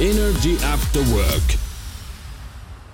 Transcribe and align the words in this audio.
Energy 0.00 0.66
After 0.72 1.02
Work. 1.02 1.54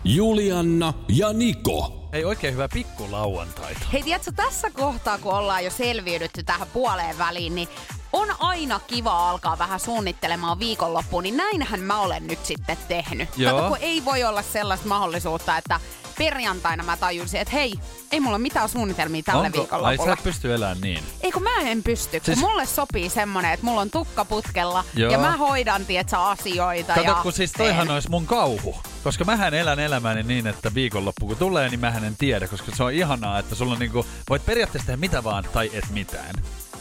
Julianna 0.04 0.94
ja 1.08 1.32
Niko. 1.32 2.08
Ei 2.12 2.24
oikein 2.24 2.54
hyvä 2.54 2.68
pikkulauantaita. 2.72 3.80
Hei, 3.92 4.02
tiedätkö, 4.02 4.32
tässä 4.36 4.70
kohtaa, 4.70 5.18
kun 5.18 5.32
ollaan 5.32 5.64
jo 5.64 5.70
selviydytty 5.70 6.42
tähän 6.42 6.68
puoleen 6.72 7.18
väliin, 7.18 7.54
niin 7.54 7.68
on 8.12 8.28
aina 8.38 8.80
kiva 8.86 9.30
alkaa 9.30 9.58
vähän 9.58 9.80
suunnittelemaan 9.80 10.58
viikonloppuun, 10.58 11.22
niin 11.22 11.36
näinhän 11.36 11.80
mä 11.80 12.00
olen 12.00 12.26
nyt 12.26 12.46
sitten 12.46 12.76
tehnyt. 12.88 13.28
Joo. 13.36 13.56
Kato, 13.56 13.68
kun 13.68 13.78
ei 13.80 14.04
voi 14.04 14.24
olla 14.24 14.42
sellaista 14.42 14.88
mahdollisuutta, 14.88 15.56
että 15.56 15.80
perjantaina 16.24 16.82
mä 16.82 16.96
tajusin, 16.96 17.40
että 17.40 17.52
hei, 17.52 17.74
ei 18.12 18.20
mulla 18.20 18.36
ole 18.36 18.42
mitään 18.42 18.68
suunnitelmia 18.68 19.22
tälle 19.22 19.46
Onko? 19.46 19.58
Ai 19.58 19.62
viikonlopulle. 19.62 20.04
sä 20.08 20.12
et 20.12 20.22
pysty 20.22 20.54
elämään 20.54 20.80
niin. 20.80 21.04
Ei 21.20 21.32
kun 21.32 21.42
mä 21.42 21.56
en 21.60 21.82
pysty, 21.82 22.20
kun 22.20 22.24
Siis- 22.26 22.38
mulle 22.38 22.66
sopii 22.66 23.08
semmonen, 23.08 23.52
että 23.52 23.66
mulla 23.66 23.80
on 23.80 23.90
tukka 23.90 24.24
putkella 24.24 24.84
Joo. 24.94 25.12
ja 25.12 25.18
mä 25.18 25.36
hoidan, 25.36 25.86
tietsä, 25.86 26.22
asioita 26.28 26.94
Kato, 26.94 27.06
ja 27.06 27.14
kun 27.14 27.32
siis 27.32 27.52
teen. 27.52 27.68
toihan 27.68 27.90
olisi 27.90 28.10
mun 28.10 28.26
kauhu. 28.26 28.76
Koska 29.04 29.24
mähän 29.24 29.54
elän 29.54 29.78
elämäni 29.80 30.22
niin, 30.22 30.46
että 30.46 30.74
viikonloppu 30.74 31.26
kun 31.26 31.36
tulee, 31.36 31.68
niin 31.68 31.80
mähän 31.80 32.04
en 32.04 32.16
tiedä. 32.16 32.48
Koska 32.48 32.72
se 32.76 32.84
on 32.84 32.92
ihanaa, 32.92 33.38
että 33.38 33.54
sulla 33.54 33.72
on 33.72 33.78
niinku, 33.78 34.06
voit 34.30 34.46
periaatteessa 34.46 34.86
tehdä 34.86 34.96
mitä 35.00 35.24
vaan 35.24 35.44
tai 35.52 35.70
et 35.72 35.90
mitään. 35.90 36.34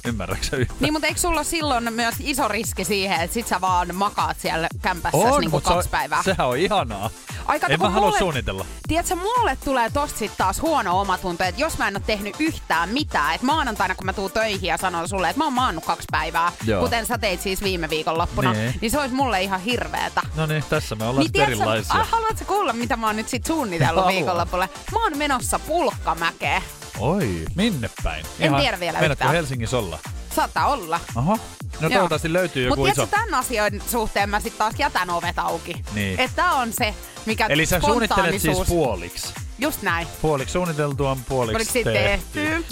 Ymmärrätkö 0.07 0.57
yhtään? 0.57 0.77
Niin, 0.79 0.93
mutta 0.93 1.07
eikö 1.07 1.19
sulla 1.19 1.43
silloin 1.43 1.93
myös 1.93 2.15
iso 2.19 2.47
riski 2.47 2.83
siihen, 2.85 3.21
että 3.21 3.33
sit 3.33 3.47
sä 3.47 3.61
vaan 3.61 3.95
makaat 3.95 4.37
siellä 4.39 4.67
kämpässä 4.81 5.17
on, 5.17 5.41
niin 5.41 5.51
kuin 5.51 5.51
mut 5.51 5.63
se 5.63 5.69
kaksi 5.73 5.89
päivää? 5.89 6.23
Sehän 6.23 6.47
on 6.47 6.57
ihanaa. 6.57 7.09
Ai 7.45 7.59
kato, 7.59 7.73
en 7.73 7.79
kun 7.79 7.87
mä 7.87 7.93
halua 7.93 8.07
mulle- 8.07 8.19
suunnitella. 8.19 8.65
Tiedätkö, 8.87 9.15
mulle 9.15 9.57
tulee 9.65 9.89
tosta 9.89 10.19
sit 10.19 10.31
taas 10.37 10.61
huono 10.61 11.01
omatunto, 11.01 11.43
että 11.43 11.61
jos 11.61 11.77
mä 11.77 11.87
en 11.87 11.95
ole 11.97 12.03
tehnyt 12.07 12.35
yhtään 12.39 12.89
mitään, 12.89 13.35
että 13.35 13.45
maanantaina 13.47 13.95
kun 13.95 14.05
mä 14.05 14.13
tuun 14.13 14.31
töihin 14.31 14.67
ja 14.67 14.77
sanon 14.77 15.09
sulle, 15.09 15.29
että 15.29 15.37
mä 15.37 15.43
oon 15.43 15.53
maannut 15.53 15.85
kaksi 15.85 16.05
päivää, 16.11 16.51
Joo. 16.65 16.81
kuten 16.83 17.05
sä 17.05 17.17
teit 17.17 17.41
siis 17.41 17.63
viime 17.63 17.89
viikonloppuna, 17.89 18.53
Niin. 18.53 18.73
niin 18.81 18.91
se 18.91 18.99
olisi 18.99 19.15
mulle 19.15 19.41
ihan 19.43 19.59
hirveetä. 19.61 20.21
No 20.35 20.45
niin, 20.45 20.63
tässä 20.69 20.95
me 20.95 21.03
ollaan 21.03 21.15
Niin 21.17 21.23
niin 21.23 21.31
tiedätkö, 21.31 21.55
erilaisia. 21.55 21.95
ah, 21.95 22.09
haluatko 22.09 22.45
kuulla, 22.47 22.73
mitä 22.73 22.95
mä 22.95 23.07
oon 23.07 23.15
nyt 23.15 23.29
sit 23.29 23.45
suunnitellut 23.45 23.95
Haluan. 23.95 24.13
viikonlopulle? 24.13 24.69
Mä 24.91 25.03
oon 25.03 25.17
menossa 25.17 25.59
pulkkamäkeen. 25.59 26.61
Oi, 26.99 27.45
minne 27.55 27.89
päin? 28.03 28.25
En 28.39 28.55
tiedä 28.55 28.79
vielä 28.79 28.99
yhtään. 28.99 29.31
Helsingissä 29.31 29.77
olla? 29.77 29.99
Saattaa 30.35 30.67
olla. 30.67 30.99
Oho. 31.15 31.35
No 31.35 31.39
Joo. 31.81 31.89
toivottavasti 31.89 32.33
löytyy 32.33 32.63
joku 32.63 32.75
Mutta 32.75 32.91
iso... 32.91 32.95
tiedätkö, 32.95 33.17
tämän 33.17 33.39
asioiden 33.39 33.81
suhteen 33.87 34.29
mä 34.29 34.39
sitten 34.39 34.57
taas 34.57 34.73
jätän 34.77 35.09
ovet 35.09 35.39
auki. 35.39 35.73
Niin. 35.93 36.19
Että 36.19 36.51
on 36.51 36.73
se, 36.73 36.93
mikä 37.25 37.45
Eli 37.45 37.65
sä 37.65 37.79
suunnittelet 37.79 38.41
siis 38.41 38.57
puoliksi. 38.67 39.33
Just 39.59 39.81
näin. 39.81 40.07
Puoliksi 40.21 40.53
suunniteltua, 40.53 41.17
puoliksi 41.29 41.55
Oliko 41.55 41.71
sitten 41.71 41.93
tehty? 41.93 42.65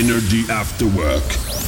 Energy 0.00 0.52
After 0.60 0.88
Work. 0.88 1.24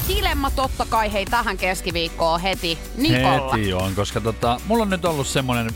Dilemma 0.09 0.51
totta 0.51 0.87
kai 0.91 1.13
hei 1.13 1.27
tähän 1.27 1.59
keskiviikkoon 1.59 2.41
heti 2.41 2.79
Nikolla. 2.97 3.53
Heti 3.57 3.73
on, 3.73 3.95
koska 3.95 4.21
tota, 4.21 4.61
mulla 4.67 4.83
on 4.83 4.91
nyt 4.91 5.05
ollut 5.05 5.27
semmonen... 5.27 5.71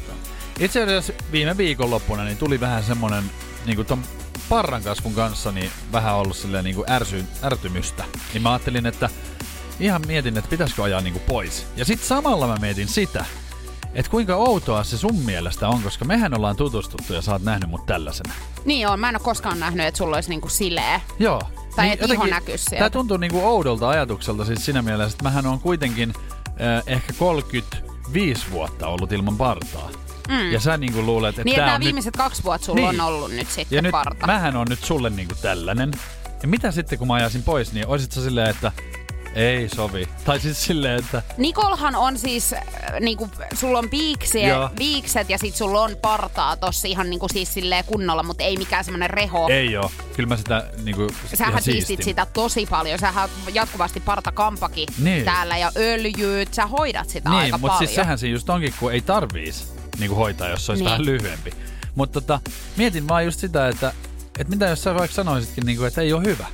Itse 0.59 0.83
asiassa 0.83 1.12
viime 1.33 1.56
viikonloppuna 1.56 2.25
niin 2.25 2.37
tuli 2.37 2.61
vähän 2.61 2.84
semmonen 2.84 3.25
niinku 3.67 3.84
ton 3.84 4.03
parran 4.48 4.82
kasvun 4.82 5.14
kanssa 5.14 5.53
niin 5.53 5.70
vähän 5.92 6.14
ollut 6.14 6.36
silleen 6.36 6.64
niinku 6.64 6.84
ärsy, 6.88 7.25
ärtymystä. 7.44 8.04
Niin 8.32 8.42
mä 8.42 8.53
ajattelin, 8.53 8.86
että 8.86 9.10
ihan 9.81 10.03
mietin, 10.06 10.38
että 10.38 10.50
pitäisikö 10.50 10.82
ajaa 10.82 11.00
niinku 11.00 11.20
pois. 11.26 11.66
Ja 11.76 11.84
sit 11.84 12.00
samalla 12.03 12.47
mä 12.47 12.56
mietin 12.60 12.88
sitä, 12.88 13.25
että 13.94 14.10
kuinka 14.10 14.36
outoa 14.36 14.84
se 14.84 14.98
sun 14.98 15.16
mielestä 15.16 15.69
on, 15.69 15.82
koska 15.82 16.04
mehän 16.04 16.34
ollaan 16.34 16.56
tutustuttu 16.56 17.12
ja 17.12 17.22
sä 17.22 17.32
oot 17.32 17.42
nähnyt 17.42 17.70
mut 17.70 17.86
tällaisena. 17.86 18.32
Niin 18.64 18.88
on, 18.88 19.00
mä 19.00 19.09
en 19.09 19.16
ole 19.16 19.25
koskaan 19.25 19.60
nähnyt, 19.60 19.86
että 19.86 19.98
sulla 19.98 20.16
olisi 20.16 20.31
niinku 20.31 20.48
sileä. 20.48 21.00
Joo. 21.19 21.42
Tai 21.76 21.91
et 21.91 22.10
iho 22.10 22.26
näkyis 22.26 22.65
sieltä. 22.65 22.82
Tää 22.82 22.91
tuntuu 22.91 23.16
niinku 23.16 23.47
oudolta 23.47 23.88
ajatukselta 23.88 24.44
siis 24.44 24.65
siinä 24.65 24.82
mielessä, 24.82 25.15
että 25.15 25.25
mähän 25.25 25.47
on 25.47 25.60
kuitenkin 25.60 26.15
äh, 26.47 26.82
ehkä 26.86 27.12
35 27.12 28.50
vuotta 28.50 28.88
ollut 28.88 29.12
ilman 29.12 29.36
partaa. 29.36 29.91
Mm. 30.28 30.53
Ja 30.53 30.61
sä 30.61 30.77
niinku 30.77 31.03
luulet, 31.03 31.28
että 31.28 31.44
Niin, 31.44 31.53
että 31.55 31.61
tää 31.61 31.66
nämä 31.66 31.75
on 31.77 31.81
viimeiset 31.84 32.16
kaksi 32.16 32.44
vuotta 32.44 32.65
sulla 32.65 32.91
Niin. 32.91 33.00
on 33.00 33.06
ollut 33.06 33.31
nyt 33.31 33.39
nyt, 33.39 33.49
sitten 33.50 33.77
ja 33.77 33.83
nyt 33.83 33.93
parta. 33.93 34.27
mähän 34.27 34.56
on 34.56 34.66
nyt 34.71 34.84
sulle 34.84 35.11
niinku 35.11 35.34
tällainen. 35.43 35.91
Ja 36.43 36.49
mitä 36.49 36.71
sitten 36.71 36.99
kun 36.99 37.09
mä 37.09 37.15
ajasin 37.15 37.43
pois, 37.43 37.72
niin 37.72 37.87
oisit 37.87 38.12
sä 38.12 38.22
silleen, 38.22 38.50
että 38.50 38.72
ei 39.34 39.69
sovi. 39.75 40.09
Tai 40.25 40.41
siis 40.41 40.65
silleen, 40.65 40.99
että 40.99 41.22
Nikolhan 41.37 41.94
on 41.97 42.19
siis, 42.19 42.53
äh, 42.53 42.62
niinku, 43.00 43.31
sulla 43.55 43.78
on 43.78 43.89
Joo. 44.49 44.71
viikset 44.78 45.31
ja 45.31 45.39
sit 45.39 45.55
sulla 45.56 45.81
on 45.83 45.97
partaa 46.03 46.56
tossa 46.56 46.89
ihan 46.89 47.10
niinku 47.10 47.28
siis 47.28 47.55
silleen 47.55 47.84
kunnolla, 47.84 48.22
mutta 48.22 48.45
ei 48.45 48.56
mikään 48.56 48.84
semmonen 48.84 49.10
reho. 49.10 49.49
ei 49.49 49.77
oo. 49.77 49.91
Kyllä 50.16 50.28
mä 50.28 50.37
sitä 50.37 50.66
niinku 50.84 51.06
Sähän 51.34 51.62
siistit 51.62 52.03
sitä 52.03 52.27
tosi 52.33 52.66
paljon. 52.71 52.99
Sähän 52.99 53.28
jatkuvasti 53.55 54.00
partakampakin 54.00 54.89
Niin. 54.99 55.25
täällä 55.25 55.56
ja 55.59 55.72
öljyt. 55.77 56.55
Sä 56.55 56.66
hoidat 56.66 57.09
sitä 57.09 57.31
Niin, 57.31 57.39
aika 57.41 57.59
mutta 57.59 57.72
paljon. 57.75 57.89
siis 57.89 57.95
sehän 57.95 58.19
siinä 58.19 58.33
just 58.34 58.50
onkin, 58.50 58.75
kun 58.81 58.93
ei 58.93 59.00
tarviis 59.00 59.78
niinku 59.98 60.16
hoitaa, 60.16 60.48
jos 60.48 60.66
se 60.66 60.72
olisi 60.72 60.84
Niin. 60.84 60.91
vähän 60.91 61.06
lyhyempi. 61.06 61.53
Mutta 61.94 62.20
tota, 62.20 62.41
mietin 62.76 63.09
vaan 63.09 63.25
just 63.25 63.41
sitä, 63.41 63.69
että, 63.69 63.92
että 64.38 64.50
mitä 64.50 64.66
jos 64.66 64.82
sä 64.82 64.94
vaikka 64.94 65.14
sanoisitkin, 65.14 65.66
niinku, 65.66 65.84
että 65.84 66.00
ei 66.00 66.12
ole 66.12 66.25
hyvä. 66.25 66.47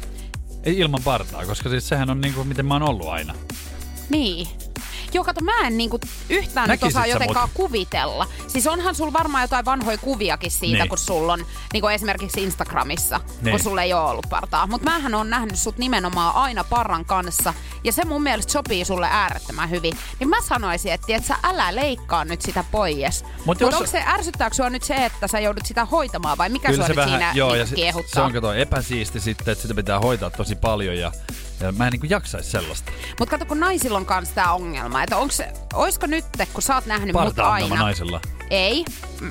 Ei 0.64 0.78
ilman 0.78 1.02
partaa, 1.04 1.46
koska 1.46 1.68
siis 1.68 1.88
sehän 1.88 2.10
on 2.10 2.20
niinku, 2.20 2.44
miten 2.44 2.66
mä 2.66 2.74
oon 2.74 2.82
ollut 2.88 3.08
aina. 3.08 3.34
Niin. 4.08 4.46
Joo, 5.14 5.24
kato, 5.24 5.44
mä 5.44 5.60
en 5.66 5.78
niinku 5.78 6.00
yhtään 6.30 6.68
nyt 6.68 6.82
osaa 6.82 7.06
jotenkaan 7.06 7.48
mut? 7.48 7.54
kuvitella. 7.56 8.26
Siis 8.46 8.66
onhan 8.66 8.94
sulla 8.94 9.12
varmaan 9.12 9.44
jotain 9.44 9.64
vanhoja 9.64 9.98
kuviakin 9.98 10.50
siitä, 10.50 10.78
Niin. 10.78 10.88
kun 10.88 10.98
sulla 10.98 11.32
on, 11.32 11.46
niinku 11.72 11.88
esimerkiksi 11.88 12.42
Instagramissa, 12.42 13.20
Niin. 13.42 13.50
kun 13.50 13.60
sulla 13.60 13.82
ei 13.82 13.92
ole 13.92 14.10
ollut 14.10 14.26
partaa. 14.30 14.66
Mutta 14.66 14.90
mähän 14.90 15.14
on 15.14 15.30
nähnyt 15.30 15.56
sut 15.58 15.78
nimenomaan 15.78 16.34
aina 16.34 16.64
parran 16.64 17.04
kanssa, 17.04 17.54
ja 17.84 17.92
se 17.92 18.04
mun 18.04 18.22
mielestä 18.22 18.52
sopii 18.52 18.84
sulle 18.84 19.06
äärettömän 19.10 19.70
hyvin. 19.70 19.96
Niin 20.20 20.28
mä 20.28 20.40
sanoisin, 20.42 20.92
että 20.92 21.06
et 21.16 21.24
sä 21.24 21.36
älä 21.42 21.74
leikkaa 21.74 22.24
nyt 22.24 22.42
sitä 22.42 22.64
pois. 22.70 23.24
Mut 23.24 23.44
Mutta 23.46 23.64
jos- 23.64 23.74
onko 23.74 23.86
se, 23.86 24.02
ärsyttääkö 24.06 24.56
sua 24.56 24.70
nyt 24.70 24.82
se, 24.82 24.94
että 24.94 25.28
sä 25.28 25.40
joudut 25.40 25.66
sitä 25.66 25.84
hoitamaan, 25.84 26.38
vai 26.38 26.48
mikä 26.48 26.68
Kyllä 26.68 26.76
sua 26.76 26.86
se 26.86 26.90
nyt 26.92 26.96
vähän, 26.96 27.10
siinä 27.10 27.32
joo, 27.34 27.48
niinku 27.48 27.58
ja 27.58 27.66
se, 27.66 27.70
se 27.70 27.76
kiehuttaa? 27.76 28.24
on 28.24 28.32
kato 28.32 28.52
epäsiisti 28.52 29.20
sitten, 29.20 29.52
että 29.52 29.62
sitä 29.62 29.74
pitää 29.74 30.00
hoitaa 30.00 30.30
tosi 30.30 30.56
paljon 30.56 30.98
ja, 30.98 31.12
ja 31.60 31.72
mä 31.72 31.86
en 31.86 31.90
niinku 31.92 32.06
jaksais 32.10 32.52
sellaista. 32.52 32.92
Mutta 33.18 33.30
kato, 33.30 33.46
kun 33.46 33.60
naisilla 33.60 33.98
on 33.98 34.06
kanssa 34.06 34.34
tämä 34.34 34.52
ongelma, 34.52 35.02
että 35.02 35.16
onko 35.16 35.32
se, 35.32 35.52
oisko 35.74 36.06
nyt, 36.06 36.24
kun 36.52 36.62
sä 36.62 36.74
oot 36.74 36.86
nähnyt 36.86 37.12
mut 37.12 37.22
Parta 37.24 37.50
aina... 37.50 37.74
naisella. 37.76 38.20
Ei. 38.50 38.84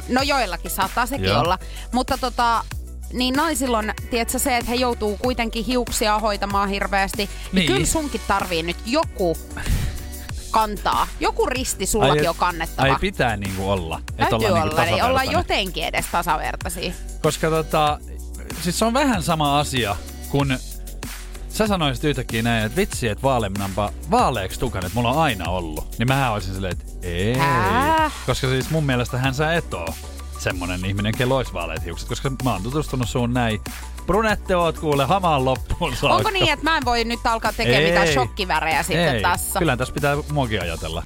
No 0.09 0.21
joillakin 0.21 0.71
saattaa 0.71 1.05
sekin 1.05 1.25
Joo. 1.25 1.39
olla. 1.41 1.59
Mutta 1.91 2.17
tota, 2.17 2.63
niin 3.13 3.33
naisilla 3.33 3.77
on, 3.77 3.93
tiedätkö, 4.09 4.39
se, 4.39 4.57
että 4.57 4.69
he 4.71 4.75
joutuu 4.75 5.17
kuitenkin 5.17 5.65
hiuksia 5.65 6.19
hoitamaan 6.19 6.69
hirveästi. 6.69 7.17
Niin, 7.17 7.29
Niin. 7.53 7.67
kyllä 7.67 7.85
sunkin 7.85 8.21
tarvii 8.27 8.63
nyt 8.63 8.77
joku 8.85 9.37
kantaa. 10.51 11.07
Joku 11.19 11.45
risti 11.45 11.85
sullakin 11.85 12.29
on 12.29 12.35
kannettava. 12.35 12.87
ai 12.87 12.95
pitää 12.99 13.37
niinku 13.37 13.69
olla. 13.69 14.01
Täytyy 14.17 14.35
ollaan 14.35 14.51
olla, 14.53 14.63
niinku 14.63 14.79
niin 14.81 14.93
ollaan 14.93 15.27
tasavertainen. 15.27 15.31
jotenkin 15.31 15.83
edes 15.83 16.05
tasavertaisia. 16.11 16.93
Koska 17.21 17.49
tota, 17.49 17.99
siis 18.61 18.79
se 18.79 18.85
on 18.85 18.93
vähän 18.93 19.23
sama 19.23 19.59
asia, 19.59 19.95
kun 20.29 20.57
sä 21.53 21.67
sanoisit 21.67 22.03
yhtäkkiä 22.03 22.41
näin, 22.41 22.65
että 22.65 22.75
vitsi, 22.75 23.07
että 23.07 23.23
vaaleamminanpa 23.23 23.91
vaaleeksi 24.11 24.59
tukan, 24.59 24.85
että 24.85 24.95
mulla 24.95 25.11
on 25.11 25.21
aina 25.21 25.49
ollut. 25.49 25.95
Niin 25.99 26.07
mähän 26.07 26.33
olisin 26.33 26.53
silleen, 26.53 26.73
että 26.73 27.07
ei. 27.07 27.37
Häh? 27.37 28.13
Koska 28.25 28.47
siis 28.47 28.69
mun 28.69 28.83
mielestä 28.83 29.17
hän 29.17 29.33
sä 29.33 29.53
et 29.53 29.73
oo 29.73 29.87
semmonen 30.39 30.85
ihminen, 30.85 31.15
kello 31.17 31.37
olisi 31.37 31.53
vaaleat 31.53 31.85
hiukset, 31.85 32.09
koska 32.09 32.31
mä 32.43 32.51
oon 32.53 32.63
tutustunut 32.63 33.09
suun 33.09 33.33
näin. 33.33 33.61
Brunette 34.05 34.55
oot 34.55 34.79
kuule 34.79 35.05
hamaan 35.05 35.45
loppuun 35.45 35.95
saakka. 35.95 36.15
Onko 36.17 36.29
niin, 36.29 36.49
että 36.53 36.63
mä 36.63 36.77
en 36.77 36.85
voi 36.85 37.03
nyt 37.03 37.19
alkaa 37.23 37.53
tekemään 37.53 37.83
Ei. 37.83 37.89
mitään 37.89 38.07
shokkivärejä 38.07 38.83
sitten 38.83 39.15
ei. 39.15 39.21
tässä? 39.21 39.59
Kyllä 39.59 39.77
tässä 39.77 39.93
pitää 39.93 40.17
muokin 40.31 40.61
ajatella. 40.61 41.03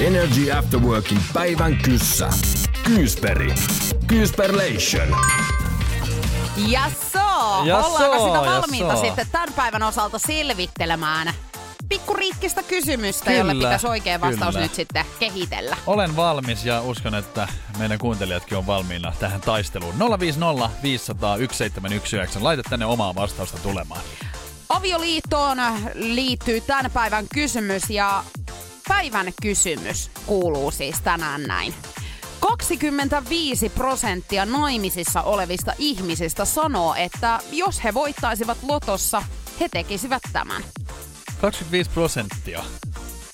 Energy 0.00 0.52
After 0.52 0.80
Workin 0.80 1.18
päivän 1.32 1.76
kyssä. 1.76 2.28
Kyysperi. 2.82 3.54
Kyysperlation. 4.06 5.16
Jasso! 6.56 7.18
Jasso, 7.64 7.88
Ollaanko 7.88 8.26
sitä 8.26 8.50
valmiita 8.50 8.86
jasso. 8.86 9.04
sitten 9.04 9.26
tämän 9.32 9.52
päivän 9.52 9.82
osalta 9.82 10.18
selvittelemään 10.18 11.34
pikkuriikkistä 11.88 12.62
kysymystä, 12.62 13.32
jolle 13.32 13.52
Kyllä, 13.52 13.68
pitäisi 13.68 13.86
oikea 13.86 14.20
vastaus 14.20 14.54
kyllä. 14.54 14.66
nyt 14.66 14.74
sitten 14.74 15.04
kehitellä. 15.18 15.76
Olen 15.86 16.16
valmis 16.16 16.64
ja 16.64 16.82
uskon, 16.82 17.14
että 17.14 17.48
meidän 17.78 17.98
kuuntelijatkin 17.98 18.58
on 18.58 18.66
valmiina 18.66 19.12
tähän 19.18 19.40
taisteluun. 19.40 19.94
050 20.18 20.70
500 20.82 21.36
1719. 21.36 22.44
Laita 22.44 22.62
tänne 22.70 22.86
omaa 22.86 23.14
vastausta 23.14 23.58
tulemaan. 23.58 24.00
Avioliittoon 24.68 25.58
liittyy 25.94 26.60
tämän 26.60 26.90
päivän 26.90 27.24
kysymys 27.34 27.90
ja 27.90 28.24
päivän 28.88 29.32
kysymys 29.42 30.10
kuuluu 30.26 30.70
siis 30.70 31.00
tänään 31.00 31.42
näin. 31.42 31.74
25 32.42 33.68
prosenttia 33.68 34.46
naimisissa 34.46 35.22
olevista 35.22 35.72
ihmisistä 35.78 36.44
sanoo, 36.44 36.94
että 36.94 37.40
jos 37.52 37.84
he 37.84 37.94
voittaisivat 37.94 38.58
lotossa, 38.62 39.22
he 39.60 39.68
tekisivät 39.68 40.22
tämän. 40.32 40.62
25 41.40 41.90
prosenttia 41.90 42.64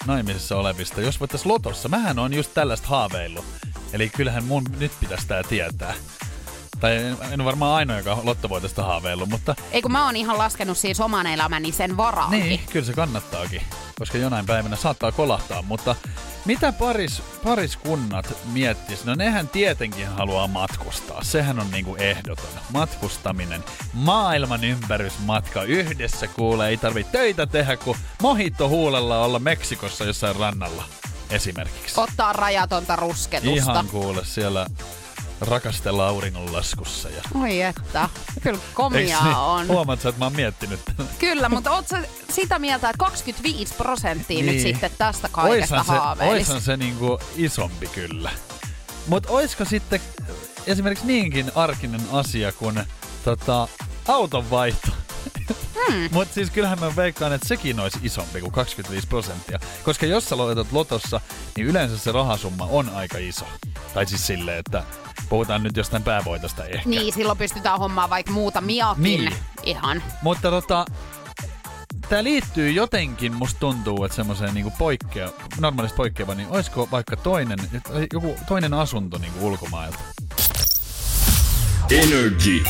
naimisissa 0.07 0.57
olevista, 0.57 1.01
jos 1.01 1.21
voittais 1.21 1.47
lotossa. 1.47 1.89
Mähän 1.89 2.19
on 2.19 2.35
just 2.35 2.55
tällaista 2.55 2.89
haaveillut. 2.89 3.45
Eli 3.93 4.09
kyllähän 4.09 4.45
mun 4.45 4.65
nyt 4.79 4.93
pitäisi 5.01 5.27
tää 5.29 5.43
tietää. 5.43 5.95
Tai 6.81 6.97
en, 6.97 7.17
en 7.33 7.45
varmaan 7.45 7.75
ainoa, 7.77 7.99
joka 7.99 8.19
lottovoitosta 8.23 8.83
haaveillut, 8.83 9.29
mutta 9.29 9.55
Eikö 9.73 9.89
mä 9.89 10.05
oon 10.05 10.17
ihan 10.17 10.39
laskenut 10.39 10.79
siis 10.79 11.01
oman 11.01 11.27
elämäni 11.27 11.73
sen 11.73 11.97
varaankin. 11.97 12.41
niin, 12.41 12.61
kyllä 12.73 12.87
se 12.87 12.93
kannattaakin. 12.93 13.63
Koska 13.99 14.19
jonain 14.19 14.47
päivänä 14.47 14.77
saattaa 14.77 15.13
kolahtaa, 15.13 15.63
mutta 15.63 15.97
mitä 16.49 16.73
paris, 16.73 17.23
pariskunnat 17.45 18.35
miettis? 18.53 19.05
No 19.05 19.15
nehän 19.15 19.49
tietenkin 19.49 20.09
haluaa 20.09 20.47
matkustaa. 20.47 21.25
Sehän 21.25 21.61
on 21.61 21.71
niinku 21.71 21.97
ehdoton. 21.97 22.51
Matkustaminen. 22.73 23.65
Maailman 23.93 24.65
ympärysmatka. 24.65 25.63
Yhdessä 25.63 26.27
kuulee, 26.29 26.69
ei 26.69 26.77
tarvi 26.77 27.05
töitä 27.05 27.47
tehdä, 27.47 27.77
kun 27.77 27.97
mohitto 28.23 28.69
huulella 28.69 29.25
olla 29.25 29.39
Meksikossa 29.39 30.05
jossain 30.05 30.37
rannalla. 30.37 30.85
Esimerkiksi. 31.31 32.01
Ottaa 32.01 32.33
rajatonta 32.33 32.97
rusketusta. 32.97 33.57
Ihan 33.57 33.89
kuule 33.89 34.25
siellä 34.25 34.67
rakastella 35.41 36.09
auringonlaskussa. 36.09 37.09
Ja... 37.09 37.23
Oi 37.43 37.63
että, 37.63 38.09
kyllä 38.43 38.59
Eiks 38.59 38.75
komia 38.75 39.25
niin? 39.25 39.37
on. 39.37 39.67
Huomaat 39.69 40.01
sä, 40.01 40.09
että 40.09 40.19
mä 40.19 40.25
oon 40.25 40.37
miettinyt? 40.37 40.81
Kyllä, 41.19 41.49
mutta 41.49 41.71
oot 41.71 41.89
sä 41.89 42.03
sitä 42.33 42.59
mieltä, 42.59 42.91
että 42.91 42.99
25 42.99 43.75
prosenttia 43.75 44.39
nyt 44.39 44.47
Niin. 44.47 44.61
sitten 44.63 44.91
tästä 44.99 45.29
kaikesta 45.29 45.75
Oishan 45.77 45.85
se, 45.97 46.01
haaveilisi? 46.01 46.39
oishan 46.39 46.61
se 46.61 46.77
niinku 46.77 47.19
isompi 47.37 47.87
kyllä. 47.87 48.31
Mutta 49.07 49.33
oisko 49.33 49.65
sitten 49.65 50.01
esimerkiksi 50.67 51.07
niinkin 51.07 51.53
arkinen 51.55 52.01
asia 52.13 52.53
kuin 52.53 52.81
tota, 53.25 53.69
auton 54.09 54.51
vaihto? 54.51 54.89
Hmm. 55.55 56.09
Mutta 56.13 56.35
siis 56.35 56.51
kyllähän 56.51 56.81
mä 56.81 56.97
veikkaan, 56.97 57.33
että 57.33 57.49
sekin 57.49 57.81
olisi 57.81 57.99
isompi 58.03 58.41
kuin 58.41 58.53
25 58.53 59.07
prosenttia. 59.07 59.59
Koska 59.85 60.07
jos 60.07 60.29
sä 60.29 60.37
loitat 60.37 60.73
lotossa, 60.73 61.21
niin 61.57 61.67
yleensä 61.67 61.99
se 61.99 62.13
rahasumma 62.13 62.65
on 62.65 62.91
aika 62.95 63.19
iso. 63.19 63.45
Tai 63.95 64.07
siis 64.07 64.27
silleen, 64.27 64.59
että 64.59 64.85
puhutaan 65.29 65.63
nyt 65.63 65.77
jostain 65.77 66.03
päävoitosta 66.03 66.65
ehkä. 66.65 66.89
Niin, 66.89 67.13
silloin 67.13 67.39
pystytään 67.39 67.79
hommaan 67.79 68.11
vaikka 68.11 68.33
muutamiakin. 68.33 69.03
Niin. 69.03 69.33
Ihan. 69.63 70.03
Mutta 70.23 70.51
tota, 70.51 70.85
tää 72.09 72.25
liittyy 72.25 72.71
jotenkin, 72.71 73.35
musta 73.35 73.61
tuntuu, 73.61 74.05
että 74.05 74.17
semmoiseen 74.17 74.55
niinku 74.55 74.73
poikkea, 74.79 75.31
normaalista 75.61 75.97
poikkeava, 75.97 76.35
niin 76.35 76.49
olisiko 76.51 76.89
vaikka 76.91 77.17
toinen, 77.17 77.59
joku 78.13 78.37
toinen 78.49 78.75
asunto 78.75 79.19
niinku 79.19 79.47
ulkomailta? 79.47 79.99
Energy. 81.91 82.63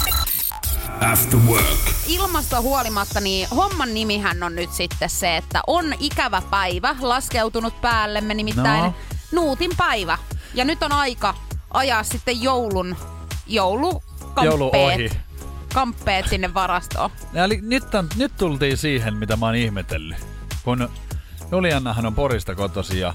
After 1.00 1.38
work. 1.48 1.78
Ilmasta 2.06 2.60
huolimatta, 2.60 3.20
niin 3.20 3.48
homman 3.48 3.94
nimihän 3.94 4.42
on 4.42 4.54
nyt 4.54 4.72
sitten 4.72 5.10
se, 5.10 5.36
että 5.36 5.60
on 5.66 5.84
ikävä 6.00 6.42
päivä 6.50 6.96
laskeutunut 7.00 7.80
päällemme, 7.80 8.34
nimittäin 8.34 8.84
No. 8.84 8.94
Nuutin 9.32 9.70
päivä. 9.76 10.18
Ja 10.54 10.64
nyt 10.64 10.82
on 10.82 10.92
aika 10.92 11.34
ajaa 11.74 12.02
sitten 12.02 12.42
joulun, 12.42 12.96
joulukamppeet, 13.46 14.44
Joulu 14.44 14.70
ohi. 14.74 15.10
kamppeet 15.74 16.28
sinne 16.28 16.54
varastoon. 16.54 17.10
Eli 17.34 17.58
nyt, 17.62 17.94
on, 17.94 18.08
nyt 18.16 18.32
tultiin 18.36 18.76
siihen, 18.76 19.14
mitä 19.14 19.36
mä 19.36 19.46
oon 19.46 19.54
ihmetellyt. 19.54 20.18
Kun 20.64 20.88
Juliannahan 21.50 22.06
on 22.06 22.14
Porista 22.14 22.54
kotosi 22.54 23.00
ja 23.00 23.14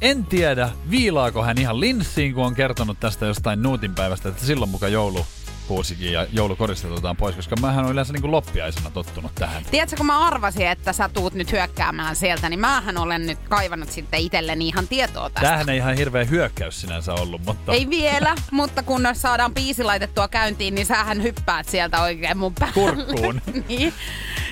en 0.00 0.26
tiedä, 0.26 0.70
viilaako 0.90 1.42
hän 1.42 1.58
ihan 1.58 1.80
linssiin, 1.80 2.34
kun 2.34 2.44
on 2.44 2.54
kertonut 2.54 3.00
tästä 3.00 3.26
jostain 3.26 3.62
Nuutinpäivästä, 3.62 4.28
että 4.28 4.46
silloin 4.46 4.70
muka 4.70 4.88
joulu 4.88 5.26
kuusikin 5.68 6.12
ja 6.12 6.26
joulukoristeet 6.32 6.92
otetaan 6.92 7.16
pois, 7.16 7.36
koska 7.36 7.56
mähän 7.60 7.84
on 7.84 7.92
yleensä 7.92 8.12
niin 8.12 8.20
kuin 8.20 8.30
loppiaisena 8.30 8.90
tottunut 8.90 9.32
tähän. 9.34 9.64
Tiedätkö, 9.70 9.96
kun 9.96 10.06
mä 10.06 10.26
arvasin, 10.26 10.66
että 10.66 10.92
sä 10.92 11.08
tuut 11.08 11.34
nyt 11.34 11.52
hyökkäämään 11.52 12.16
sieltä, 12.16 12.48
niin 12.48 12.60
mähän 12.60 12.98
olen 12.98 13.26
nyt 13.26 13.38
kaivannut 13.48 13.90
sitten 13.90 14.20
itselleni 14.20 14.68
ihan 14.68 14.88
tietoa 14.88 15.30
tästä. 15.30 15.40
Tämähän 15.48 15.68
ei 15.68 15.76
ihan 15.76 15.96
hirveä 15.96 16.24
hyökkäys 16.24 16.80
sinänsä 16.80 17.14
ollut, 17.14 17.44
mutta... 17.46 17.72
Ei 17.72 17.90
vielä, 17.90 18.34
mutta 18.50 18.82
kun 18.82 19.08
saadaan 19.12 19.54
biisi 19.54 19.84
laitettua 19.84 20.28
käyntiin, 20.28 20.74
niin 20.74 20.86
sähän 20.86 21.22
hyppäät 21.22 21.68
sieltä 21.68 22.02
oikein 22.02 22.38
mun 22.38 22.54
päälle. 22.54 22.74
Kurkkuun. 22.74 23.42
niin, 23.68 23.92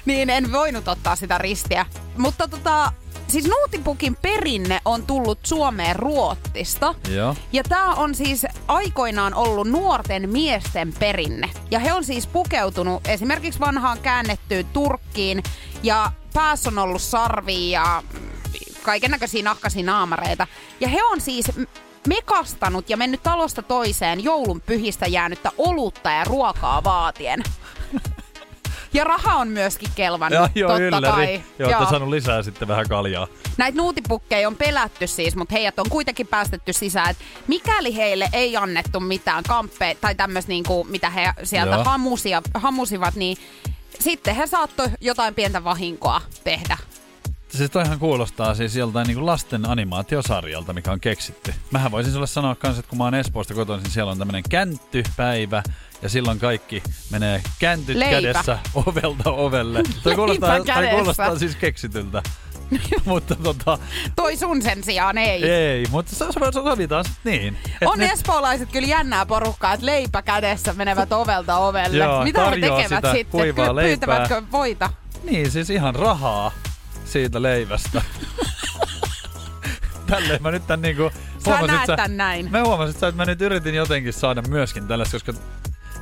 niin 0.04 0.30
en 0.30 0.52
voinut 0.52 0.88
ottaa 0.88 1.16
sitä 1.16 1.38
ristiä. 1.38 1.86
Mutta 2.16 2.48
tota, 2.48 2.92
siis 3.32 3.48
Nuutipukin 3.48 4.16
perinne 4.16 4.80
on 4.84 5.06
tullut 5.06 5.38
Suomeen 5.42 5.96
Ruottista. 5.96 6.94
Joo. 7.08 7.36
Ja 7.52 7.62
tämä 7.64 7.94
on 7.94 8.14
siis 8.14 8.46
aikoinaan 8.68 9.34
ollut 9.34 9.68
nuorten 9.68 10.30
miesten 10.30 10.92
perinne. 10.92 11.50
Ja 11.70 11.78
he 11.78 11.92
on 11.92 12.04
siis 12.04 12.26
pukeutunut 12.26 13.06
esimerkiksi 13.08 13.60
vanhaan 13.60 13.98
käännettyyn 13.98 14.66
turkkiin 14.72 15.42
ja 15.82 16.12
päässä 16.34 16.70
on 16.70 16.78
ollut 16.78 17.02
sarvia 17.02 17.80
ja 17.80 18.02
kaiken 18.82 19.10
näköisiä 19.10 19.42
nahkaisia 19.42 19.84
naamareita. 19.84 20.46
Ja 20.80 20.88
he 20.88 21.02
on 21.02 21.20
siis 21.20 21.46
mekastanut 22.08 22.90
ja 22.90 22.96
mennyt 22.96 23.22
talosta 23.22 23.62
toiseen 23.62 24.24
joulun 24.24 24.60
pyhistä 24.60 25.06
jäänyttä 25.06 25.50
olutta 25.58 26.10
ja 26.10 26.24
ruokaa 26.24 26.84
vaatien. 26.84 27.42
Ja 28.92 29.04
raha 29.04 29.36
on 29.36 29.48
myöskin 29.48 29.88
kelvannut, 29.94 30.38
Joo, 30.38 30.48
joo, 30.54 30.68
totta 30.70 30.82
ylläri. 30.82 31.06
kai. 31.12 31.42
Joo, 31.58 31.70
joo. 31.70 31.90
saanut 31.90 32.08
lisää 32.08 32.42
sitten 32.42 32.68
vähän 32.68 32.88
kaljaa. 32.88 33.26
Näitä 33.56 33.78
nuutipukkeja 33.78 34.48
on 34.48 34.56
pelätty 34.56 35.06
siis, 35.06 35.36
mutta 35.36 35.54
heidät 35.54 35.78
on 35.78 35.90
kuitenkin 35.90 36.26
päästetty 36.26 36.72
sisään. 36.72 37.10
Et 37.10 37.16
mikäli 37.48 37.96
heille 37.96 38.28
ei 38.32 38.56
annettu 38.56 39.00
mitään 39.00 39.44
kamppeja 39.48 39.94
tai 40.00 40.14
tämmöistä, 40.14 40.48
niinku, 40.48 40.84
mitä 40.84 41.10
he 41.10 41.32
sieltä 41.42 41.74
Joo. 41.74 41.84
hamusia, 41.84 42.42
hamusivat, 42.54 43.14
niin 43.14 43.36
sitten 43.98 44.36
he 44.36 44.46
saattoi 44.46 44.88
jotain 45.00 45.34
pientä 45.34 45.64
vahinkoa 45.64 46.20
tehdä. 46.44 46.76
Siis 47.56 47.70
toihan 47.70 47.98
kuulostaa 47.98 48.54
siis 48.54 48.76
joltain 48.76 49.06
niin 49.06 49.26
lasten 49.26 49.68
animaatiosarjalta, 49.70 50.72
mikä 50.72 50.92
on 50.92 51.00
keksitty. 51.00 51.54
Mähän 51.70 51.90
voisin 51.92 52.12
sulle 52.12 52.26
sanoa 52.26 52.54
kans, 52.54 52.78
että 52.78 52.88
kun 52.88 52.98
mä 52.98 53.04
oon 53.04 53.14
Espoosta 53.14 53.54
kotoisin, 53.54 53.82
niin 53.82 53.92
siellä 53.92 54.12
on 54.12 54.18
tämmönen 54.18 54.42
känttypäivä, 54.50 55.62
ja 56.02 56.08
silloin 56.08 56.38
kaikki 56.38 56.82
menee 57.10 57.42
käntyt 57.58 57.96
Leipä. 57.96 58.10
kädessä 58.20 58.58
ovelta 58.74 59.30
ovelle. 59.32 59.82
Toi 60.02 60.14
kuulostaa, 60.14 60.56
toi 60.64 60.88
kuulostaa 60.90 61.38
siis 61.38 61.56
keksityltä. 61.56 62.22
mutta 63.04 63.36
tota, 63.36 63.78
Toi 64.16 64.36
sun 64.36 64.62
sen 64.62 64.84
sijaan 64.84 65.18
ei. 65.18 65.44
ei, 65.50 65.86
mutta 65.90 66.16
so- 66.16 66.52
sovitaan 66.52 67.04
sit 67.04 67.14
niin. 67.24 67.56
Et 67.80 67.88
On 67.88 67.98
nyt- 67.98 68.12
espoolaiset 68.12 68.68
kyllä 68.72 68.88
jännää 68.88 69.26
porukkaa, 69.26 69.72
että 69.72 69.86
leipä 69.86 70.22
kädessä 70.22 70.72
menevät 70.72 71.12
ovelta 71.12 71.56
ovelle. 71.56 71.96
Joo, 72.04 72.24
Mitä 72.24 72.50
he 72.50 72.56
tekevät 72.60 73.04
sitten? 73.12 73.54
Pyytävätkö 73.82 74.42
voita? 74.52 74.90
Niin, 75.22 75.50
siis 75.50 75.70
ihan 75.70 75.94
rahaa 75.94 76.52
siitä 77.12 77.42
leivästä. 77.42 78.02
Tälleen 80.06 80.42
mä 80.42 80.50
nyt 80.50 80.66
tän 80.66 80.82
niinku... 80.82 81.10
Sä 81.44 81.66
näet 81.66 81.80
että 81.80 81.96
tän 81.96 82.16
näin. 82.16 82.50
Mä 82.50 82.64
huomasin, 82.64 82.94
että 82.94 83.12
mä 83.12 83.24
nyt 83.24 83.42
yritin 83.42 83.74
jotenkin 83.74 84.12
saada 84.12 84.42
myöskin 84.42 84.88
tällaista, 84.88 85.12
koska 85.12 85.32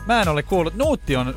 mä 0.06 0.22
en 0.22 0.28
ole 0.28 0.42
kuullut. 0.42 0.74
Nuutti 0.74 1.16
on... 1.16 1.34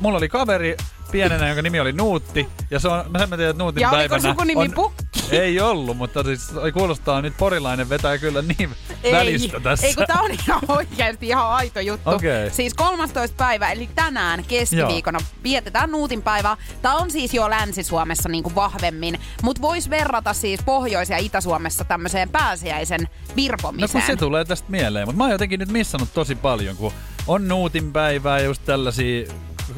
Mulla 0.00 0.18
oli 0.18 0.28
kaveri 0.28 0.76
pienenä, 1.10 1.48
jonka 1.48 1.62
nimi 1.62 1.80
oli 1.80 1.92
Nuutti. 1.92 2.48
Ja 2.70 2.80
se 2.80 2.88
on, 2.88 3.04
mä 3.10 3.18
sen 3.18 3.28
mä 3.28 3.36
tiedän, 3.36 3.50
että 3.50 3.62
Nuutin 3.62 3.80
Ja 3.80 3.90
oliko 3.90 3.98
päivänä 3.98 4.30
sukunimi 4.30 4.62
on, 4.62 4.72
Pukki? 4.72 5.05
Ei 5.30 5.60
ollut, 5.60 5.96
mutta 5.96 6.22
siis 6.22 6.50
kuulostaa 6.72 7.22
nyt 7.22 7.34
porilainen 7.36 7.88
vetää 7.88 8.18
kyllä 8.18 8.42
niin 8.42 8.70
välistä 9.12 9.60
tässä. 9.60 9.86
Ei, 9.86 9.94
kun 9.94 10.04
tää 10.06 10.20
on 10.22 10.30
ihan 10.30 10.60
oikeasti 10.68 11.28
ihan 11.28 11.46
aito 11.50 11.80
juttu. 11.80 12.10
Okei. 12.10 12.50
Siis 12.50 12.74
13. 12.74 13.36
päivä, 13.36 13.72
eli 13.72 13.88
tänään 13.94 14.44
keskiviikona 14.44 15.18
vietetään 15.42 15.90
Nuutin 15.90 16.22
päivää. 16.22 16.56
Tää 16.82 16.94
on 16.94 17.10
siis 17.10 17.34
jo 17.34 17.50
Länsi-Suomessa 17.50 18.28
niinku 18.28 18.54
vahvemmin, 18.54 19.18
mutta 19.42 19.62
vois 19.62 19.90
verrata 19.90 20.32
siis 20.32 20.60
Pohjois- 20.64 21.10
ja 21.10 21.16
Itä-Suomessa 21.18 21.84
tämmöiseen 21.84 22.28
pääsiäisen 22.30 23.00
No 23.00 23.08
virpomiseen. 23.36 23.90
kun 23.90 24.02
se 24.06 24.16
tulee 24.16 24.44
tästä 24.44 24.70
mieleen, 24.70 25.08
mutta 25.08 25.16
mä 25.18 25.24
oon 25.24 25.32
jotenkin 25.32 25.60
nyt 25.60 25.68
missannut 25.72 26.08
tosi 26.14 26.34
paljon, 26.34 26.76
kun 26.76 26.92
on 27.26 27.48
Nuutin 27.48 27.92
päivää 27.92 28.38
ja 28.38 28.44
just 28.44 28.62
tällaisia 28.64 29.26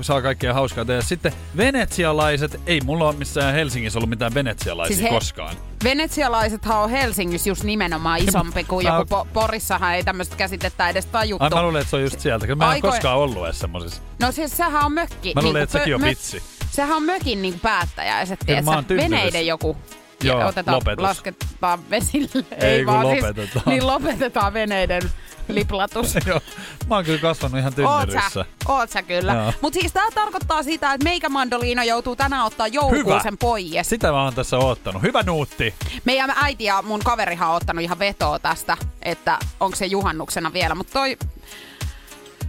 saa 0.00 0.23
kaikkea 0.23 0.54
hauskaa 0.54 0.85
tehdä. 0.85 1.02
Sitten 1.02 1.33
venetsialaiset, 1.57 2.61
ei 2.66 2.80
mulla 2.80 3.09
ole 3.09 3.16
missään 3.16 3.54
Helsingissä 3.54 3.99
ollut 3.99 4.11
mitään 4.11 4.35
venetsialaisia 4.35 4.97
Siis 4.97 5.11
he- 5.11 5.14
koskaan. 5.14 5.57
Venetsialaisethan 5.85 6.78
on 6.78 6.90
Helsingissä 6.90 7.50
just 7.50 7.64
nimenomaan 7.64 8.18
isompi 8.28 8.64
kuin 8.64 8.87
Mä- 8.87 8.95
joku 8.99 9.14
po- 9.14 9.28
Porissahan 9.33 9.95
ei 9.95 10.04
tämmöistä 10.04 10.37
käsitettä 10.37 10.88
edes 10.88 11.07
tajuttu. 11.07 11.45
Ai 11.45 11.50
mä 11.50 11.62
luulen, 11.62 11.80
että 11.80 11.90
se 11.90 11.97
on 11.97 12.02
just 12.02 12.21
sieltä, 12.21 12.47
kun 12.47 12.59
mä 12.59 12.64
en 12.64 12.71
Aiko- 12.71 12.88
koskaan 12.90 13.18
ollut 13.18 13.45
edes 13.45 13.59
semmosissa. 13.59 14.02
No 14.21 14.33
siis 14.33 14.57
sehän 14.57 14.85
on 14.85 14.92
mökki. 14.92 15.33
Mä 15.35 15.42
luulen, 15.42 15.54
niinku 15.61 15.64
että 15.64 15.78
sekin 15.78 15.95
on 15.95 16.02
vitsi. 16.02 16.42
Sehän 16.71 16.97
on 16.97 17.02
mökin 17.02 17.42
niinku 17.42 17.59
päättäjäiset, 17.62 18.38
tiedätkö? 18.47 18.97
Veneiden 18.97 19.47
joku 19.47 19.76
Joo, 20.22 20.46
otetaan, 20.46 20.75
lopetus. 20.75 21.02
lasketaan 21.02 21.90
vesille. 21.90 22.44
Ei, 22.60 22.84
kun 22.84 22.94
vaan 22.94 23.06
lopetetaan. 23.06 23.48
Siis, 23.52 23.66
niin 23.66 23.87
lopetetaan 23.87 24.52
veneiden 24.52 25.10
liplatus. 25.48 26.14
Joo, 26.26 26.40
mä 26.88 26.94
oon 26.94 27.04
kyllä 27.04 27.18
kasvanut 27.18 27.58
ihan 27.58 27.72
Oot 27.87 28.00
tynnyrissä. 28.00 28.30
sä, 28.30 28.44
oot 28.68 28.90
sä 28.90 29.02
kyllä. 29.02 29.32
Joo. 29.32 29.52
Mut 29.60 29.75
siis 29.75 29.92
tää 29.92 30.10
tarkoittaa 30.14 30.62
sitä, 30.62 30.92
että 30.92 31.04
meikä 31.04 31.28
mandoliina 31.28 31.84
joutuu 31.84 32.16
tänään 32.16 32.44
ottaa 32.44 32.66
joulukuusen 32.66 33.38
pois. 33.38 33.70
Sitä 33.82 34.12
mä 34.12 34.22
oon 34.25 34.34
tässä 34.34 34.58
oottanut. 34.58 35.02
Hyvä 35.02 35.22
nuutti. 35.22 35.75
Meidän 36.04 36.32
äiti 36.37 36.64
ja 36.64 36.82
mun 36.82 37.00
kaverihan 37.04 37.48
on 37.48 37.56
ottanut 37.56 37.82
ihan 37.84 37.98
vetoa 37.98 38.38
tästä, 38.38 38.76
että 39.02 39.38
onko 39.60 39.76
se 39.76 39.87
juhannuksena 39.87 40.52
vielä, 40.52 40.75
mutta 40.75 40.92
toi, 40.92 41.16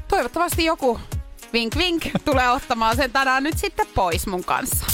toivottavasti 0.08 0.66
joku 0.66 1.00
vink 1.54 1.78
vink 1.78 2.04
tulee 2.26 2.50
ottamaan 2.50 2.96
sen 2.96 3.12
tänään 3.12 3.44
nyt 3.44 3.58
sitten 3.58 3.88
pois 3.96 4.28
mun 4.28 4.44
kanssa. 4.44 4.86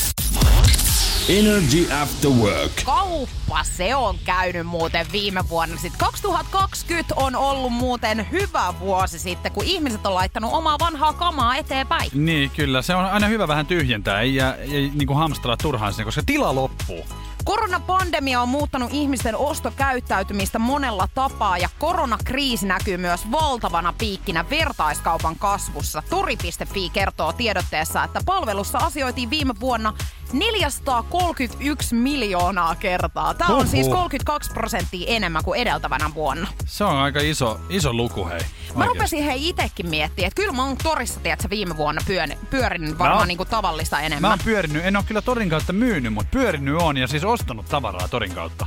Energy 1.29 1.87
After 2.01 2.31
Work. 2.31 2.71
Kauppa 2.85 3.63
se 3.63 3.95
on 3.95 4.15
käynyt 4.25 4.67
muuten 4.67 5.05
viime 5.11 5.49
vuonna. 5.49 5.77
Sitten 5.77 5.99
2020 5.99 7.13
on 7.17 7.35
ollut 7.35 7.73
muuten 7.73 8.27
hyvä 8.31 8.73
vuosi 8.79 9.19
sitten, 9.19 9.51
kun 9.51 9.63
ihmiset 9.63 10.05
on 10.05 10.13
laittanut 10.13 10.53
omaa 10.53 10.79
vanhaa 10.79 11.13
kamaa 11.13 11.55
eteenpäin. 11.55 12.09
Niin, 12.13 12.49
kyllä. 12.49 12.81
Se 12.81 12.95
on 12.95 13.05
aina 13.05 13.27
hyvä 13.27 13.47
vähän 13.47 13.65
tyhjentää. 13.65 14.21
Ei, 14.21 14.35
jää- 14.35 14.55
ei 14.55 14.91
niin 14.93 15.07
kuin 15.07 15.17
hamstraa 15.17 15.57
turhaan 15.57 15.93
sinne, 15.93 16.05
koska 16.05 16.21
tila 16.25 16.55
loppuu. 16.55 17.05
Koronapandemia 17.45 18.41
on 18.41 18.49
muuttanut 18.49 18.89
ihmisten 18.93 19.37
ostokäyttäytymistä 19.37 20.59
monella 20.59 21.07
tapaa 21.15 21.57
ja 21.57 21.69
koronakriisi 21.79 22.67
näkyy 22.67 22.97
myös 22.97 23.31
valtavana 23.31 23.93
piikkinä 23.97 24.45
vertaiskaupan 24.49 25.35
kasvussa. 25.35 26.03
Tori.fi 26.09 26.89
kertoo 26.93 27.33
tiedotteessa, 27.33 28.03
että 28.03 28.21
palvelussa 28.25 28.77
asioitiin 28.77 29.29
viime 29.29 29.53
vuonna 29.59 29.93
431 30.39 31.95
miljoonaa 31.95 32.75
kertaa. 32.75 33.33
Tämä 33.33 33.47
on 33.49 33.55
Huhhuh. 33.55 33.71
siis 33.71 33.87
32 33.89 34.51
prosenttia 34.51 35.05
enemmän 35.07 35.43
kuin 35.43 35.59
edeltävänä 35.61 36.11
vuonna. 36.13 36.47
Se 36.65 36.83
on 36.83 36.97
aika 36.97 37.19
iso, 37.19 37.59
iso 37.69 37.93
luku, 37.93 38.27
hei. 38.27 38.39
Mä 38.39 38.39
Oikeesti. 38.39 38.87
rupesin 38.87 39.23
hei 39.23 39.49
itekin 39.49 39.89
miettimään, 39.89 40.27
että 40.27 40.35
kyllä 40.41 40.53
mä 40.53 40.65
oon 40.65 40.77
torissa, 40.83 41.19
tiedätkö, 41.19 41.49
viime 41.49 41.77
vuonna 41.77 42.01
pyön, 42.07 42.37
pyörinyt 42.49 42.97
varmaan 42.99 43.17
oon- 43.19 43.27
niinku 43.27 43.45
tavallista 43.45 43.95
Mä 43.95 44.01
enemmän. 44.01 44.29
oon 44.31 44.39
pyörinyt, 44.43 44.85
en 44.85 44.95
oo 44.97 45.03
kyllä 45.07 45.21
torin 45.21 45.49
kautta 45.49 45.73
myynyt, 45.73 46.13
mutta 46.13 46.29
pyörinyt 46.31 46.75
on 46.81 46.97
ja 46.97 47.07
siis 47.07 47.23
ostanut 47.23 47.65
tavaraa 47.65 48.07
torin 48.07 48.31
kautta. 48.31 48.65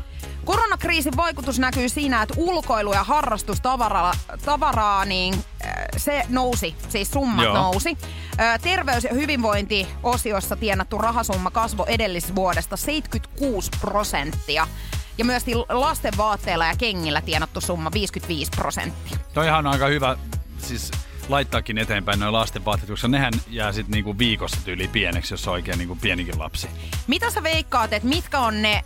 Koronakriisin 0.49 1.17
vaikutus 1.17 1.59
näkyy 1.59 1.89
siinä, 1.89 2.23
että 2.23 2.35
ulkoilu- 2.37 2.93
ja 2.93 3.05
harrastustavaraa, 3.05 4.15
tavaraa, 4.45 5.05
niin 5.05 5.35
äh, 5.35 5.73
se 5.97 6.23
nousi, 6.29 6.75
siis 6.89 7.11
summat 7.11 7.45
Joo. 7.45 7.55
nousi. 7.55 7.99
Äh, 8.41 8.61
Terveys- 8.61 9.05
ja 9.05 9.15
hyvinvointiosiossa 9.15 10.57
tienattu 10.57 10.99
rahasumma 10.99 11.51
kasvoi 11.51 11.87
edellisvuodesta 11.89 12.77
76 12.77 13.71
prosenttia. 13.81 14.69
Ja 15.19 15.25
myös 15.25 15.45
lasten 15.69 16.13
vaatteilla 16.17 16.67
ja 16.67 16.77
kengillä 16.77 17.21
tienattu 17.21 17.61
summa 17.61 17.91
55 17.93 18.51
prosenttia. 18.57 19.19
Toihan 19.35 19.67
on 19.67 19.73
aika 19.73 19.87
hyvä 19.87 20.17
siis 20.59 20.91
laittaakin 21.29 21.79
eteenpäin 21.79 22.21
noin 22.21 22.33
lasten 22.33 22.65
vaatteet, 22.65 22.91
koska 22.91 23.09
nehän 23.09 23.33
jää 23.49 23.73
sitten 23.73 23.93
niinku 23.93 24.19
viikossa 24.19 24.61
tyyli 24.65 24.89
pieneksi, 24.89 25.35
jos 25.35 25.49
on 25.49 25.53
oikein 25.53 25.79
niinku 25.79 25.99
pienikin 26.01 26.39
lapsi. 26.39 26.69
Mitä 27.07 27.31
sä 27.31 27.43
veikkaat, 27.43 27.93
että 27.93 28.09
mitkä 28.09 28.39
on 28.39 28.63
ne, 28.63 28.85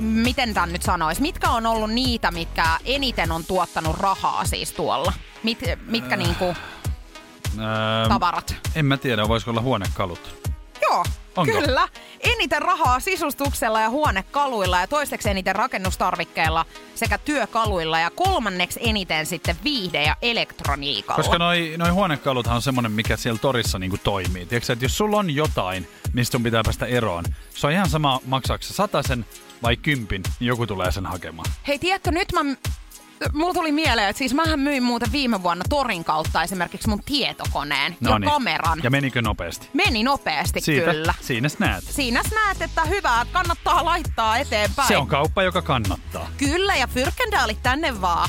miten 0.00 0.54
tämän 0.54 0.72
nyt 0.72 0.82
sanois, 0.82 1.20
mitkä 1.20 1.50
on 1.50 1.66
ollut 1.66 1.90
niitä, 1.90 2.30
mitkä 2.30 2.64
eniten 2.84 3.32
on 3.32 3.44
tuottanut 3.44 3.98
rahaa 3.98 4.44
siis 4.44 4.72
tuolla? 4.72 5.12
Mit, 5.42 5.58
mitkä 5.86 6.16
niinku 6.16 6.44
Öö, 6.44 8.08
tavarat? 8.08 8.54
en 8.74 8.86
mä 8.86 8.96
tiedä, 8.96 9.28
voisiko 9.28 9.50
olla 9.50 9.60
huonekalut. 9.60 10.50
Joo, 10.82 11.04
Onko? 11.36 11.52
kyllä. 11.52 11.88
Eniten 12.20 12.62
rahaa 12.62 13.00
sisustuksella 13.00 13.80
ja 13.80 13.90
huonekaluilla 13.90 14.80
ja 14.80 14.86
toiseksi 14.86 15.30
eniten 15.30 15.56
rakennustarvikkeilla 15.56 16.66
sekä 16.94 17.18
työkaluilla 17.18 17.98
ja 18.00 18.10
kolmanneksi 18.10 18.80
eniten 18.82 19.26
sitten 19.26 19.56
viihde- 19.64 20.02
ja 20.02 20.16
elektroniikalla. 20.22 21.16
Koska 21.22 21.38
noi, 21.38 21.74
noi 21.78 21.90
huonekaluthan 21.90 22.56
on 22.56 22.62
semmonen, 22.62 22.92
mikä 22.92 23.16
siellä 23.16 23.38
torissa 23.38 23.78
niinku 23.78 23.98
toimii. 24.04 24.46
Tiedätkö, 24.46 24.72
että 24.72 24.84
jos 24.84 24.96
sulla 24.98 25.16
on 25.16 25.30
jotain, 25.34 25.88
mistä 26.12 26.32
sun 26.32 26.42
pitää 26.42 26.62
päästä 26.64 26.86
eroon, 26.86 27.24
se 27.54 27.66
on 27.66 27.72
ihan 27.72 27.88
sama 27.90 28.20
maksaako 28.26 28.62
se 28.62 28.74
satasen 28.74 29.26
vai 29.62 29.76
kympin, 29.76 30.22
niin 30.40 30.48
joku 30.48 30.66
tulee 30.66 30.92
sen 30.92 31.06
hakemaan. 31.06 31.50
Hei, 31.68 31.78
tiedätkö, 31.78 32.10
nyt 32.10 32.28
mä... 32.32 32.40
Mulla 33.32 33.54
tuli 33.54 33.72
mieleen, 33.72 34.08
että 34.08 34.18
siis 34.18 34.34
mähän 34.34 34.60
myin 34.60 34.82
muuten 34.82 35.12
viime 35.12 35.42
vuonna 35.42 35.64
Torin 35.68 36.04
kautta 36.04 36.42
esimerkiksi 36.42 36.88
mun 36.88 37.02
tietokoneen 37.04 37.96
ja 38.00 38.10
Noniin. 38.10 38.30
kameran. 38.32 38.80
Ja 38.82 38.90
menikö 38.90 39.22
nopeasti? 39.22 39.68
Meni 39.72 40.02
nopeasti 40.02 40.60
Siitä, 40.60 40.90
kyllä. 40.90 41.14
Siinä 41.20 41.48
näet. 41.58 41.84
Siinä 41.84 42.22
näet, 42.34 42.62
että 42.62 42.84
hyvää 42.84 43.26
kannattaa 43.32 43.84
laittaa 43.84 44.38
eteenpäin. 44.38 44.88
Se 44.88 44.96
on 44.96 45.06
kauppa, 45.06 45.42
joka 45.42 45.62
kannattaa. 45.62 46.30
Kyllä, 46.36 46.76
ja 46.76 46.86
Fyrkendaalit 46.86 47.62
tänne 47.62 48.00
vaan. 48.00 48.28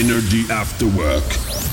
Energy 0.00 0.52
After 0.60 0.88
Work. 0.88 1.24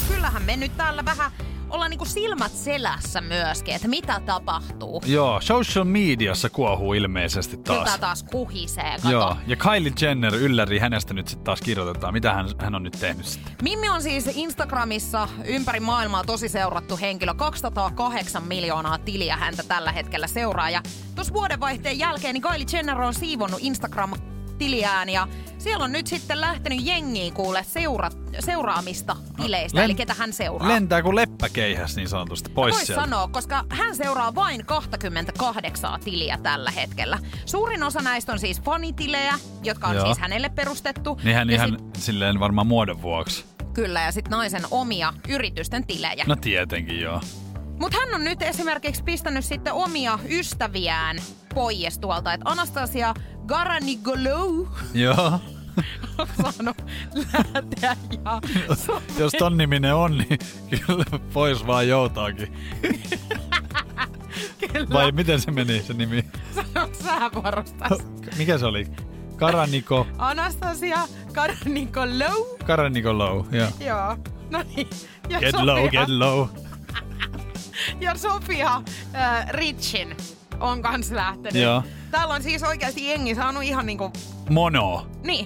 Kyllähän 0.07 0.41
me 0.43 0.57
nyt 0.57 0.77
täällä 0.77 1.05
vähän 1.05 1.31
ollaan 1.70 1.90
niinku 1.90 2.06
silmät 2.06 2.52
selässä 2.52 3.22
myöskin, 3.22 3.76
että 3.76 3.88
mitä 3.88 4.22
tapahtuu. 4.26 5.02
Joo, 5.06 5.42
social 5.42 5.86
mediassa 5.86 6.50
kuohuu 6.50 6.94
ilmeisesti 6.94 7.58
Kyllä 7.58 7.66
taas. 7.66 7.90
tää 7.90 7.98
taas 7.98 8.24
kuhisee, 8.24 8.96
kato. 8.96 9.12
Joo, 9.12 9.38
ja 9.48 9.56
Kylie 9.56 9.94
Jenner 10.02 10.36
ylläri 10.36 10.80
hänestä 10.80 11.14
nyt 11.14 11.28
sitten 11.28 11.44
taas 11.46 11.62
kirjoitetaan. 11.62 12.14
Mitä 12.14 12.34
hän, 12.34 12.46
hän 12.60 12.76
on 12.76 12.84
nyt 12.84 12.98
tehnyt 13.00 13.26
sitten? 13.26 13.54
Mimmi 13.62 13.90
on 13.90 14.02
siis 14.02 14.30
Instagramissa 14.36 15.28
ympäri 15.46 15.80
maailmaa 15.80 16.24
tosi 16.24 16.50
seurattu 16.50 16.98
henkilö. 16.98 17.34
208 17.34 18.44
miljoonaa 18.44 18.98
tiliä 18.98 19.36
häntä 19.38 19.64
tällä 19.64 19.92
hetkellä 19.92 20.28
seuraa. 20.28 20.70
Ja 20.70 20.82
tuossa 21.16 21.34
vuodenvaihteen 21.34 22.00
jälkeen 22.00 22.34
niin 22.34 22.42
Kylie 22.42 22.66
Jenner 22.74 23.02
on 23.02 23.14
siivonnut 23.14 23.60
Instagram 23.64 24.12
tiliään 24.60 25.10
ja 25.10 25.28
siellä 25.58 25.84
on 25.86 25.92
nyt 25.92 26.08
sitten 26.08 26.42
lähtenyt 26.42 26.80
jengiin 26.86 27.34
kuule 27.34 27.63
seura- 27.63 28.10
seuraamista 28.39 29.16
tileistä, 29.42 29.80
Len- 29.80 29.84
eli 29.84 29.96
ketä 29.96 30.13
hän 30.13 30.34
seuraa. 30.34 30.68
Lentää 30.68 31.01
kuin 31.01 31.16
leppäkeihäs 31.16 31.96
niin 31.96 32.10
sanotusti 32.10 32.50
pois 32.50 32.75
Vois 32.75 32.88
sieltä. 32.88 33.04
sanoa, 33.04 33.28
koska 33.28 33.66
hän 33.70 33.96
seuraa 33.96 34.36
vain 34.36 34.66
28 34.66 36.00
tiliä 36.00 36.38
tällä 36.44 36.72
hetkellä. 36.72 37.20
Suurin 37.46 37.84
osa 37.84 38.00
näistä 38.01 38.32
on 38.32 38.39
siis 38.39 38.62
fanitilejä, 38.62 39.34
jotka 39.63 39.88
on 39.88 39.96
Joo. 39.96 40.06
siis 40.06 40.18
hänelle 40.20 40.50
perustettu. 40.50 41.20
Niin 41.24 41.36
hän 41.36 41.50
ihan 41.50 41.70
sit, 41.70 41.96
silleen 42.04 42.39
varmaan 42.39 42.68
muodon 42.68 43.01
vuoksi. 43.01 43.46
kyllä, 43.74 44.01
ja 44.01 44.12
sitten 44.12 44.32
naisen 44.32 44.63
omia 44.72 45.13
yritysten 45.30 45.88
tilejä. 45.88 46.24
No 46.28 46.36
tietenkin 46.36 47.00
joo. 47.00 47.22
Mutta 47.79 47.98
hän 47.98 48.15
on 48.15 48.24
nyt 48.24 48.41
esimerkiksi 48.41 49.03
pistänyt 49.03 49.45
sitten 49.45 49.74
omia 49.74 50.19
ystäviään 50.29 51.17
pois 51.55 52.00
tuolta. 52.00 52.33
Että 52.33 52.50
Anastasia 52.50 53.13
Garanigolou 53.48 54.67
Joo. 54.93 55.39
on 56.17 56.27
saanut 56.53 56.77
lähteä 57.15 57.98
ja 58.25 58.41
Jos 59.17 59.31
ton 59.39 59.57
niminen 59.57 59.95
on, 59.95 60.17
niin 60.17 60.39
kyllä 60.69 61.05
pois 61.33 61.67
vaan 61.67 61.88
joutaakin. 61.88 62.53
Vai 64.93 65.12
miten 65.12 65.41
se 65.41 65.51
meni 65.51 65.81
se 65.81 65.93
nimi? 65.93 66.24
sanoo 66.55 66.89
sä 67.03 67.31
varustas. 67.43 68.00
Mikä 68.38 68.57
se 68.57 68.65
oli? 68.65 68.88
Karaniko, 69.36 70.07
Anastasia 70.17 71.00
Garanigolou. 71.33 72.57
Karaniko 72.65 73.17
Low. 73.17 73.45
Joo. 73.51 73.67
Joo. 73.79 74.17
No 74.50 74.63
niin. 74.75 74.89
Ja 75.29 75.39
Get 75.39 75.51
Sofia, 75.51 75.65
low, 75.65 75.89
get 75.89 76.09
low. 76.09 76.48
Ja 78.01 78.15
Sofia 78.15 78.81
äh, 79.15 79.48
Richin 79.50 80.17
on 80.59 80.81
kans 80.81 81.12
lähtenyt. 81.12 81.62
Joo. 81.63 81.83
Täällä 82.12 82.33
on 82.33 82.43
siis 82.43 82.63
oikeasti 82.63 83.07
jengi 83.07 83.36
saanut 83.36 83.63
ihan 83.63 83.86
niinku, 83.86 84.12
Mono. 84.50 85.07
niin, 85.24 85.45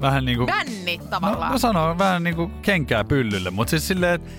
Vähän 0.00 0.24
niinku... 0.24 0.46
bännit 0.46 1.00
No, 1.00 1.06
tavallaan. 1.10 1.52
mä 1.52 1.58
sanon 1.58 1.98
vähän 1.98 2.22
niinku 2.24 2.50
kenkää 2.62 3.04
pyllylle, 3.04 3.50
mutta 3.50 3.70
siis 3.70 3.88
silleen, 3.88 4.14
että 4.14 4.30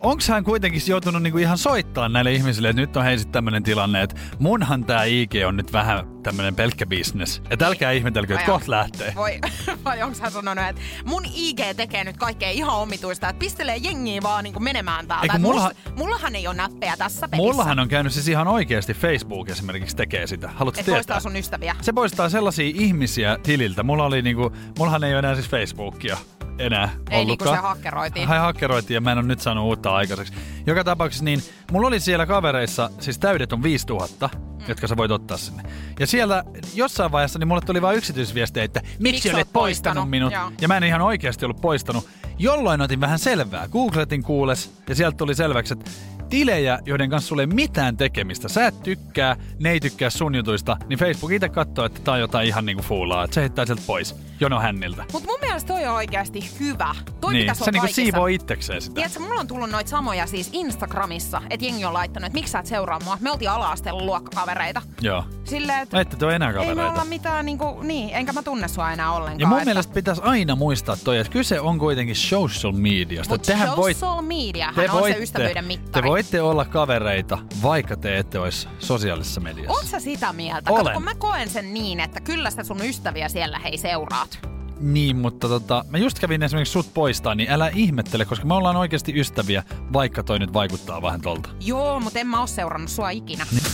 onks 0.00 0.28
hän 0.28 0.44
kuitenkin 0.44 0.82
joutunut 0.86 1.22
niinku 1.22 1.38
ihan 1.38 1.58
soittaa 1.58 2.08
näille 2.08 2.32
ihmisille, 2.32 2.68
että 2.68 2.80
nyt 2.82 2.96
on 2.96 3.04
hei 3.04 3.18
sit 3.18 3.32
tämmönen 3.32 3.62
tilanne, 3.62 4.02
että 4.02 4.16
munhan 4.38 4.84
tää 4.84 5.04
IG 5.04 5.32
on 5.46 5.56
nyt 5.56 5.72
vähän 5.72 6.06
tämmönen 6.22 6.54
pelkkä 6.54 6.86
business. 6.86 7.42
Että 7.50 7.66
älkää 7.66 7.92
ihmetelkö, 7.92 8.34
että 8.34 8.46
kohta 8.46 8.70
lähtee. 8.70 9.12
Voi, 9.16 9.40
vai 9.84 10.02
onko 10.02 10.18
hän 10.20 10.32
sanonut, 10.32 10.64
että 10.68 10.82
mun 11.04 11.22
IG 11.34 11.60
tekee 11.76 12.04
nyt 12.04 12.16
kaikkea 12.16 12.50
ihan 12.50 12.74
omituista, 12.76 13.28
että 13.28 13.38
pistelee 13.40 13.76
jengiä 13.76 14.22
vaan 14.22 14.44
niinku 14.44 14.60
menemään 14.60 15.06
täältä. 15.06 15.22
Ei, 15.24 15.28
kun 15.28 15.36
Et 15.36 15.42
mullahan- 15.42 15.74
mulla, 15.86 15.96
mullahan 15.98 16.36
ei 16.36 16.46
ole 16.46 16.56
näppejä 16.56 16.96
tässä 16.96 17.28
pelissä. 17.28 17.50
Mullahan 17.52 17.78
on 17.78 17.88
käynyt 17.88 18.12
siis 18.12 18.28
ihan 18.28 18.48
oikeasti 18.48 18.94
Facebook 18.94 19.48
esimerkiksi 19.48 19.96
tekee 19.96 20.26
sitä. 20.26 20.48
Haluatko 20.48 20.80
Et 20.80 20.84
tietää? 20.84 20.96
poistaa 20.98 21.20
sun 21.20 21.36
ystäviä. 21.36 21.76
Se 21.80 21.92
poistaa 21.92 22.28
sellaisia 22.28 22.72
ihmisiä 22.74 23.38
tililtä. 23.42 23.82
Mulla 23.82 24.04
oli 24.04 24.22
niinku, 24.22 24.52
mullahan 24.78 25.04
ei 25.04 25.12
ole 25.12 25.18
enää 25.18 25.34
siis 25.34 25.48
Facebookia 25.48 26.16
enää 26.58 26.84
Ei 26.84 26.94
niinku 26.98 27.16
ollutkaan. 27.20 27.56
se 27.56 27.62
hakkeroitiin. 27.62 28.28
Hän 28.28 28.40
hakkeroitiin 28.40 28.94
ja 28.94 29.00
mä 29.00 29.12
en 29.12 29.18
ole 29.18 29.26
nyt 29.26 29.40
saanut 29.40 29.64
uutta 29.64 29.94
aikaiseksi. 29.94 30.32
Joka 30.66 30.84
tapauksessa 30.84 31.24
niin, 31.24 31.42
mulla 31.72 31.88
oli 31.88 32.00
siellä 32.00 32.26
kavereissa, 32.26 32.90
siis 33.00 33.18
täydet 33.18 33.52
on 33.52 33.62
5000, 33.62 34.30
mm. 34.34 34.64
jotka 34.68 34.86
sä 34.86 34.96
voit 34.96 35.10
ottaa 35.10 35.36
sinne. 35.36 35.62
Ja 36.00 36.06
siellä 36.06 36.44
jossain 36.74 37.12
vaiheessa 37.12 37.38
niin 37.38 37.48
mulle 37.48 37.60
tuli 37.60 37.82
vain 37.82 37.98
yksityisviestejä, 37.98 38.64
että 38.64 38.80
miksi, 38.80 39.02
Miksi 39.02 39.28
olet 39.28 39.36
olet 39.36 39.52
poistanut, 39.52 39.94
poistanut? 39.94 40.10
minut. 40.10 40.32
Joo. 40.32 40.52
Ja 40.60 40.68
mä 40.68 40.76
en 40.76 40.84
ihan 40.84 41.02
oikeasti 41.02 41.44
ollut 41.44 41.60
poistanut. 41.60 42.08
Jolloin 42.38 42.80
otin 42.80 43.00
vähän 43.00 43.18
selvää. 43.18 43.68
Googletin 43.68 44.22
kuules 44.22 44.72
ja 44.88 44.94
sieltä 44.94 45.16
tuli 45.16 45.34
selväksi, 45.34 45.72
että 45.72 45.90
tilejä, 46.28 46.78
joiden 46.86 47.10
kanssa 47.10 47.28
sulle 47.28 47.42
ei 47.42 47.46
mitään 47.46 47.96
tekemistä. 47.96 48.48
Sä 48.48 48.66
et 48.66 48.82
tykkää, 48.82 49.36
ne 49.58 49.70
ei 49.70 49.80
tykkää 49.80 50.10
sun 50.10 50.34
jutuista, 50.34 50.76
niin 50.88 50.98
Facebook 50.98 51.32
itse 51.32 51.48
katsoo, 51.48 51.84
että 51.84 52.00
tää 52.04 52.14
on 52.14 52.20
jotain 52.20 52.48
ihan 52.48 52.66
niinku 52.66 52.82
fuulaa, 52.82 53.24
että 53.24 53.34
se 53.34 53.40
heittää 53.40 53.66
sieltä 53.66 53.82
pois 53.86 54.16
jono 54.40 54.60
hänniltä. 54.60 55.04
Mut 55.12 55.26
mun 55.26 55.38
mielestä 55.40 55.72
toi 55.74 55.86
on 55.86 55.94
oikeasti 55.94 56.40
hyvä. 56.60 56.94
Toi 57.20 57.32
Niin, 57.32 57.42
pitäisi 57.42 57.64
se 57.64 57.70
niinku 57.70 57.88
siivoo 57.90 58.26
itsekseen 58.26 58.82
sitä. 58.82 58.94
Tiedätkö, 58.94 59.20
mulla 59.20 59.40
on 59.40 59.46
tullut 59.46 59.70
noita 59.70 59.90
samoja 59.90 60.26
siis 60.26 60.50
Instagramissa, 60.52 61.42
että 61.50 61.66
jengi 61.66 61.84
on 61.84 61.92
laittanut, 61.94 62.26
että 62.26 62.36
miksi 62.38 62.52
sä 62.52 62.58
et 62.58 62.66
seuraa 62.66 63.00
mua. 63.04 63.18
Me 63.20 63.30
oltiin 63.30 63.50
ala-asteella 63.50 64.04
luokkakavereita. 64.04 64.82
Joo. 65.00 65.24
Silleen, 65.44 65.82
että 65.82 66.00
Ette 66.00 66.16
te 66.16 66.24
ole 66.26 66.34
enää 66.34 66.48
ei 66.48 66.54
me 66.54 66.60
kavereita. 66.60 66.92
olla 66.92 67.04
mitään 67.04 67.46
niinku, 67.46 67.80
niin, 67.82 68.10
enkä 68.12 68.32
mä 68.32 68.42
tunne 68.42 68.68
sua 68.68 68.92
enää 68.92 69.12
ollenkaan. 69.12 69.40
Ja 69.40 69.46
mun 69.46 69.58
että- 69.58 69.64
mielestä 69.64 69.94
pitäisi 69.94 70.22
aina 70.24 70.56
muistaa 70.56 70.96
toi, 71.04 71.18
että 71.18 71.32
kyse 71.32 71.60
on 71.60 71.78
kuitenkin 71.78 72.16
social 72.16 72.72
mediasta. 72.72 73.34
Mut 73.34 73.42
Tehän 73.42 73.76
voit, 73.76 73.96
social 73.96 74.22
media 74.22 74.72
te 74.74 74.90
on 74.90 75.00
voitte, 75.00 75.18
se 75.18 75.22
ystävyyden 75.22 75.54
te 75.54 75.62
mittari. 75.62 76.08
Voitte 76.16 76.42
olla 76.42 76.64
kavereita, 76.64 77.38
vaikka 77.62 77.96
te 77.96 78.18
ette 78.18 78.38
olisi 78.38 78.68
sosiaalisessa 78.78 79.40
mediassa. 79.40 79.72
Oot 79.72 79.86
sä 79.86 80.00
sitä 80.00 80.32
mieltä? 80.32 80.70
Olen. 80.70 80.84
Kato, 80.84 80.94
kun 80.94 81.04
mä 81.04 81.14
koen 81.14 81.50
sen 81.50 81.74
niin, 81.74 82.00
että 82.00 82.20
kyllä 82.20 82.50
sä 82.50 82.64
sun 82.64 82.84
ystäviä 82.84 83.28
siellä 83.28 83.58
hei 83.58 83.78
seuraat. 83.78 84.38
Niin, 84.80 85.16
mutta 85.16 85.48
tota, 85.48 85.84
mä 85.88 85.98
just 85.98 86.18
kävin 86.18 86.42
esimerkiksi 86.42 86.72
sut 86.72 86.94
poistaa, 86.94 87.34
niin 87.34 87.50
älä 87.50 87.70
ihmettele, 87.74 88.24
koska 88.24 88.46
me 88.46 88.54
ollaan 88.54 88.76
oikeasti 88.76 89.20
ystäviä, 89.20 89.62
vaikka 89.92 90.22
toi 90.22 90.38
nyt 90.38 90.52
vaikuttaa 90.52 91.02
vähän 91.02 91.20
tolta. 91.20 91.48
Joo, 91.60 92.00
mutta 92.00 92.18
en 92.18 92.26
mä 92.26 92.40
oo 92.40 92.46
seurannut 92.46 92.90
sua 92.90 93.10
ikinä. 93.10 93.46
Niin. 93.50 93.64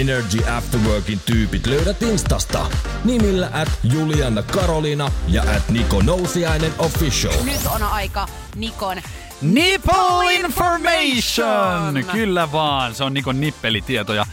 Energy 0.00 0.50
After 0.50 0.80
Workin 0.80 1.20
tyypit 1.26 1.66
löydät 1.66 2.02
Instasta. 2.02 2.66
Nimillä 3.04 3.50
at 3.52 3.68
Juliana 3.92 4.42
Karolina 4.42 5.10
ja 5.28 5.42
at 5.42 5.68
Niko 5.68 6.02
Nousiainen 6.02 6.72
Official. 6.78 7.44
Nyt 7.44 7.66
on 7.74 7.82
aika 7.82 8.26
Nikon 8.56 8.98
Nipple 9.42 10.34
information! 10.34 12.04
Kyllä 12.12 12.52
vaan, 12.52 12.94
se 12.94 13.04
on 13.04 13.14
Nikon 13.14 13.40
nippelitietoja. 13.40 14.26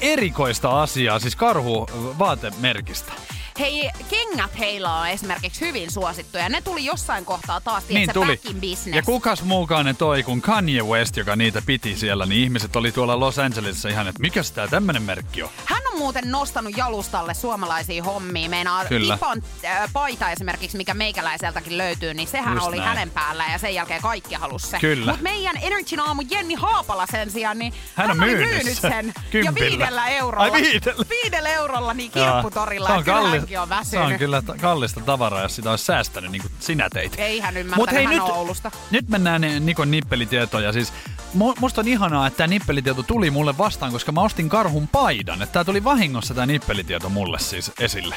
Erikoista 0.00 0.82
asiaa, 0.82 1.18
siis 1.18 1.36
karhu 1.36 1.86
vaatemerkistä. 2.18 3.12
Hei, 3.60 3.90
kengät 4.10 4.58
heillä 4.58 4.94
on 4.96 5.08
esimerkiksi 5.08 5.60
hyvin 5.60 5.90
suosittuja. 5.90 6.48
Ne 6.48 6.60
tuli 6.60 6.84
jossain 6.84 7.24
kohtaa 7.24 7.60
taas, 7.60 7.84
Niin 7.88 7.94
tiedätkö, 8.12 8.12
tuli. 8.12 8.40
business. 8.54 8.96
Ja 8.96 9.02
kukas 9.02 9.42
muukaan 9.42 9.84
ne 9.86 9.94
toi 9.94 10.22
kuin 10.22 10.42
Kanye 10.42 10.82
West, 10.82 11.16
joka 11.16 11.36
niitä 11.36 11.62
piti 11.66 11.96
siellä, 11.96 12.26
niin 12.26 12.42
ihmiset 12.42 12.76
oli 12.76 12.92
tuolla 12.92 13.20
Los 13.20 13.38
Angelesissa 13.38 13.88
ihan, 13.88 14.08
että 14.08 14.20
mikä 14.22 14.40
tää 14.54 14.68
tämmönen 14.68 15.02
merkki 15.02 15.42
on? 15.42 15.48
Hän 15.64 15.82
on 15.92 15.98
muuten 15.98 16.30
nostanut 16.30 16.76
jalustalle 16.76 17.34
suomalaisia 17.34 18.02
hommia. 18.04 18.48
Meinaa 18.48 18.84
Kyllä. 18.84 19.14
Ipon 19.14 19.42
äh, 19.64 19.90
paita 19.92 20.30
esimerkiksi, 20.30 20.76
mikä 20.76 20.94
meikäläiseltäkin 20.94 21.78
löytyy, 21.78 22.14
niin 22.14 22.28
sehän 22.28 22.54
Just 22.54 22.66
oli 22.66 22.76
näin. 22.76 22.88
hänen 22.88 23.10
päällään 23.10 23.52
ja 23.52 23.58
sen 23.58 23.74
jälkeen 23.74 24.02
kaikki 24.02 24.34
halusi 24.34 24.66
se. 24.66 24.78
Kyllä. 24.78 25.06
Mutta 25.12 25.22
meidän 25.22 25.56
Energy 25.62 25.96
aamu 26.00 26.22
Jenni 26.30 26.54
Haapala 26.54 27.06
sen 27.10 27.30
sijaan, 27.30 27.58
niin 27.58 27.72
Hän 27.94 28.10
on 28.10 28.22
oli 28.22 28.26
myynyt 28.30 28.48
myynyt 28.50 28.78
sen. 28.78 28.90
sen. 28.92 29.06
ja 29.06 29.12
Kympillä. 29.30 29.70
viidellä 29.70 30.06
eurolla. 30.08 30.44
Ai 30.44 30.52
viidellä? 30.62 31.04
Viidellä 31.10 31.48
eurolla 31.48 31.94
niin 31.94 32.12
Jaa. 32.14 32.32
kirpputorilla. 32.32 33.02
Se 33.04 33.12
on, 33.12 33.34
että 33.34 33.41
on 33.42 33.68
se 33.68 33.74
väsynyt. 33.74 34.06
on 34.12 34.18
kyllä 34.18 34.42
ta- 34.42 34.54
kallista 34.60 35.00
tavaraa, 35.00 35.42
jos 35.42 35.56
sitä 35.56 35.70
olisi 35.70 35.84
säästänyt 35.84 36.30
niin 36.30 36.42
kuin 36.42 36.52
sinä 36.60 36.88
teit. 36.92 37.14
Ei 37.18 37.40
hän 37.40 37.56
ymmärtänyt, 37.56 37.76
Mut 37.76 37.92
hei, 37.92 38.04
hän 38.04 38.14
nyt, 38.14 38.22
Oulusta. 38.36 38.70
nyt 38.90 39.08
mennään 39.08 39.42
Nikon 39.60 39.90
nippelitietoja. 39.90 40.72
Siis, 40.72 40.92
mu- 41.38 41.54
musta 41.60 41.80
on 41.80 41.88
ihanaa, 41.88 42.26
että 42.26 42.36
tämä 42.36 42.46
nippelitieto 42.46 43.02
tuli 43.02 43.30
mulle 43.30 43.58
vastaan, 43.58 43.92
koska 43.92 44.12
mä 44.12 44.20
ostin 44.20 44.48
karhun 44.48 44.88
paidan. 44.88 45.42
Että 45.42 45.52
tää 45.52 45.64
tuli 45.64 45.84
vahingossa 45.84 46.34
tämä 46.34 46.46
nippelitieto 46.46 47.08
mulle 47.08 47.38
siis 47.38 47.72
esille. 47.80 48.14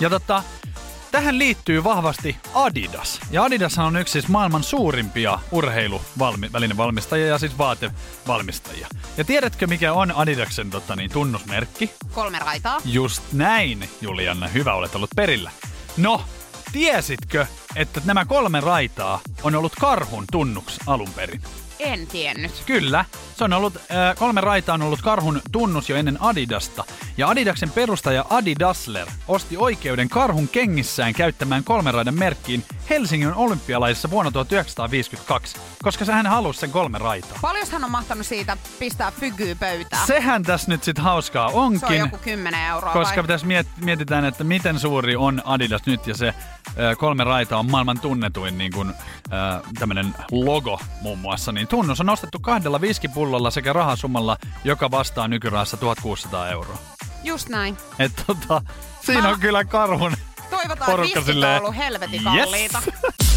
Ja 0.00 0.10
tota, 0.10 0.42
tähän 1.12 1.38
liittyy 1.38 1.84
vahvasti 1.84 2.36
Adidas. 2.54 3.20
Ja 3.30 3.42
Adidas 3.42 3.78
on 3.78 3.96
yksi 3.96 4.12
siis 4.12 4.28
maailman 4.28 4.62
suurimpia 4.62 5.38
urheiluvälinevalmistajia 5.50 7.26
ja 7.26 7.38
siis 7.38 7.58
vaatevalmistajia. 7.58 8.88
Ja 9.16 9.24
tiedätkö 9.24 9.66
mikä 9.66 9.92
on 9.92 10.12
Adidaksen 10.16 10.70
tota, 10.70 10.96
niin, 10.96 11.10
tunnusmerkki? 11.10 11.90
Kolme 12.12 12.38
raitaa. 12.38 12.80
Just 12.84 13.22
näin, 13.32 13.88
Julianna. 14.00 14.48
Hyvä, 14.48 14.74
olet 14.74 14.94
ollut 14.94 15.10
perillä. 15.16 15.50
No, 15.96 16.24
tiesitkö, 16.72 17.46
että 17.76 18.00
nämä 18.04 18.24
kolme 18.24 18.60
raitaa 18.60 19.20
on 19.42 19.54
ollut 19.54 19.72
karhun 19.80 20.24
tunnuks 20.32 20.78
alun 20.86 21.12
perin? 21.16 21.42
En 21.84 22.06
tiennyt. 22.06 22.62
Kyllä, 22.66 23.04
se 23.36 23.44
on 23.44 23.52
ollut, 23.52 23.76
äh, 23.76 24.16
kolme 24.18 24.40
raitaa 24.40 24.74
on 24.74 24.82
ollut 24.82 25.02
karhun 25.02 25.40
tunnus 25.52 25.88
jo 25.90 25.96
ennen 25.96 26.22
Adidasta. 26.22 26.84
Ja 27.16 27.28
Adidaksen 27.28 27.70
perustaja 27.70 28.24
Adi 28.30 28.54
Dassler 28.58 29.06
osti 29.28 29.56
oikeuden 29.56 30.08
karhun 30.08 30.48
kengissään 30.48 31.12
käyttämään 31.14 31.64
kolmen 31.64 31.94
raidan 31.94 32.18
merkkiin 32.18 32.64
Helsingin 32.90 33.34
olympialaisissa 33.34 34.10
vuonna 34.10 34.30
1952, 34.30 35.56
koska 35.82 36.04
hän 36.04 36.26
halusi 36.26 36.60
sen 36.60 36.70
kolme 36.70 36.98
raitaa. 36.98 37.38
Paljon 37.42 37.66
hän 37.72 37.84
on 37.84 37.90
mahtanut 37.90 38.26
siitä 38.26 38.56
pistää 38.78 39.10
fygyy 39.10 39.54
pöytään? 39.54 40.06
Sehän 40.06 40.42
tässä 40.42 40.68
nyt 40.68 40.84
sit 40.84 40.98
hauskaa 40.98 41.48
onkin. 41.48 41.80
Se 41.80 41.86
on 41.86 41.96
joku 41.96 42.18
10 42.18 42.60
euroa 42.60 42.92
Koska 42.92 43.16
vai? 43.16 43.26
tässä 43.26 43.46
miet, 43.46 43.66
mietitään, 43.80 44.24
että 44.24 44.44
miten 44.44 44.78
suuri 44.78 45.16
on 45.16 45.42
Adidas 45.44 45.82
nyt 45.86 46.06
ja 46.06 46.14
se 46.14 46.34
kolme 46.98 47.24
raita 47.24 47.58
on 47.58 47.70
maailman 47.70 48.00
tunnetuin 48.00 48.58
niin 48.58 48.72
kuin, 48.72 48.94
tämmönen 49.78 50.14
logo 50.30 50.80
muun 51.00 51.18
muassa, 51.18 51.52
niin 51.52 51.68
tunnus 51.68 52.00
on 52.00 52.06
nostettu 52.06 52.38
kahdella 52.38 52.80
viskipullolla 52.80 53.50
sekä 53.50 53.72
rahasummalla, 53.72 54.36
joka 54.64 54.90
vastaa 54.90 55.28
nykyrahassa 55.28 55.76
1600 55.76 56.48
euroa. 56.50 56.78
Just 57.24 57.48
näin. 57.48 57.76
Et 57.98 58.12
tota, 58.26 58.62
siinä 59.06 59.28
on 59.28 59.34
Mä- 59.34 59.40
kyllä 59.40 59.64
karhun 59.64 60.12
Toivotaan, 60.50 60.90
että 61.04 61.20
viskit 61.20 61.44
on 61.44 61.58
ollut 61.58 61.76
helvetin 61.76 62.22
yes. 62.34 62.72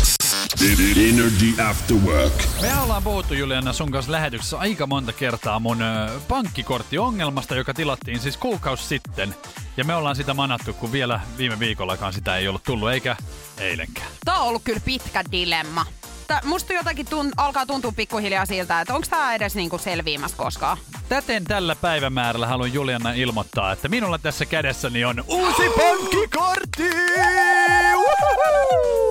Energy 1.10 1.62
After 1.70 1.98
Work. 1.98 2.34
Me 2.62 2.80
ollaan 2.84 3.04
puhuttu 3.04 3.34
Juliana 3.34 3.74
sun 3.74 3.92
kanssa 3.92 4.12
lähetyksessä 4.12 4.58
aika 4.58 4.88
monta 4.88 5.14
kertaa 5.14 5.60
mun 5.60 5.82
ö, 5.82 6.10
pankkikorttiongelmasta, 6.28 7.56
joka 7.56 7.74
tilattiin 7.74 8.20
siis 8.20 8.38
kuukausi 8.38 8.84
sitten. 8.84 9.36
Ja 9.78 9.84
me 9.84 9.96
ollaan 9.96 10.16
sitä 10.16 10.34
manattu, 10.34 10.74
kun 10.74 10.92
vielä 10.92 11.20
viime 11.38 11.60
viikollakaan 11.60 12.14
sitä 12.14 12.38
ei 12.38 12.48
ollut 12.48 12.64
tullut, 12.64 12.92
eikä 12.92 13.16
eilenkään. 13.58 14.08
Tämä 14.26 14.38
on 14.40 14.48
ollut 14.48 14.62
kyllä 14.64 14.80
pitkä 14.86 15.24
dilemma. 15.32 15.86
Tää, 16.28 16.42
musta 16.46 16.74
jotenkin 16.74 17.06
tunt, 17.06 17.34
alkaa 17.38 17.66
tuntua 17.66 17.92
pikkuhiljaa 17.96 18.46
siltä, 18.46 18.82
että 18.82 18.96
onko 18.96 19.08
tämä 19.10 19.36
edes 19.36 19.56
niinku 19.56 19.78
selviämässä 19.78 20.38
koskaan. 20.38 20.78
Täten 21.10 21.44
tällä 21.44 21.76
päivämäärällä 21.76 22.48
haluan 22.48 22.74
Juliana 22.74 23.14
ilmoittaa, 23.14 23.72
että 23.72 23.88
minulla 23.88 24.18
tässä 24.18 24.46
kädessäni 24.46 25.06
on 25.06 25.24
uusi 25.28 25.70
pankkikortti! 25.78 26.90
Uhu! 27.96 29.05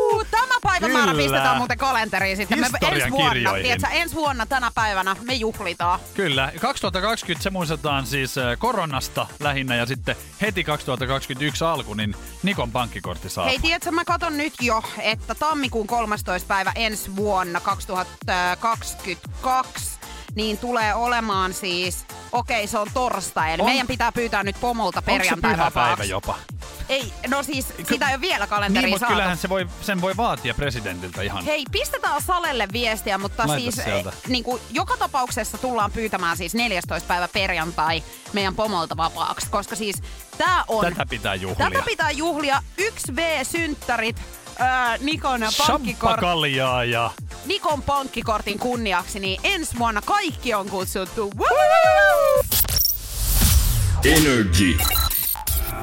Päivämäärä 0.80 1.12
Kyllä. 1.12 1.22
pistetään 1.22 1.56
muuten 1.56 1.78
kalenteriin 1.78 2.36
sitten. 2.36 2.60
Me 2.60 2.66
Historian 2.66 2.94
ensi 2.94 3.10
vuonna, 3.10 3.32
kirjoihin. 3.32 3.62
tiedätkö, 3.64 3.88
ensi 3.92 4.14
vuonna 4.14 4.46
tänä 4.46 4.70
päivänä 4.74 5.16
me 5.22 5.34
juhlitaan. 5.34 6.00
Kyllä, 6.14 6.52
2020 6.60 7.42
se 7.42 7.50
muistetaan 7.50 8.06
siis 8.06 8.38
äh, 8.38 8.44
koronasta 8.58 9.26
lähinnä 9.40 9.76
ja 9.76 9.86
sitten 9.86 10.16
heti 10.40 10.64
2021 10.64 11.64
alku, 11.64 11.94
niin 11.94 12.14
Nikon 12.42 12.72
pankkikortti 12.72 13.30
saa. 13.30 13.44
Hei, 13.44 13.58
tiedätkö, 13.58 13.90
mä 13.90 14.04
katon 14.04 14.36
nyt 14.36 14.54
jo, 14.60 14.82
että 14.98 15.34
tammikuun 15.34 15.86
13. 15.86 16.48
päivä 16.48 16.72
ensi 16.74 17.16
vuonna 17.16 17.60
2022 17.60 19.94
niin 20.34 20.58
tulee 20.58 20.94
olemaan 20.94 21.54
siis, 21.54 22.06
okei 22.32 22.66
se 22.66 22.78
on 22.78 22.86
torstai, 22.94 23.52
eli 23.52 23.62
On- 23.62 23.68
meidän 23.68 23.86
pitää 23.86 24.12
pyytää 24.12 24.42
nyt 24.42 24.56
pomolta 24.60 25.02
perjantai 25.02 25.58
vapaaksi. 25.58 26.08
jopa? 26.08 26.38
Ei, 26.88 27.12
no 27.28 27.42
siis 27.42 27.66
sitä 27.88 28.08
ei 28.08 28.14
ole 28.14 28.20
vielä 28.20 28.46
kalenteriin 28.46 28.82
Niin, 28.84 28.90
mutta 28.94 29.00
saatu. 29.00 29.14
kyllähän 29.14 29.36
se 29.36 29.48
voi, 29.48 29.66
sen 29.82 30.00
voi 30.00 30.16
vaatia 30.16 30.54
presidentiltä 30.54 31.22
ihan. 31.22 31.44
Hei, 31.44 31.64
pistetään 31.72 32.22
Salelle 32.22 32.68
viestiä, 32.72 33.18
mutta 33.18 33.46
Laita 33.48 33.62
siis 33.62 33.74
sieltä. 33.84 34.08
eh, 34.08 34.14
niin 34.28 34.44
kuin, 34.44 34.62
joka 34.70 34.96
tapauksessa 34.96 35.58
tullaan 35.58 35.92
pyytämään 35.92 36.36
siis 36.36 36.54
14. 36.54 37.08
päivä 37.08 37.28
perjantai 37.28 38.02
meidän 38.32 38.54
pomolta 38.54 38.96
vapaaksi, 38.96 39.46
koska 39.50 39.76
siis 39.76 39.96
tää 40.38 40.64
on... 40.68 40.84
Tätä 40.84 41.06
pitää 41.10 41.34
juhlia. 41.34 41.70
Tätä 41.70 41.82
pitää 41.84 42.10
juhlia. 42.10 42.62
1V-synttärit 42.80 44.16
ää, 44.58 44.96
Nikon 45.00 45.40
pankkikort, 45.40 46.12
Champakaljaa 46.12 46.84
ja... 46.84 47.10
Nikon 47.46 47.82
pankkikortin 47.82 48.58
kunniaksi, 48.58 49.20
niin 49.20 49.40
ensi 49.44 49.78
vuonna 49.78 50.02
kaikki 50.02 50.54
on 50.54 50.68
kutsuttu. 50.68 51.32
Woo! 51.38 52.44
Energy 54.04 54.76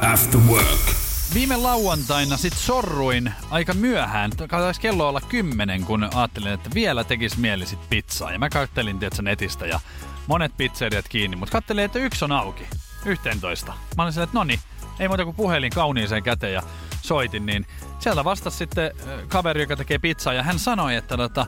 After 0.02 0.40
Work. 0.50 0.96
Viime 1.34 1.58
lauantaina 1.58 2.38
sit 2.38 2.54
sorruin 2.54 3.34
aika 3.50 3.74
myöhään. 3.74 4.32
Taisi 4.50 4.82
kello 4.82 5.10
olla 5.10 5.22
kymmenen, 5.22 5.86
kun 5.86 6.10
ajattelin, 6.16 6.52
että 6.52 6.70
vielä 6.74 7.04
tekis 7.04 7.38
mieli 7.38 7.66
sit 7.66 7.90
pizzaa. 7.90 8.32
Ja 8.32 8.40
mä 8.40 8.50
kattelin 8.50 9.00
tietysti 9.00 9.24
netistä 9.24 9.68
ja 9.68 9.80
monet 10.28 10.58
pizzeriat 10.58 11.08
kiinni, 11.10 11.38
mutta 11.38 11.52
kattelin, 11.52 11.84
että 11.84 12.00
yksi 12.00 12.26
on 12.26 12.32
auki. 12.32 12.64
11. 13.06 13.74
Mä 13.98 14.04
olin 14.04 14.14
silleen, 14.14 14.24
että 14.24 14.38
no 14.38 14.44
niin, 14.44 14.60
ei 15.00 15.08
muuta 15.08 15.26
kuin 15.26 15.36
puhelin 15.36 15.72
kauniiseen 15.72 16.24
käteen 16.24 16.54
ja 16.54 16.64
soitin, 17.02 17.46
niin 17.46 17.66
sieltä 18.00 18.24
vastasi 18.24 18.58
sitten 18.58 18.92
kaveri, 19.28 19.62
joka 19.62 19.76
tekee 19.76 20.00
pizzaa 20.00 20.34
ja 20.34 20.44
hän 20.44 20.60
sanoi, 20.60 20.96
että, 20.96 21.18
tota, 21.18 21.46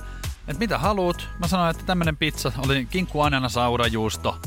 että 0.47 0.59
mitä 0.59 0.77
haluut? 0.77 1.29
Mä 1.39 1.47
sanoin, 1.47 1.71
että 1.71 1.85
tämmönen 1.85 2.17
pizza 2.17 2.51
oli 2.57 2.85
kinkku, 2.85 3.21
ananas, 3.21 3.57
aurajuusto, 3.57 4.39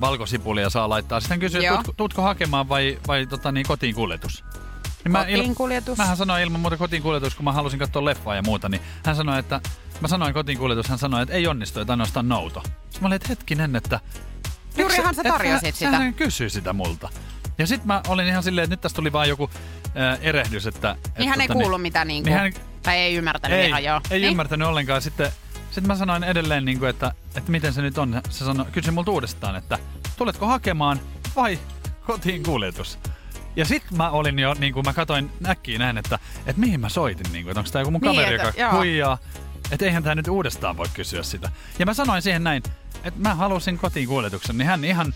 valkosipulia 0.00 0.70
saa 0.70 0.88
laittaa. 0.88 1.20
Sitten 1.20 1.42
että 1.44 1.58
Joo. 1.58 1.74
tuutko, 1.74 1.92
tuutko 1.96 2.22
hakemaan 2.22 2.68
vai, 2.68 2.98
vai 3.06 3.26
tota, 3.26 3.52
niin, 3.52 3.66
kotiin 3.66 3.94
kuljetus? 3.94 4.44
Niin 5.04 5.12
mä 5.12 5.18
Kotiin 5.18 5.54
kuljetus. 5.54 5.98
Mähän 5.98 6.16
sanoin 6.16 6.42
ilman 6.42 6.60
muuta 6.60 6.76
kotiin 6.76 7.02
kuljetus, 7.02 7.34
kun 7.34 7.44
mä 7.44 7.52
halusin 7.52 7.78
katsoa 7.78 8.04
leffaa 8.04 8.34
ja 8.34 8.42
muuta, 8.42 8.68
niin 8.68 8.82
hän 9.06 9.16
sanoi, 9.16 9.38
että 9.38 9.60
mä 10.00 10.08
sanoin 10.08 10.34
kotiin 10.34 10.58
kuljetus, 10.58 10.88
hän 10.88 10.98
sanoi, 10.98 11.22
että 11.22 11.34
ei 11.34 11.46
onnistu, 11.46 11.80
että 11.80 11.92
ainoastaan 11.92 12.28
nouto. 12.28 12.60
Sitten 12.64 13.02
mä 13.02 13.06
olin, 13.06 13.16
että 13.16 13.28
hetkinen, 13.28 13.76
että... 13.76 14.00
Juurihan 14.78 15.14
sä 15.14 15.20
et- 15.20 15.26
et 15.26 15.32
tarjosit 15.32 15.74
sitä. 15.74 15.90
Hän 15.90 16.14
kysyi 16.14 16.50
sitä 16.50 16.72
multa. 16.72 17.08
Ja 17.58 17.66
sit 17.66 17.84
mä 17.84 18.02
olin 18.08 18.26
ihan 18.26 18.42
silleen, 18.42 18.64
että 18.64 18.72
nyt 18.72 18.80
tästä 18.80 18.96
tuli 18.96 19.12
vaan 19.12 19.28
joku 19.28 19.50
äh, 19.86 20.18
erehdys, 20.22 20.66
että... 20.66 20.96
Niin 21.18 21.28
hän 21.28 21.40
ei 21.40 21.46
tota, 21.48 21.60
kuullut 21.60 21.82
mitä 21.82 22.04
niinku, 22.04 22.28
niin 22.28 22.38
hän- 22.38 22.52
tai 22.82 22.96
ei 22.96 23.14
ymmärtänyt 23.14 23.58
ei, 23.58 23.68
ihan 23.68 23.84
joo. 23.84 24.00
ei 24.10 24.20
niin? 24.20 24.30
ymmärtänyt 24.30 24.68
ollenkaan. 24.68 25.02
Sitten, 25.02 25.32
sitten 25.74 25.86
mä 25.86 25.96
sanoin 25.96 26.24
edelleen, 26.24 26.64
niin 26.64 26.78
kuin, 26.78 26.90
että, 26.90 27.12
että 27.36 27.50
miten 27.50 27.72
se 27.72 27.82
nyt 27.82 27.98
on. 27.98 28.22
Se 28.30 28.44
sanoi, 28.44 28.66
kysyi 28.72 28.92
multa 28.92 29.10
uudestaan, 29.10 29.56
että 29.56 29.78
tuletko 30.16 30.46
hakemaan 30.46 31.00
vai 31.36 31.58
kotiin 32.06 32.42
kuljetus? 32.42 32.98
Ja 33.56 33.64
sit 33.64 33.82
mä 33.90 34.10
olin 34.10 34.38
jo, 34.38 34.54
niin 34.58 34.72
kuin 34.74 34.86
mä 34.86 34.92
katoin 34.92 35.30
näkkiin 35.40 35.78
näin, 35.78 35.98
että, 35.98 36.18
että 36.46 36.60
mihin 36.60 36.80
mä 36.80 36.88
soitin, 36.88 37.32
niin 37.32 37.44
kuin, 37.44 37.50
että 37.50 37.60
onko 37.60 37.70
tää 37.70 37.80
joku 37.82 37.90
mun 37.90 38.00
Niin, 38.00 38.16
kaveri, 38.16 38.34
että- 38.34 38.46
joka 38.46 38.60
joo. 38.60 38.72
huijaa. 38.72 39.18
Että 39.70 39.84
eihän 39.86 40.02
tää 40.02 40.14
nyt 40.14 40.28
uudestaan 40.28 40.76
voi 40.76 40.86
kysyä 40.94 41.22
sitä. 41.22 41.50
Ja 41.78 41.86
mä 41.86 41.94
sanoin 41.94 42.22
siihen 42.22 42.44
näin, 42.44 42.62
että 43.04 43.20
mä 43.20 43.34
halusin 43.34 43.78
kotiin 43.78 44.08
kuljetuksen, 44.08 44.58
niin 44.58 44.66
hän 44.66 44.84
ihan 44.84 45.14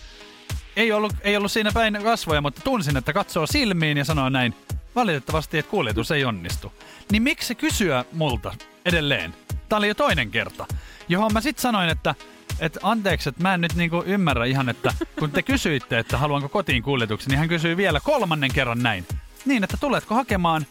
ei 0.75 0.91
ollut, 0.91 1.13
ei 1.21 1.37
ollut 1.37 1.51
siinä 1.51 1.71
päin 1.71 1.99
kasvoja, 2.03 2.41
mutta 2.41 2.61
tunsin, 2.61 2.97
että 2.97 3.13
katsoo 3.13 3.47
silmiin 3.47 3.97
ja 3.97 4.05
sanoo 4.05 4.29
näin, 4.29 4.55
valitettavasti, 4.95 5.57
että 5.57 5.71
kuljetus 5.71 6.11
ei 6.11 6.25
onnistu. 6.25 6.73
Niin 7.11 7.23
miksi 7.23 7.47
se 7.47 7.55
kysyä 7.55 8.05
multa 8.11 8.53
edelleen? 8.85 9.33
Tämä 9.69 9.77
oli 9.77 9.87
jo 9.87 9.93
toinen 9.95 10.31
kerta, 10.31 10.65
johon 11.09 11.33
mä 11.33 11.41
sitten 11.41 11.61
sanoin, 11.61 11.89
että 11.89 12.15
että 12.59 12.79
anteeksi, 12.83 13.29
että 13.29 13.41
mä 13.41 13.53
en 13.53 13.61
nyt 13.61 13.75
niinku 13.75 14.03
ymmärrä 14.05 14.45
ihan, 14.45 14.69
että 14.69 14.93
kun 15.19 15.31
te 15.31 15.41
kysyitte, 15.43 15.99
että 15.99 16.17
haluanko 16.17 16.49
kotiin 16.49 16.83
kuljetuksen, 16.83 17.29
niin 17.29 17.39
hän 17.39 17.49
kysyi 17.49 17.77
vielä 17.77 17.99
kolmannen 17.99 18.53
kerran 18.53 18.83
näin. 18.83 19.05
Niin, 19.45 19.63
että 19.63 19.77
tuletko 19.79 20.15
hakemaan 20.15 20.65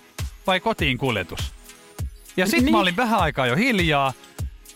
vai 0.46 0.60
kotiin 0.60 0.98
kuljetus? 0.98 1.52
Ja 2.36 2.46
sitten 2.46 2.64
Niin. 2.64 2.74
mä 2.74 2.80
olin 2.80 2.96
vähän 2.96 3.20
aikaa 3.20 3.46
jo 3.46 3.56
hiljaa 3.56 4.12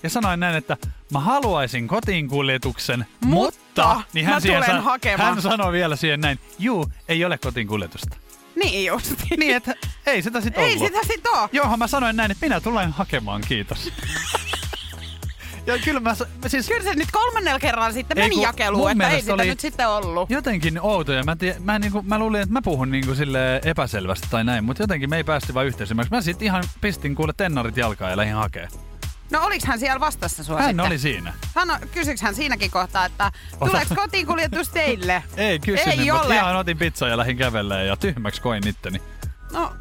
ja 0.02 0.11
sanoin 0.11 0.40
näin, 0.40 0.56
että 0.56 0.76
mä 1.12 1.20
haluaisin 1.20 1.88
kotiin 1.88 2.28
kuljetuksen, 2.28 3.06
Mutta 3.24 4.02
niin 4.12 4.26
mä 4.26 4.32
hän, 4.32 4.42
siihen 4.42 4.62
tulen 4.64 4.76
sa- 4.78 4.82
hakemaan. 4.82 5.35
hän 5.35 5.42
sanoi 5.42 5.72
vielä 5.72 5.96
siihen 5.96 6.20
näin, 6.20 6.38
juu, 6.58 6.87
ei 7.08 7.24
ole 7.24 7.38
kotiin 7.38 7.68
kuljetusta. 7.68 8.16
Niin 8.57 8.87
just. 8.87 9.12
Niin, 9.38 9.57
että 9.57 9.75
ei 10.07 10.23
sitä 10.23 10.41
sit 10.41 10.59
Ei 10.59 10.65
ollut. 10.77 10.87
sitä 10.87 10.99
sit 11.07 11.27
oo. 11.27 11.49
Johon 11.53 11.79
mä 11.79 11.87
sanoin 11.87 12.17
näin, 12.17 12.31
että 12.31 12.47
minä 12.47 12.61
tulen 12.61 12.91
hakemaan, 12.91 13.41
kiitos. 13.49 13.93
ja 15.67 15.79
kyllä 15.79 16.01
mä, 16.01 16.15
siis 16.47 16.69
Kyllä 16.69 16.83
se 16.83 16.95
nyt 16.95 17.11
kolmannella 17.12 17.59
kerralla 17.61 17.93
sitten 17.93 18.19
Ei, 18.19 18.25
meni 18.25 18.35
kun 18.35 18.43
jakeluun, 18.43 18.91
että 18.91 19.09
ei 19.09 19.21
sitä 19.21 19.35
oli- 19.35 19.47
nyt 19.47 19.61
sitten 19.61 19.88
ollut. 19.88 20.31
jotenkin 20.31 20.81
outoja. 20.81 21.25
Mä, 21.25 21.37
tie, 21.37 21.57
mä, 21.61 21.79
niinku, 21.79 22.03
mä 22.03 22.19
luulin, 22.19 22.41
että 22.41 22.53
mä 22.53 22.62
puhun 22.62 22.91
niinku 22.91 23.15
sille 23.15 23.61
epäselvästi 23.65 24.27
tai 24.31 24.45
näin, 24.45 24.65
mutta 24.65 24.83
jotenkin 24.83 25.11
me 25.11 25.17
ei 25.17 25.25
päästy 25.25 25.55
vaan 25.55 25.67
yhteisymmärrykseen. 25.67 26.19
Mä 26.19 26.23
sit 26.23 26.43
ihan 26.43 26.65
pistin 26.81 27.15
kuule 27.15 27.33
tennarit 27.37 27.77
jalkaan 27.77 28.11
ja 28.11 28.17
lähdin 28.17 28.35
hakee. 28.35 28.69
No 29.33 29.42
oliks 29.47 29.64
hän 29.64 29.79
siellä 29.79 30.01
vastassa 30.01 30.45
sua 30.45 30.57
Hän 30.59 30.68
sitten? 30.68 30.87
oli 30.87 30.99
siinä. 30.99 31.35
Sano, 31.55 31.75
kysyks 31.95 32.21
hän 32.23 32.35
siinäkin 32.35 32.71
kohtaa, 32.71 33.05
että 33.05 33.33
tuleeko 33.59 33.95
kotiin 33.95 34.27
kuljetus 34.27 34.68
teille? 34.68 35.23
Ei 35.37 35.59
kysynyt, 35.59 35.99
Ei 36.01 36.11
mutta 36.11 36.27
ole. 36.27 36.35
ihan 36.35 36.57
otin 36.57 36.79
pizzaa 36.79 37.09
ja 37.09 37.16
lähdin 37.16 37.37
kävelemään 37.37 37.87
ja 37.87 37.97
tyhmäksi 37.97 38.42
koin 38.42 38.68
itteni. 38.68 39.03
No, 39.53 39.73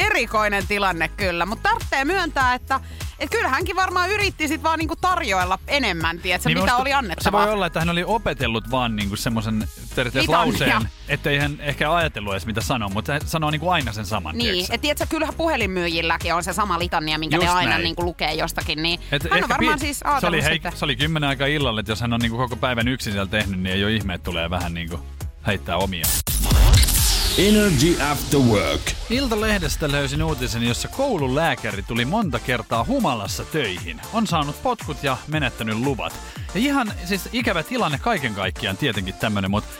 erikoinen 0.00 0.66
tilanne 0.66 1.08
kyllä, 1.08 1.46
mutta 1.46 1.68
tarvitsee 1.68 2.04
myöntää, 2.04 2.54
että 2.54 2.80
et 3.18 3.30
kyllä 3.30 3.48
hänkin 3.48 3.76
varmaan 3.76 4.10
yritti 4.10 4.48
sit 4.48 4.62
vaan 4.62 4.78
niinku 4.78 4.96
tarjoilla 4.96 5.58
enemmän, 5.68 6.18
tiedätkö, 6.18 6.48
Niin 6.48 6.58
mitä 6.60 6.76
oli 6.76 6.90
Se 6.90 6.94
annettavaa. 6.94 7.44
voi 7.46 7.52
olla, 7.52 7.66
että 7.66 7.78
hän 7.80 7.88
oli 7.88 8.04
opetellut 8.04 8.70
vaan 8.70 8.96
niinku 8.96 9.16
semmoisen 9.16 9.68
lauseen, 10.28 10.88
ettei 11.08 11.38
hän 11.38 11.56
ehkä 11.60 11.94
ajatellut 11.94 12.32
edes 12.32 12.46
mitä 12.46 12.60
sanoo, 12.60 12.88
mutta 12.88 13.12
hän 13.12 13.20
sanoo 13.26 13.50
niinku 13.50 13.70
aina 13.70 13.92
sen 13.92 14.06
saman. 14.06 14.38
Niin, 14.38 14.50
tiedätkö? 14.52 14.74
että 14.74 14.82
tiedätkö, 14.82 15.06
kyllähän 15.08 15.34
puhelinmyyjilläkin 15.34 16.34
on 16.34 16.44
se 16.44 16.52
sama 16.52 16.78
litania, 16.78 17.18
minkä 17.18 17.36
Just 17.36 17.46
ne 17.46 17.52
aina 17.52 17.70
näin. 17.70 17.82
niinku 17.82 18.04
lukee 18.04 18.32
jostakin, 18.34 18.82
niin 18.82 19.00
Et 19.12 19.22
hän 19.30 19.42
on 19.44 19.48
varmaan 19.48 19.78
pi- 19.78 19.84
siis 19.84 20.00
se 20.20 20.26
oli, 20.26 20.42
hei, 20.44 20.60
se 20.74 20.84
oli 20.84 20.96
kymmenen 20.96 21.28
aikaa 21.28 21.46
illalla, 21.46 21.80
että 21.80 21.92
jos 21.92 22.00
hän 22.00 22.12
on 22.12 22.20
niinku 22.20 22.36
koko 22.36 22.56
päivän 22.56 22.88
yksin 22.88 23.12
siellä 23.12 23.30
tehnyt, 23.30 23.60
niin 23.60 23.74
ei 23.76 23.84
ole 23.84 23.92
ihme, 23.92 24.14
että 24.14 24.24
tulee 24.24 24.50
vähän 24.50 24.74
niinku 24.74 25.00
heittää 25.46 25.76
omia. 25.76 26.04
Energy 27.38 27.96
After 28.12 28.40
Work. 28.40 28.80
Iltalehdestä 29.10 29.92
löysin 29.92 30.22
uutisen, 30.22 30.62
jossa 30.62 30.88
koululääkäri 30.88 31.82
tuli 31.82 32.04
monta 32.04 32.38
kertaa 32.38 32.84
humalassa 32.84 33.44
töihin. 33.44 34.00
On 34.12 34.26
saanut 34.26 34.62
potkut 34.62 35.02
ja 35.02 35.16
menettänyt 35.26 35.78
luvat. 35.78 36.12
Ja 36.54 36.60
ihan 36.60 36.92
siis 37.04 37.28
ikävä 37.32 37.62
tilanne 37.62 37.98
kaiken 37.98 38.34
kaikkiaan 38.34 38.76
tietenkin 38.76 39.14
tämmönen, 39.14 39.50
mutta 39.50 39.70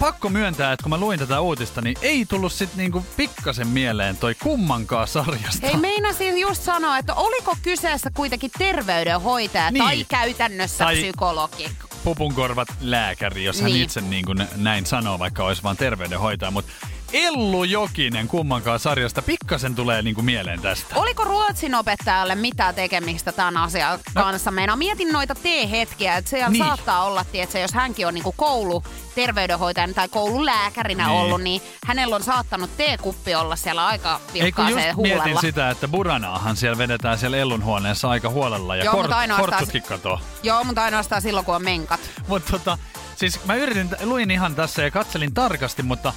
pakko 0.00 0.28
myöntää, 0.28 0.72
että 0.72 0.82
kun 0.82 0.90
mä 0.90 0.98
luin 0.98 1.18
tätä 1.18 1.40
uutista, 1.40 1.80
niin 1.82 1.96
ei 2.02 2.26
tullut 2.26 2.52
sit 2.52 2.74
niinku 2.76 3.06
pikkasen 3.16 3.68
mieleen 3.68 4.16
toi 4.16 4.34
kummankaan 4.34 5.08
sarjasta. 5.08 5.66
Hei, 5.66 5.76
meinasin 5.76 6.38
just 6.38 6.62
sanoa, 6.62 6.98
että 6.98 7.14
oliko 7.14 7.56
kyseessä 7.62 8.10
kuitenkin 8.14 8.50
terveydenhoitaja 8.58 9.70
Niin. 9.70 9.84
tai 9.84 10.04
käytännössä 10.04 10.84
Tai- 10.84 10.96
psykologi? 11.02 11.70
Pupunkorvat 12.06 12.68
lääkäri, 12.80 13.44
jos 13.44 13.60
hän 13.60 13.70
Niin. 13.72 13.82
itse 13.82 14.00
niin 14.00 14.24
kuin 14.24 14.38
näin 14.56 14.86
sanoo, 14.86 15.18
vaikka 15.18 15.44
olisi 15.44 15.62
vain 15.62 15.76
terveydenhoitaja. 15.76 16.50
Mutta 16.50 16.72
Ellu 17.12 17.64
Jokinen 17.64 18.28
kummankaan 18.28 18.78
sarjasta 18.80 19.22
pikkasen 19.22 19.74
tulee 19.74 20.02
niin 20.02 20.14
kuin 20.14 20.24
mieleen 20.24 20.60
tästä. 20.62 20.94
Oliko 20.94 21.24
Ruotsin 21.24 21.74
opettajalle 21.74 22.34
mitään 22.34 22.74
tekemistä 22.74 23.32
tämän 23.32 23.56
asian 23.56 23.98
kanssa? 24.14 24.50
Meina 24.50 24.76
mietin 24.76 25.12
noita 25.12 25.34
T-hetkiä, 25.34 26.16
että 26.16 26.30
siellä 26.30 26.46
No. 26.46 26.52
Niin. 26.52 26.64
saattaa 26.64 27.04
olla, 27.04 27.24
että 27.34 27.58
jos 27.58 27.72
hänkin 27.72 28.06
on 28.06 28.14
niinku 28.14 28.34
koulu 28.36 28.82
terveydenhoitajana 29.14 29.92
tai 29.94 30.08
koululääkärinä 30.08 31.06
Niin. 31.06 31.20
ollut, 31.20 31.42
niin 31.42 31.62
hänellä 31.86 32.16
on 32.16 32.22
saattanut 32.22 32.70
teekuppi 32.76 33.34
olla 33.34 33.56
siellä 33.56 33.86
aika 33.86 34.20
vilkkaaseen 34.34 34.76
mietin 34.96 34.96
huulella. 35.20 35.40
sitä, 35.40 35.70
että 35.70 35.88
Buranaahan 35.88 36.56
siellä 36.56 36.78
vedetään 36.78 37.18
siellä 37.18 37.36
Ellun 37.36 37.64
huoneessa 37.64 38.10
aika 38.10 38.28
huolella 38.30 38.76
ja 38.76 38.84
Joo, 38.84 38.94
kort, 38.94 39.10
kortsutkin 39.36 39.82
katoo. 39.82 40.20
Joo, 40.42 40.64
mutta 40.64 40.82
ainoastaan 40.82 41.22
silloin, 41.22 41.46
kun 41.46 41.54
on 41.56 41.64
menkat. 41.64 42.00
Mutta 42.28 42.50
tota, 42.52 42.78
siis 43.16 43.44
mä 43.44 43.54
yritin, 43.54 43.90
luin 44.04 44.30
ihan 44.30 44.54
tässä 44.54 44.82
ja 44.82 44.90
katselin 44.90 45.34
tarkasti, 45.34 45.82
mutta 45.82 46.12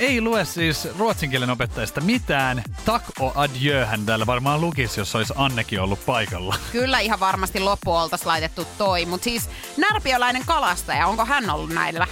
ei 0.00 0.20
lue 0.20 0.44
siis 0.44 0.88
ruotsin 0.98 1.30
kielen 1.30 1.50
opettajista 1.50 2.00
mitään. 2.00 2.62
Tak 2.84 3.02
o 3.20 3.32
adieu 3.34 3.86
hän 3.86 4.06
täällä 4.06 4.26
varmaan 4.26 4.60
lukisi, 4.60 5.00
jos 5.00 5.14
olisi 5.14 5.32
Annekin 5.36 5.80
ollut 5.80 6.06
paikalla. 6.06 6.54
Kyllä 6.72 7.00
ihan 7.00 7.20
varmasti 7.20 7.60
loppu 7.60 7.92
oltaisiin 7.92 8.28
laitettu 8.28 8.66
toi, 8.78 9.06
mutta 9.06 9.24
siis 9.24 9.48
närpiöläinen 9.76 10.42
kalastaja, 10.46 11.06
onko 11.06 11.24
hän 11.24 11.50
ollut 11.50 11.70
näillä? 11.74 12.06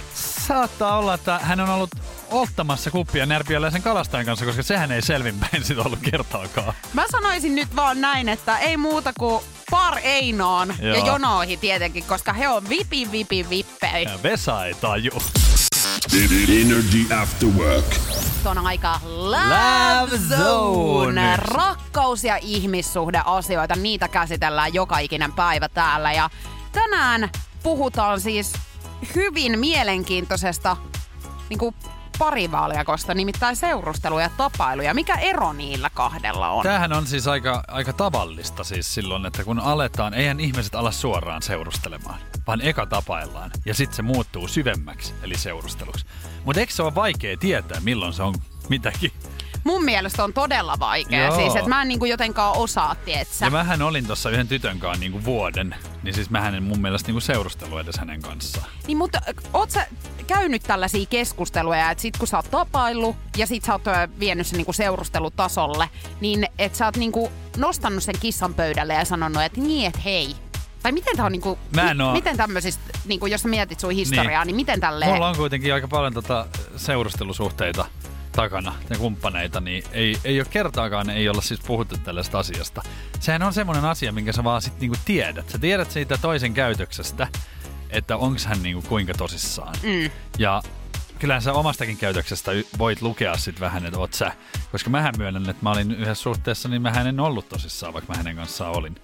Saattaa 0.47 0.97
olla, 0.97 1.13
että 1.13 1.39
hän 1.43 1.59
on 1.59 1.69
ollut 1.69 1.89
ottamassa 2.31 2.91
kuppia 2.91 3.25
närpiöläisen 3.25 3.81
kalastajan 3.81 4.25
kanssa, 4.25 4.45
koska 4.45 4.63
sehän 4.63 4.91
ei 4.91 5.01
selvinpäin 5.01 5.63
sitä 5.63 5.81
ollut 5.81 5.99
kertaakaan. 6.11 6.73
Mä 6.93 7.05
sanoisin 7.11 7.55
nyt 7.55 7.75
vaan 7.75 8.01
näin, 8.01 8.29
että 8.29 8.57
ei 8.57 8.77
muuta 8.77 9.13
kuin 9.19 9.43
par 9.71 9.97
Einoon 10.03 10.73
ja 10.81 10.87
Joo. 10.97 11.07
jonoihin 11.07 11.59
tietenkin, 11.59 12.03
koska 12.03 12.33
he 12.33 12.47
on 12.49 12.69
vipi 12.69 13.11
vipi 13.11 13.49
vippei. 13.49 14.03
Ja 14.03 14.23
Vesa 14.23 14.65
ei 14.65 14.73
taju. 14.73 15.11
Energy 16.13 17.13
After 17.21 17.49
Work. 17.49 17.85
on 18.45 18.57
aika 18.57 18.99
Love 19.03 19.37
Love 20.01 20.17
Zone. 20.17 20.37
Zone. 20.37 21.35
Rakkaus- 21.37 22.23
ja 22.23 22.37
ihmissuhdeasioita, 22.41 23.75
niitä 23.75 24.07
käsitellään 24.07 24.73
joka 24.73 24.97
ikinen 24.99 25.33
päivä 25.33 25.69
täällä. 25.69 26.13
Ja 26.13 26.29
tänään 26.71 27.29
puhutaan 27.63 28.21
siis 28.21 28.53
hyvin 29.15 29.59
mielenkiintoisesta 29.59 30.77
niin 31.49 31.59
kuin 31.59 31.75
parivaljakosta, 32.19 33.13
nimittäin 33.13 33.55
seurustelu 33.55 34.19
ja 34.19 34.29
tapailu. 34.37 34.81
Ja 34.81 34.93
mikä 34.93 35.15
ero 35.15 35.53
niillä 35.53 35.89
kahdella 35.93 36.49
on? 36.49 36.63
Tämähän 36.63 36.93
on 36.93 37.07
siis 37.07 37.27
aika, 37.27 37.63
aika 37.67 37.93
tavallista 37.93 38.63
siis 38.63 38.93
silloin, 38.93 39.25
että 39.25 39.43
kun 39.43 39.59
aletaan, 39.59 40.13
eihän 40.13 40.39
ihmiset 40.39 40.75
ala 40.75 40.91
suoraan 40.91 41.41
seurustelemaan, 41.41 42.19
vaan 42.47 42.61
eka 42.61 42.85
tapaillaan. 42.85 43.51
Ja 43.65 43.73
sitten 43.73 43.95
se 43.95 44.01
muuttuu 44.01 44.47
syvemmäksi, 44.47 45.13
eli 45.23 45.37
seurusteluksi. 45.37 46.05
Mutta 46.45 46.59
eikö 46.59 46.73
se 46.73 46.83
ole 46.83 46.95
vaikea 46.95 47.37
tietää, 47.37 47.79
milloin 47.79 48.13
se 48.13 48.23
on 48.23 48.35
mitäkin? 48.69 49.11
Mun 49.63 49.85
mielestä 49.85 50.23
on 50.23 50.33
todella 50.33 50.75
vaikea. 50.79 51.25
Joo. 51.25 51.35
Siis, 51.35 51.55
että 51.55 51.69
mä 51.69 51.81
en 51.81 51.87
niin 51.87 51.99
kuin 51.99 52.11
jotenkaan 52.11 52.57
osaa, 52.57 52.95
tietsä. 52.95 53.45
Ja 53.45 53.51
mähän 53.51 53.81
olin 53.81 54.05
tuossa 54.05 54.29
yhden 54.29 54.47
tytön 54.47 54.79
kanssa 54.79 54.99
niinku 54.99 55.25
vuoden, 55.25 55.75
niin 56.03 56.13
siis 56.15 56.29
mähän 56.29 56.55
en 56.55 56.63
mun 56.63 56.79
mielestä 56.81 57.07
niinku 57.07 57.19
seurustellut 57.21 57.79
edes 57.79 57.97
hänen 57.97 58.21
kanssaan. 58.21 58.65
Niin, 58.87 58.97
mutta 58.97 59.21
ö, 59.27 59.33
oot 59.53 59.71
sä 59.71 59.87
käynyt 60.27 60.63
tällaisia 60.63 61.05
keskusteluja, 61.05 61.91
että 61.91 62.01
sit 62.01 62.17
kun 62.17 62.27
sä 62.27 62.37
oot 62.37 62.51
tapaillut 62.51 63.15
ja 63.37 63.47
sit 63.47 63.63
sä 63.63 63.73
oot 63.73 63.81
vienyt 64.19 64.47
sen 64.47 64.57
niinku 64.57 64.73
seurustelutasolle, 64.73 65.89
niin 66.21 66.47
että 66.59 66.77
sä 66.77 66.85
oot 66.85 66.97
niinku 66.97 67.31
nostanut 67.57 68.03
sen 68.03 68.15
kissan 68.19 68.53
pöydälle 68.53 68.93
ja 68.93 69.05
sanonut, 69.05 69.43
että 69.43 69.61
niin, 69.61 69.85
että 69.87 69.99
hei. 70.05 70.35
Tai 70.83 70.91
miten 70.91 71.17
tää 71.17 71.25
on 71.25 71.31
niinku, 71.31 71.59
Mä 71.75 71.91
en 71.91 72.01
oo- 72.01 72.11
miten 72.13 72.37
tämmöisistä, 72.37 72.83
niinku, 73.05 73.25
jos 73.25 73.41
sä 73.41 73.47
mietit 73.47 73.79
sun 73.79 73.91
historiaa, 73.91 74.45
niin, 74.45 74.47
niin 74.47 74.55
miten 74.55 74.79
tälleen... 74.79 75.11
Mulla 75.11 75.29
on 75.29 75.35
kuitenkin 75.35 75.73
aika 75.73 75.87
paljon 75.87 76.13
tota 76.13 76.45
seurustelusuhteita 76.77 77.85
takana 78.31 78.75
ja 78.89 78.97
kumppaneita, 78.97 79.61
niin 79.61 79.83
ei, 79.91 80.17
ei 80.23 80.39
ole 80.39 80.47
kertaakaan 80.49 81.09
ei 81.09 81.29
olla 81.29 81.41
siis 81.41 81.59
puhuttu 81.59 81.97
tällaista 81.97 82.39
asiasta. 82.39 82.81
Sehän 83.19 83.43
on 83.43 83.53
semmoinen 83.53 83.85
asia, 83.85 84.11
minkä 84.11 84.31
sä 84.31 84.43
vaan 84.43 84.61
sit 84.61 84.79
niinku 84.79 84.97
tiedät. 85.05 85.49
Sä 85.49 85.57
tiedät 85.57 85.91
siitä 85.91 86.17
toisen 86.17 86.53
käytöksestä, 86.53 87.27
että 87.89 88.17
onks 88.17 88.45
hän 88.45 88.63
niinku 88.63 88.81
kuinka 88.89 89.13
tosissaan. 89.13 89.75
Mm. 89.83 90.11
Ja 90.37 90.61
kyllähän 91.19 91.41
sä 91.41 91.53
omastakin 91.53 91.97
käytöksestä 91.97 92.51
voit 92.77 93.01
lukea 93.01 93.37
sit 93.37 93.59
vähän, 93.59 93.85
että 93.85 93.99
oot 93.99 94.13
sä. 94.13 94.31
Koska 94.71 94.89
mähän 94.89 95.13
myönnän, 95.17 95.49
että 95.49 95.63
mä 95.63 95.71
olin 95.71 95.91
yhdessä 95.91 96.23
suhteessa, 96.23 96.69
niin 96.69 96.81
mä 96.81 96.89
en 96.89 97.19
ollut 97.19 97.49
tosissaan, 97.49 97.93
vaikka 97.93 98.13
mä 98.13 98.17
hänen 98.17 98.35
kanssaan 98.35 98.77
olin. 98.77 98.95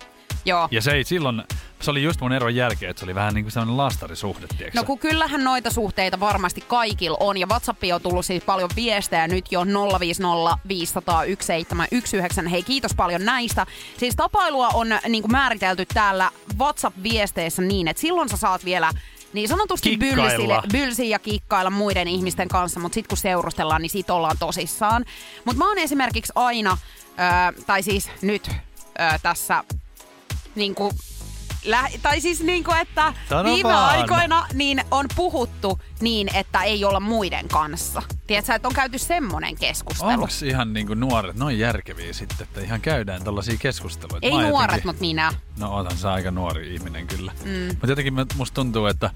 Joo. 0.45 0.67
Ja 0.71 0.81
se 0.81 0.91
ei 0.91 1.03
silloin, 1.03 1.43
se 1.81 1.91
oli 1.91 2.03
just 2.03 2.21
mun 2.21 2.33
eron 2.33 2.55
jälkeen, 2.55 2.89
että 2.89 2.99
se 2.99 3.05
oli 3.05 3.15
vähän 3.15 3.33
niin 3.33 3.45
kuin 3.45 3.51
sellainen 3.51 3.77
lastarisuhde, 3.77 4.47
tiedätkö 4.47 4.79
No 4.79 4.83
kun 4.83 4.99
kyllähän 4.99 5.43
noita 5.43 5.71
suhteita 5.71 6.19
varmasti 6.19 6.61
kaikilla 6.61 7.17
on 7.19 7.37
ja 7.37 7.47
WhatsAppiin 7.47 7.95
on 7.95 8.01
tullut 8.01 8.25
siis 8.25 8.43
paljon 8.43 8.69
viestejä 8.75 9.27
nyt 9.27 9.51
jo 9.51 9.61
050 9.99 10.57
500 10.67 11.15
1719. 11.15 12.49
Hei 12.49 12.63
kiitos 12.63 12.93
paljon 12.93 13.25
näistä. 13.25 13.65
Siis 13.97 14.15
tapailua 14.15 14.67
on 14.67 14.87
niin 15.07 15.23
kuin 15.23 15.31
määritelty 15.31 15.85
täällä 15.93 16.31
WhatsApp-viesteissä 16.59 17.61
niin, 17.61 17.87
että 17.87 18.01
silloin 18.01 18.29
sä 18.29 18.37
saat 18.37 18.65
vielä 18.65 18.91
niin 19.33 19.47
sanotusti 19.47 19.97
bylsille, 19.97 20.61
bylsiä 20.71 21.05
ja 21.05 21.19
kikkailla 21.19 21.69
muiden 21.69 22.07
ihmisten 22.07 22.47
kanssa, 22.47 22.79
mutta 22.79 22.93
sitten 22.93 23.09
kun 23.09 23.17
seurustellaan, 23.17 23.81
niin 23.81 23.89
siitä 23.89 24.13
ollaan 24.13 24.37
tosissaan. 24.39 25.05
Mutta 25.45 25.59
mä 25.59 25.67
oon 25.67 25.77
esimerkiksi 25.77 26.31
aina, 26.35 26.77
ö, 27.57 27.61
tai 27.65 27.83
siis 27.83 28.11
nyt 28.21 28.47
ö, 28.49 29.19
tässä 29.21 29.63
niinku, 30.55 30.91
lä- 31.65 31.89
tai 32.01 32.21
siis 32.21 32.39
niinku, 32.41 32.71
että 32.81 33.13
Sano 33.29 33.43
viime 33.53 33.69
vaan. 33.69 33.89
aikoina 33.89 34.45
niin 34.53 34.81
on 34.91 35.05
puhuttu 35.15 35.79
niin, 36.01 36.35
että 36.35 36.63
ei 36.63 36.85
olla 36.85 36.99
muiden 36.99 37.47
kanssa. 37.47 38.01
Tiedätkö, 38.27 38.53
että 38.55 38.67
on 38.67 38.73
käyty 38.73 38.97
semmonen 38.97 39.55
keskustelu. 39.55 40.09
Onko 40.09 40.27
ihan 40.45 40.73
niin 40.73 40.87
kuin 40.87 40.99
nuoret 40.99 41.35
noin 41.35 41.59
järkeviä 41.59 42.13
sitten, 42.13 42.37
että 42.41 42.61
ihan 42.61 42.81
käydään 42.81 43.23
tällaisia 43.23 43.57
keskusteluja? 43.59 44.19
Ei 44.21 44.31
Mä 44.31 44.37
oon 44.37 44.45
nuoret, 44.49 44.63
jotenkin- 44.67 44.87
mutta 44.89 45.01
minä. 45.01 45.33
No 45.59 45.75
otan 45.77 45.97
sä 45.97 46.13
aika 46.13 46.31
nuori 46.31 46.73
ihminen 46.75 47.07
kyllä. 47.07 47.31
Mm. 47.45 47.67
Mutta 47.67 47.87
jotenkin 47.87 48.13
mä- 48.13 48.25
musta 48.35 48.55
tuntuu, 48.55 48.85
että, 48.85 49.09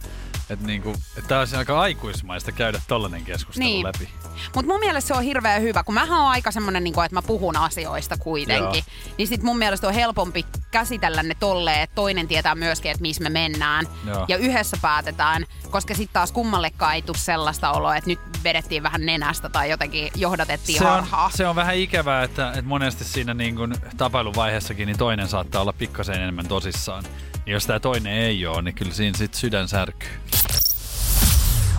että, 0.50 0.66
niinku, 0.66 0.90
että 1.18 1.28
tää 1.28 1.40
olisi 1.40 1.56
aika 1.56 1.80
aikuismaista 1.82 2.52
käydä 2.52 2.82
tollanen 2.88 3.26
keskustelu 3.26 3.66
Niin. 3.66 3.86
läpi. 3.86 4.10
Mutta 4.56 4.72
mun 4.72 4.80
mielestä 4.80 5.08
se 5.08 5.14
on 5.14 5.24
hirveän 5.24 5.62
hyvä, 5.62 5.84
kun 5.84 5.94
mähän 5.94 6.20
on 6.20 6.28
aika 6.28 6.52
semmonen, 6.52 6.84
niin 6.84 6.94
että 7.06 7.16
mä 7.16 7.22
puhun 7.22 7.58
asioista 7.58 8.18
kuitenkin. 8.18 8.84
Joo. 8.88 9.14
Niin 9.18 9.28
sit 9.28 9.44
mun 9.44 9.58
mielestä 9.58 9.88
on 9.88 9.94
helpompi 9.94 10.46
käsitellä 10.72 11.24
ne 11.24 11.36
tolleen, 11.40 11.82
että 11.82 11.96
toinen 11.96 12.28
tietää 12.28 12.56
myöskin, 12.56 12.92
että 12.92 13.02
missä 13.02 13.24
me 13.24 13.30
mennään. 13.30 13.86
Joo. 14.06 14.26
Ja 14.28 14.38
yhdessä 14.38 14.78
päätetään, 14.82 15.46
koska 15.70 15.94
sitten 15.96 16.14
taas 16.14 16.32
kummallekaan 16.70 16.96
ei 16.96 17.02
tule 17.02 17.18
sellaista 17.18 17.72
oloa, 17.72 17.96
että 17.96 18.10
nyt 18.10 18.20
vedettiin 18.44 18.84
vähän 18.84 19.06
nenästä 19.06 19.50
tai 19.50 19.70
jotenkin 19.70 20.12
johdatettiin 20.16 20.78
Se 20.78 20.86
on, 20.86 20.92
harhaa. 20.92 21.32
se 21.34 21.48
on 21.48 21.56
vähän 21.56 21.76
ikävää, 21.76 22.24
että, 22.24 22.50
että 22.50 22.62
monesti 22.62 23.04
siinä 23.04 23.34
niin 23.34 23.56
kuin 23.56 23.76
tapailuvaiheessakin 23.98 24.86
niin 24.86 24.98
toinen 24.98 25.28
saattaa 25.28 25.62
olla 25.62 25.74
pikkasen 25.74 26.16
enemmän 26.16 26.48
tosissaan. 26.48 27.04
Ja 27.46 27.54
jos 27.54 27.66
tämä 27.66 27.80
toinen 27.80 28.14
ei 28.14 28.46
ole, 28.46 28.62
niin 28.62 28.76
kyllä 28.76 28.94
siinä 28.94 29.18
sit 29.18 29.34
sydän 29.34 29.68
särkyy. 29.68 30.10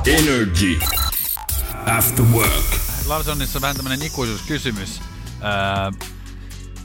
Energy. 0.07 0.79
After 1.87 2.25
work. 2.25 2.65
Larsonissa 3.07 3.59
on 3.59 3.63
vähän 3.63 3.77
tämmönen 3.77 4.03
ikuisuuskysymys. 4.03 5.01
Ää, 5.41 5.93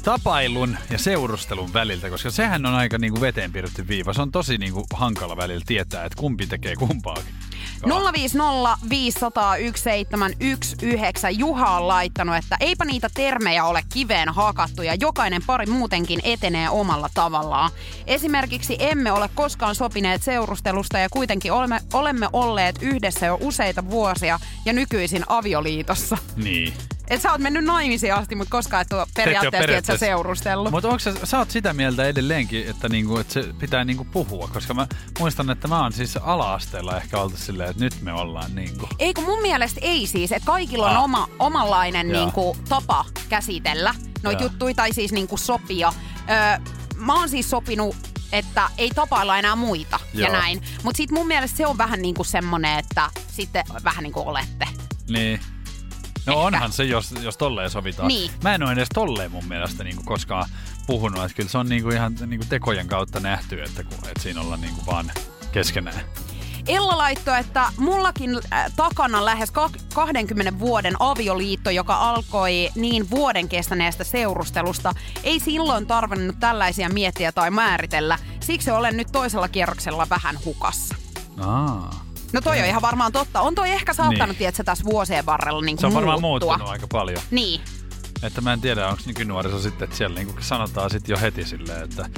tapailun 0.03 0.77
ja 0.89 0.97
seurustelun 0.97 1.73
väliltä, 1.73 2.09
koska 2.09 2.31
sehän 2.31 2.65
on 2.65 2.73
aika 2.73 2.97
niinku 2.97 3.21
veteen 3.21 3.51
piirretty 3.51 3.87
viiva. 3.87 4.13
Se 4.13 4.21
on 4.21 4.31
tosi 4.31 4.57
niinku 4.57 4.85
hankala 4.93 5.37
välillä 5.37 5.63
tietää, 5.65 6.05
että 6.05 6.17
kumpi 6.19 6.47
tekee 6.47 6.75
kumpaakin. 6.75 7.44
050 7.85 8.77
500 8.89 9.55
1719. 9.55 11.29
Juha 11.29 11.77
on 11.77 11.87
laittanut, 11.87 12.35
että 12.35 12.57
eipä 12.59 12.85
niitä 12.85 13.09
termejä 13.13 13.65
ole 13.65 13.83
kiveen 13.93 14.29
hakattu 14.29 14.81
ja 14.81 14.95
jokainen 14.95 15.41
pari 15.47 15.65
muutenkin 15.65 16.19
etenee 16.23 16.69
omalla 16.69 17.09
tavallaan. 17.13 17.71
Esimerkiksi 18.07 18.75
emme 18.79 19.11
ole 19.11 19.29
koskaan 19.35 19.75
sopineet 19.75 20.23
seurustelusta 20.23 20.97
ja 20.97 21.09
kuitenkin 21.09 21.51
olemme, 21.51 21.79
olemme 21.93 22.29
olleet 22.33 22.75
yhdessä 22.81 23.25
jo 23.25 23.37
useita 23.41 23.89
vuosia 23.89 24.39
ja 24.65 24.73
nykyisin 24.73 25.23
avioliitossa. 25.27 26.17
Niin. 26.35 26.73
Et 27.09 27.21
sä 27.21 27.31
oot 27.31 27.41
mennyt 27.41 27.63
naimisiin 27.65 28.13
asti, 28.13 28.35
mutta 28.35 28.51
koskaan 28.51 28.81
et 28.81 28.93
ole 28.93 29.05
periaatteessa, 29.15 29.47
että 29.47 29.57
sä 29.57 29.61
periaatteessa. 29.61 30.05
seurustellut. 30.05 30.71
Mutta 30.71 30.87
onko 30.87 30.99
sä, 30.99 31.13
sä 31.23 31.37
oot 31.37 31.51
sitä 31.51 31.73
mieltä 31.73 32.05
edelleenkin, 32.05 32.67
että, 32.69 32.89
niinku, 32.89 33.17
että 33.17 33.33
se 33.33 33.43
pitää 33.59 33.85
niinku 33.85 34.05
puhua? 34.05 34.49
Koska 34.53 34.73
mä 34.73 34.87
muistan, 35.19 35.49
että 35.49 35.67
mä 35.67 35.81
oon 35.81 35.93
siis 35.93 36.17
ala-asteella 36.17 36.97
ehkä 36.97 37.17
oltu 37.21 37.37
silleen, 37.37 37.69
että 37.69 37.83
nyt 37.83 38.01
me 38.01 38.13
ollaan 38.13 38.55
niinku. 38.55 38.89
Ei 38.99 39.13
kun 39.13 39.23
mun 39.23 39.41
mielestä 39.41 39.79
ei 39.83 40.07
siis, 40.07 40.31
että 40.31 40.45
kaikilla 40.45 40.89
on 40.89 40.97
Ah. 40.97 41.03
oma, 41.03 41.27
omanlainen 41.39 42.07
niinku, 42.07 42.57
tapa 42.69 43.05
käsitellä 43.29 43.95
noita 44.23 44.43
juttuja 44.43 44.73
tai 44.75 44.93
siis 44.93 45.11
niinku 45.11 45.37
sopia. 45.37 45.93
Öö, 46.29 46.71
mä 46.97 47.13
oon 47.19 47.29
siis 47.29 47.49
sopinut 47.49 47.95
että 48.31 48.69
ei 48.77 48.89
tapailla 48.95 49.37
enää 49.39 49.55
muita 49.55 49.99
ja 50.13 50.21
Joo. 50.27 50.31
näin. 50.31 50.61
Mutta 50.83 50.97
sitten 50.97 51.17
mun 51.17 51.27
mielestä 51.27 51.57
se 51.57 51.67
on 51.67 51.77
vähän 51.77 52.01
niinku 52.01 52.23
semmonen, 52.23 52.79
että 52.79 53.09
sitten 53.27 53.63
vähän 53.83 54.03
niin 54.03 54.13
kuin 54.13 54.27
olette. 54.27 54.67
Niin. 55.09 55.39
No 56.25 56.33
Ehkä. 56.33 56.41
onhan 56.45 56.71
se, 56.71 56.83
jos, 56.83 57.13
jos 57.21 57.38
tolleen 57.38 57.69
sovitaan. 57.69 58.07
Niin. 58.07 58.31
Mä 58.43 58.55
en 58.55 58.63
ole 58.63 58.71
edes 58.71 58.89
tolleen 58.93 59.31
mun 59.31 59.45
mielestä 59.45 59.83
niinku 59.83 60.03
koskaan 60.03 60.49
puhunut. 60.88 61.23
Että 61.23 61.35
kyllä 61.35 61.49
se 61.49 61.57
on 61.57 61.69
niinku 61.69 61.89
ihan 61.89 62.15
niinku 62.25 62.45
tekojen 62.49 62.88
kautta 62.88 63.19
nähty, 63.19 63.63
että, 63.63 63.83
kun, 63.83 63.93
että 63.93 64.21
siinä 64.21 64.41
ollaan 64.41 64.61
niinku 64.61 64.81
vaan 64.85 65.11
keskenään. 65.51 66.01
Ella 66.67 66.97
laittoi, 66.97 67.39
että 67.39 67.71
mullakin 67.77 68.29
äh, 68.53 68.71
takana 68.75 69.25
lähes 69.25 69.49
kak- 69.49 69.81
20 69.93 70.59
vuoden 70.59 70.93
avioliitto, 70.99 71.69
joka 71.69 71.95
alkoi 71.95 72.69
niin 72.75 73.09
vuoden 73.09 73.49
kestäneestä 73.49 74.03
seurustelusta. 74.03 74.93
Ei 75.23 75.39
silloin 75.39 75.88
tarvinnut 75.88 76.39
tällaisia 76.39 76.89
miettiä 76.89 77.31
tai 77.31 77.51
määritellä. 77.51 78.19
Siksi 78.39 78.71
olen 78.71 78.97
nyt 78.97 79.07
toisella 79.11 79.47
kierroksella 79.47 80.07
vähän 80.09 80.39
hukassa. 80.45 80.95
Aa. 81.39 82.04
No 82.35 82.41
toi 82.41 82.59
on 82.59 82.65
ihan 82.65 82.81
varmaan 82.81 83.11
totta. 83.11 83.41
On 83.41 83.55
toi 83.55 83.69
ehkä 83.69 83.93
saattanut, 83.93 84.27
Niin. 84.27 84.35
tiedätkö, 84.37 84.63
tässä 84.63 84.83
vuosien 84.83 85.25
varrella 85.25 85.61
niin 85.61 85.77
Se 85.79 85.87
on 85.87 85.93
varmaan 85.93 86.21
muuttua. 86.21 86.49
muuttunut 86.51 86.71
aika 86.71 86.87
paljon. 86.87 87.21
Niin. 87.31 87.61
Että 88.23 88.41
mä 88.41 88.53
en 88.53 88.61
tiedä, 88.61 88.87
onko 88.87 89.01
nykynuoriso 89.05 89.59
sitten, 89.59 89.83
että 89.83 89.95
siellä 89.97 90.15
niinku 90.15 90.33
sanotaan 90.39 90.89
sitten 90.89 91.13
jo 91.13 91.19
heti 91.21 91.45
silleen, 91.45 91.83
että 91.83 92.09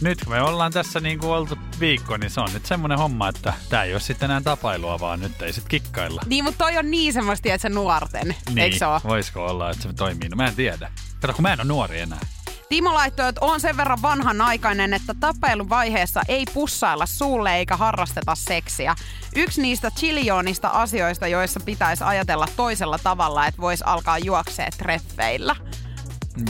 nyt 0.00 0.18
kun 0.24 0.32
me 0.32 0.42
ollaan 0.42 0.72
tässä 0.72 1.00
niinku 1.00 1.30
oltu 1.32 1.58
viikko, 1.80 2.16
niin 2.16 2.30
se 2.30 2.40
on 2.40 2.48
nyt 2.52 2.66
semmoinen 2.66 2.98
homma, 2.98 3.28
että 3.28 3.52
tää 3.68 3.82
ei 3.84 3.92
ole 3.92 4.00
sitten 4.00 4.30
enää 4.30 4.40
tapailua, 4.40 5.00
vaan 5.00 5.20
nyt 5.20 5.42
ei 5.42 5.52
sit 5.52 5.68
kikkailla. 5.68 6.22
Niin, 6.26 6.44
mutta 6.44 6.58
toi 6.64 6.76
on 6.78 6.90
niin 6.90 7.12
semmoista, 7.12 7.48
että 7.48 7.62
se 7.62 7.68
nuorten, 7.68 8.34
Niin, 8.48 8.58
eikö 8.58 8.76
se 8.78 8.86
ole? 8.86 9.00
voisiko 9.04 9.46
olla, 9.46 9.70
että 9.70 9.82
se 9.82 9.92
toimii? 9.92 10.28
No 10.28 10.36
mä 10.36 10.46
en 10.46 10.54
tiedä. 10.54 10.90
Kato, 11.20 11.34
kun 11.34 11.42
mä 11.42 11.52
en 11.52 11.60
ole 11.60 11.68
nuori 11.68 12.00
enää. 12.00 12.20
Timo 12.68 12.94
laittoi, 12.94 13.28
että 13.28 13.40
on 13.44 13.60
sen 13.60 13.76
verran 13.76 14.02
vanhanaikainen, 14.02 14.94
että 14.94 15.14
tapailun 15.20 15.68
vaiheessa 15.68 16.20
ei 16.28 16.44
pussailla 16.54 17.06
suulle 17.06 17.56
eikä 17.56 17.76
harrasteta 17.76 18.34
seksiä. 18.34 18.94
Yksi 19.36 19.62
niistä 19.62 19.90
chiljoonista 19.90 20.68
asioista, 20.68 21.26
joissa 21.26 21.60
pitäisi 21.64 22.04
ajatella 22.04 22.46
toisella 22.56 22.98
tavalla, 22.98 23.46
että 23.46 23.60
voisi 23.60 23.84
alkaa 23.86 24.18
juoksee 24.18 24.68
treffeillä. 24.78 25.56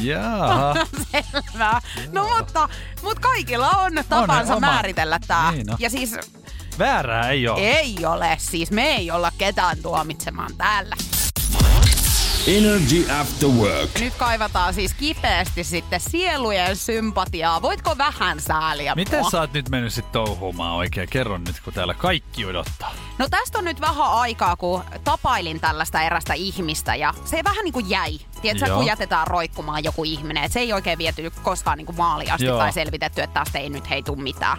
Jaa. 0.00 0.74
Selvä. 1.12 1.80
No 2.12 2.28
mutta, 2.36 2.68
mutta 3.02 3.20
kaikilla 3.20 3.70
on 3.70 3.92
tapansa 4.08 4.54
oma- 4.56 4.66
määritellä 4.66 5.18
tämä. 5.26 5.52
Niin 5.52 5.70
on. 5.70 5.76
Ja 5.80 5.90
siis 5.90 6.16
Väärää 6.78 7.30
ei 7.30 7.48
ole. 7.48 7.60
ei 7.60 8.06
ole, 8.06 8.36
siis 8.40 8.70
me 8.70 8.96
ei 8.96 9.10
olla 9.10 9.32
ketään 9.38 9.76
tuomitsemaan 9.82 10.56
täällä. 10.56 10.96
Energy 12.46 13.10
After 13.20 13.48
Work. 13.48 13.90
Nyt 14.00 14.14
kaivataan 14.14 14.74
siis 14.74 14.94
kipeästi 14.94 15.64
sitten 15.64 16.00
sielujen 16.00 16.76
sympatiaa. 16.76 17.62
Voitko 17.62 17.98
vähän 17.98 18.40
sääliä 18.40 18.94
Miten 18.94 19.20
mua? 19.20 19.30
sä 19.30 19.40
oot 19.40 19.52
nyt 19.52 19.68
mennyt 19.68 19.92
sit 19.92 20.12
touhuumaan 20.12 20.72
oikein? 20.72 21.08
Kerro 21.08 21.38
nyt, 21.38 21.60
kun 21.64 21.72
täällä 21.72 21.94
kaikki 21.94 22.44
odottaa. 22.46 22.94
No 23.18 23.28
tästä 23.30 23.58
on 23.58 23.64
nyt 23.64 23.80
vähän 23.80 24.06
aikaa, 24.12 24.56
kun 24.56 24.84
tapailin 25.04 25.60
tällaista 25.60 26.02
erästä 26.02 26.34
ihmistä 26.34 26.94
ja 26.94 27.14
se 27.24 27.40
vähän 27.44 27.64
niin 27.64 27.72
kuin 27.72 27.90
jäi. 27.90 28.18
Tiedätkö, 28.42 28.68
Joo. 28.68 28.76
kun 28.76 28.86
jätetään 28.86 29.26
roikkumaan 29.26 29.84
joku 29.84 30.04
ihminen, 30.04 30.44
että 30.44 30.52
se 30.52 30.60
ei 30.60 30.72
oikein 30.72 30.98
viety 30.98 31.32
koskaan 31.42 31.78
niin 31.78 31.86
kuin 31.86 31.96
maaliin 31.96 32.32
asti 32.32 32.46
Joo. 32.46 32.58
tai 32.58 32.72
selvitetty, 32.72 33.22
että 33.22 33.40
tästä 33.40 33.58
ei 33.58 33.70
nyt 33.70 33.90
hei 33.90 34.02
tuu 34.02 34.16
mitään. 34.16 34.58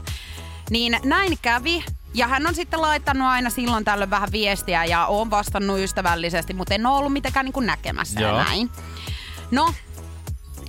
Niin 0.69 0.99
näin 1.03 1.37
kävi. 1.41 1.85
Ja 2.17 2.27
hän 2.27 2.47
on 2.47 2.55
sitten 2.55 2.81
laittanut 2.81 3.27
aina 3.27 3.49
silloin 3.49 3.85
tällöin 3.85 4.09
vähän 4.09 4.31
viestiä 4.31 4.85
ja 4.85 5.05
on 5.05 5.29
vastannut 5.29 5.79
ystävällisesti, 5.79 6.53
mutta 6.53 6.73
en 6.73 6.85
ole 6.85 6.97
ollut 6.97 7.13
mitenkään 7.13 7.45
niin 7.45 7.53
kuin 7.53 7.65
näkemässä 7.65 8.19
Joo. 8.19 8.43
näin. 8.43 8.69
No, 9.51 9.73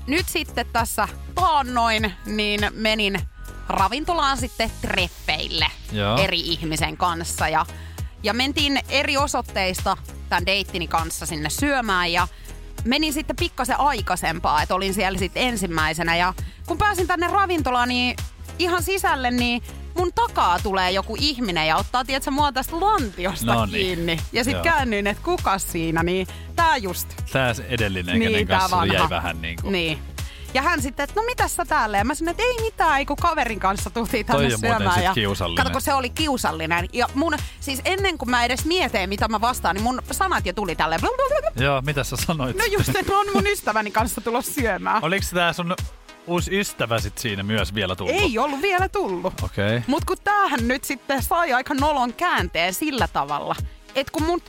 nyt 0.06 0.28
sitten 0.28 0.66
tässä 0.72 1.08
taannoin, 1.34 2.12
niin 2.26 2.60
menin 2.72 3.20
ravintolaan 3.68 4.36
sitten 4.36 4.70
treffeille 4.80 5.66
Joo. 5.92 6.16
eri 6.18 6.40
ihmisen 6.40 6.96
kanssa. 6.96 7.48
Ja, 7.48 7.66
ja 8.22 8.34
mentiin 8.34 8.80
eri 8.88 9.16
osoitteista 9.16 9.96
tämän 10.28 10.46
deittini 10.46 10.88
kanssa 10.88 11.26
sinne 11.26 11.50
syömään 11.50 12.12
ja 12.12 12.28
menin 12.84 13.12
sitten 13.12 13.36
pikkasen 13.36 13.80
aikaisempaa, 13.80 14.62
että 14.62 14.74
olin 14.74 14.94
siellä 14.94 15.18
sitten 15.18 15.42
ensimmäisenä. 15.42 16.16
Ja 16.16 16.34
kun 16.66 16.78
pääsin 16.78 17.06
tänne 17.06 17.28
ravintolaan, 17.28 17.88
niin 17.88 18.16
ihan 18.58 18.82
sisälle, 18.82 19.30
niin 19.30 19.62
mun 19.98 20.12
takaa 20.12 20.58
tulee 20.62 20.90
joku 20.90 21.16
ihminen 21.18 21.66
ja 21.68 21.76
ottaa, 21.76 22.04
tiedätkö, 22.04 22.30
mua 22.30 22.52
tästä 22.52 22.80
lantiosta 22.80 23.54
No 23.54 23.66
niin. 23.66 23.72
kiinni. 23.72 24.20
Ja 24.32 24.44
sitten 24.44 24.62
käännyin, 24.62 25.06
että 25.06 25.22
kuka 25.24 25.58
siinä, 25.58 26.02
niin 26.02 26.26
tää 26.56 26.76
just 26.76 27.08
Tää 27.32 27.54
edellinen, 27.68 28.18
niin, 28.18 28.32
kenen 28.32 28.46
tää 28.48 28.58
kanssa 28.58 28.76
vanha. 28.76 28.94
jäi 28.94 29.10
vähän 29.10 29.42
niin 29.42 29.58
kuin... 29.62 29.72
Niin. 29.72 29.98
Ja 30.54 30.62
hän 30.62 30.82
sitten, 30.82 31.04
että 31.04 31.20
no 31.20 31.26
mitäs 31.26 31.56
sä 31.56 31.64
täällä? 31.64 31.98
Ja 31.98 32.04
mä 32.04 32.14
sanoin, 32.14 32.30
että 32.30 32.42
ei 32.42 32.64
mitään, 32.64 32.98
ei 32.98 33.06
kun 33.06 33.16
kaverin 33.16 33.60
kanssa 33.60 33.90
tultiin 33.90 34.26
tänne 34.26 34.48
Toi 34.50 34.58
syömään. 34.58 35.04
ja 35.04 35.14
kiusallinen. 35.14 35.64
Kato, 35.64 35.72
kun 35.72 35.80
se 35.82 35.94
oli 35.94 36.10
kiusallinen. 36.10 36.88
Ja 36.92 37.06
mun, 37.14 37.34
siis 37.60 37.80
ennen 37.84 38.18
kuin 38.18 38.30
mä 38.30 38.44
edes 38.44 38.64
mietin, 38.64 39.08
mitä 39.08 39.28
mä 39.28 39.40
vastaan, 39.40 39.74
niin 39.76 39.82
mun 39.82 40.02
sanat 40.10 40.46
jo 40.46 40.52
tuli 40.52 40.76
tälleen. 40.76 41.00
Joo, 41.56 41.80
mitä 41.82 42.04
sä 42.04 42.16
sanoit? 42.16 42.56
No 42.56 42.64
just, 42.64 42.88
että 42.88 43.12
mä 43.12 43.18
oon 43.18 43.26
mun 43.34 43.46
ystäväni 43.46 43.90
kanssa 43.90 44.20
tulossa 44.20 44.52
syömään. 44.52 45.04
Oliko 45.04 45.26
tää 45.34 45.52
sun 45.52 45.74
uusi 46.28 46.60
ystävä 46.60 47.00
sit 47.00 47.18
siinä 47.18 47.42
myös 47.42 47.74
vielä 47.74 47.96
tullut? 47.96 48.14
Ei 48.14 48.38
ollut 48.38 48.62
vielä 48.62 48.88
tullut. 48.88 49.34
Okei. 49.42 49.66
Okay. 49.66 49.82
Mut 49.86 50.04
kun 50.04 50.16
tämähän 50.24 50.68
nyt 50.68 50.84
sitten 50.84 51.22
sai 51.22 51.52
aika 51.52 51.74
nolon 51.74 52.14
käänteen 52.14 52.74
sillä 52.74 53.08
tavalla, 53.12 53.56
että 53.94 54.12
kun 54.12 54.22
mun 54.22 54.42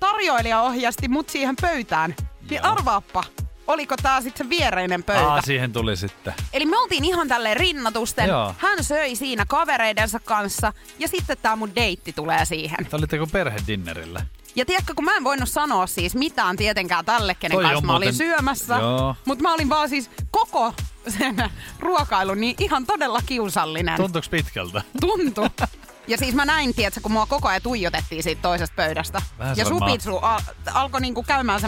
tarjoilija 0.00 0.60
ohjasti 0.60 1.08
mut 1.08 1.28
siihen 1.30 1.56
pöytään, 1.60 2.16
niin 2.50 2.64
arvaappa, 2.64 3.24
oliko 3.66 3.94
tää 4.02 4.20
sitten 4.20 4.46
se 4.46 4.50
viereinen 4.50 5.02
pöytä. 5.04 5.32
Aa, 5.32 5.42
siihen 5.42 5.72
tuli 5.72 5.96
sitten. 5.96 6.34
Eli 6.52 6.66
me 6.66 6.78
oltiin 6.78 7.04
ihan 7.04 7.28
tälleen 7.28 7.56
rinnatusten. 7.56 8.28
Joo. 8.28 8.54
Hän 8.58 8.84
söi 8.84 9.16
siinä 9.16 9.46
kavereidensa 9.46 10.20
kanssa 10.20 10.72
ja 10.98 11.08
sitten 11.08 11.36
tää 11.42 11.56
mun 11.56 11.74
deitti 11.74 12.12
tulee 12.12 12.44
siihen. 12.44 12.86
Te 12.90 12.96
olitte 12.96 13.18
kuin 13.18 13.30
perhedinnerillä. 13.30 14.22
Ja 14.56 14.64
tiedätkö, 14.66 14.94
kun 14.94 15.04
mä 15.04 15.16
en 15.16 15.24
voinut 15.24 15.48
sanoa 15.48 15.86
siis 15.86 16.14
mitään 16.14 16.56
tietenkään 16.56 17.04
tälle, 17.04 17.34
kenen 17.34 17.56
Toi 17.56 17.64
kanssa 17.64 17.86
mä 17.86 17.96
olin 17.96 18.06
muuten- 18.08 18.16
syömässä. 18.16 18.76
Mutta 19.24 19.42
mä 19.42 19.54
olin 19.54 19.68
vaan 19.68 19.88
siis 19.88 20.10
koko 20.30 20.74
sen 21.08 21.36
ruokailun 21.78 22.40
niin 22.40 22.54
ihan 22.58 22.86
todella 22.86 23.20
kiusallinen. 23.26 23.96
Tuntuuko 23.96 24.26
pitkältä? 24.30 24.82
Tuntui. 25.00 25.50
Ja 26.08 26.18
siis 26.18 26.34
mä 26.34 26.44
näin, 26.44 26.74
tiedätkö, 26.74 27.00
kun 27.00 27.12
mua 27.12 27.26
koko 27.26 27.48
ajan 27.48 27.62
tuijotettiin 27.62 28.22
siitä 28.22 28.42
toisesta 28.42 28.74
pöydästä. 28.76 29.22
Vähän 29.38 29.56
ja 29.56 29.64
semmoinen 29.64 29.88
supitsu 29.90 30.16
al- 30.16 30.40
alkoi 30.74 31.00
niinku 31.00 31.22
käymään 31.22 31.60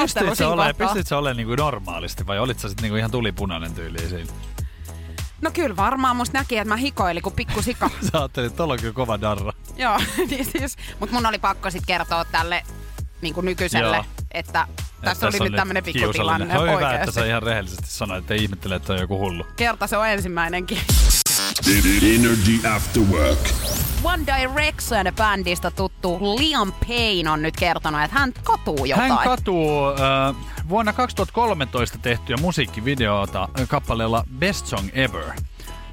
Pystyit 0.00 0.28
sä 0.28 0.34
siinä 0.34 0.50
kohtaa. 0.74 0.86
pystyit 0.86 1.06
sä 1.06 1.18
olemaan 1.18 1.36
niinku 1.36 1.54
normaalisti 1.54 2.26
vai 2.26 2.38
olit 2.38 2.58
sä 2.58 2.68
sit 2.68 2.80
niinku 2.80 2.96
ihan 2.96 3.10
tulipunainen 3.10 3.74
tyyli 3.74 3.98
siinä? 4.08 4.32
No 5.40 5.50
kyllä 5.54 5.76
varmaan 5.76 6.16
musta 6.16 6.38
näki, 6.38 6.58
että 6.58 6.68
mä 6.68 6.76
hikoilin 6.76 7.22
kuin 7.22 7.34
pikku 7.34 7.62
sika. 7.62 7.90
Sä 8.12 8.18
ajattelit, 8.18 8.50
että 8.50 8.64
on 8.64 8.78
kyllä 8.80 8.92
kova 8.92 9.20
darra. 9.20 9.52
Joo, 9.76 9.98
niin 10.30 10.44
siis. 10.44 10.76
Mut 11.00 11.10
mun 11.10 11.26
oli 11.26 11.38
pakko 11.38 11.70
sit 11.70 11.86
kertoa 11.86 12.24
tälle 12.24 12.62
niin 13.20 13.34
kuin 13.34 13.44
nykyiselle, 13.44 13.96
Joo. 13.96 14.04
että 14.30 14.62
Että 14.62 14.66
tässä 15.02 15.26
oli 15.26 15.38
nyt 15.40 15.56
tämmönen 15.56 15.82
kiusallinen. 15.82 16.48
pikkutilanne 16.48 16.54
Se 16.54 16.58
on 16.58 16.70
hyvä, 16.70 16.94
että 16.94 17.12
sä 17.12 17.26
ihan 17.26 17.42
rehellisesti 17.42 17.86
sanoit, 17.86 18.24
että 18.24 18.34
ei 18.34 18.42
ihmettele, 18.42 18.74
että 18.74 18.92
on 18.92 18.98
joku 18.98 19.18
hullu. 19.18 19.46
Kerta 19.56 19.86
se 19.86 19.96
on 19.96 20.08
ensimmäinenkin. 20.08 20.78
Energy 21.66 22.68
After 22.76 23.02
Work. 23.02 23.38
One 24.02 24.26
Direction 24.26 25.06
bändistä 25.16 25.70
tuttu 25.70 26.18
Liam 26.38 26.72
Payne 26.88 27.30
on 27.30 27.42
nyt 27.42 27.56
kertonut, 27.56 28.02
että 28.02 28.18
hän 28.18 28.32
katuu 28.44 28.84
jotain. 28.84 29.12
Hän 29.12 29.18
katuu 29.24 29.86
äh, 29.88 30.34
vuonna 30.68 30.92
2013 30.92 31.98
tehtyä 31.98 32.36
musiikkivideota 32.36 33.48
äh, 33.60 33.68
kappaleella 33.68 34.24
Best 34.38 34.66
Song 34.66 34.88
Ever. 34.92 35.24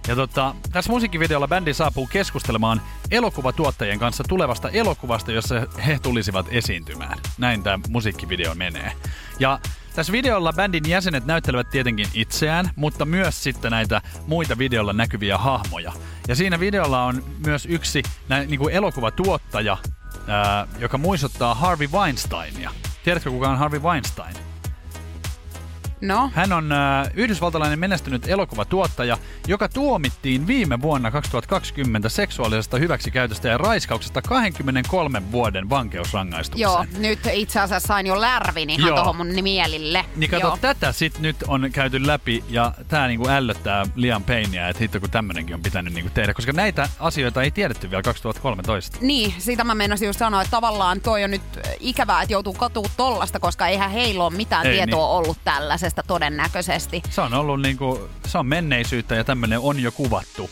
Ja 0.08 0.16
tota, 0.16 0.56
tässä 0.72 0.92
musiikkivideolla 0.92 1.48
bändi 1.48 1.74
saapuu 1.74 2.08
keskustelemaan 2.08 2.82
elokuvatuottajien 3.12 4.00
kanssa 4.00 4.24
tulevasta 4.24 4.70
elokuvasta, 4.70 5.32
jossa 5.32 5.56
he 5.86 6.00
tulisivat 6.02 6.46
esiintymään. 6.50 7.18
Näin 7.38 7.64
tämä 7.64 7.80
musiikkivideo 7.90 8.56
menee. 8.56 8.92
Ja 9.40 9.60
tässä 9.96 10.12
videolla 10.12 10.54
bändin 10.54 10.90
jäsenet 10.90 11.26
näyttelevät 11.26 11.70
tietenkin 11.70 12.08
itseään, 12.14 12.70
mutta 12.76 13.06
myös 13.06 13.44
sitten 13.44 13.72
näitä 13.72 14.02
muita 14.28 14.58
videolla 14.58 14.94
näkyviä 14.94 15.38
hahmoja. 15.38 15.94
Ja 16.28 16.36
siinä 16.36 16.60
videolla 16.60 17.04
on 17.04 17.24
myös 17.46 17.66
yksi 17.66 18.04
nä, 18.30 18.40
niin 18.40 18.60
kuin 18.60 18.74
elokuvatuottaja, 18.74 19.78
ää, 20.28 20.68
joka 20.80 20.98
muistuttaa 20.98 21.56
Harvey 21.56 21.88
Weinsteinia. 21.88 22.72
Tiedätkö 23.04 23.30
kuka 23.30 23.50
on 23.50 23.58
Harvey 23.58 23.80
Weinstein? 23.80 24.55
No, 26.06 26.32
Hän 26.34 26.54
on 26.54 26.72
äh, 26.72 27.10
yhdysvaltalainen 27.14 27.80
menestynyt 27.80 28.28
elokuvatuottaja, 28.28 29.18
joka 29.48 29.70
tuomittiin 29.70 30.48
viime 30.48 30.82
vuonna 30.82 31.12
2020 31.12 32.10
seksuaalisesta 32.10 32.78
hyväksikäytöstä 32.78 33.48
ja 33.48 33.58
raiskauksesta 33.58 34.22
23 34.22 35.22
vuoden 35.32 35.70
vankeusrangaistukseen. 35.70 36.62
joo, 36.64 36.86
nyt 36.98 37.20
itse 37.34 37.60
asiassa 37.60 37.88
sain 37.88 38.08
jo 38.08 38.22
lärvin 38.22 38.70
ihan 38.70 38.88
Joo. 38.88 38.98
tohon 38.98 39.16
mun 39.16 39.28
mielille. 39.42 40.06
Niin 40.16 40.30
kato, 40.32 40.48
Joo. 40.48 40.58
tätä 40.62 40.92
sit 40.92 41.20
nyt 41.20 41.36
on 41.48 41.70
käyty 41.74 42.08
läpi 42.08 42.44
ja 42.50 42.72
tää 42.88 43.08
niinku 43.08 43.28
ällöttää 43.30 43.86
Liam 43.96 44.24
Payneä, 44.24 44.70
että 44.70 44.80
hitto 44.84 45.00
kun 45.00 45.10
tämmönenkin 45.12 45.56
on 45.56 45.62
pitänyt 45.62 45.94
niinku 45.94 46.12
tehdä, 46.14 46.34
koska 46.34 46.52
näitä 46.52 46.90
asioita 47.00 47.42
ei 47.44 47.52
tiedetty 47.52 47.90
vielä 47.92 48.04
2013. 48.04 48.98
Niin, 49.02 49.34
sitä 49.38 49.64
mä 49.64 49.76
meinasin 49.76 50.06
just 50.06 50.20
sanoa, 50.20 50.42
että 50.42 50.52
tavallaan 50.52 51.02
toi 51.02 51.24
on 51.24 51.32
nyt 51.32 51.42
ikävää, 51.80 52.22
että 52.22 52.34
joutuu 52.34 52.54
katuu 52.54 52.86
tollasta, 52.98 53.40
koska 53.40 53.68
eihän 53.68 53.92
heillä 53.92 54.24
ole 54.24 54.34
mitään 54.34 54.66
Ei 54.66 54.74
tietoa 54.74 55.00
niin. 55.00 55.18
ollut 55.18 55.38
tällaisesta 55.44 55.95
todennäköisesti. 56.04 57.02
Se 57.10 57.22
on 57.22 57.34
ollut 57.34 57.62
niinku, 57.62 58.10
se 58.26 58.38
on 58.38 58.46
menneisyyttä 58.46 59.16
ja 59.16 59.24
tämmönen 59.24 59.60
on 59.60 59.80
jo 59.80 59.92
kuvattu. 59.92 60.50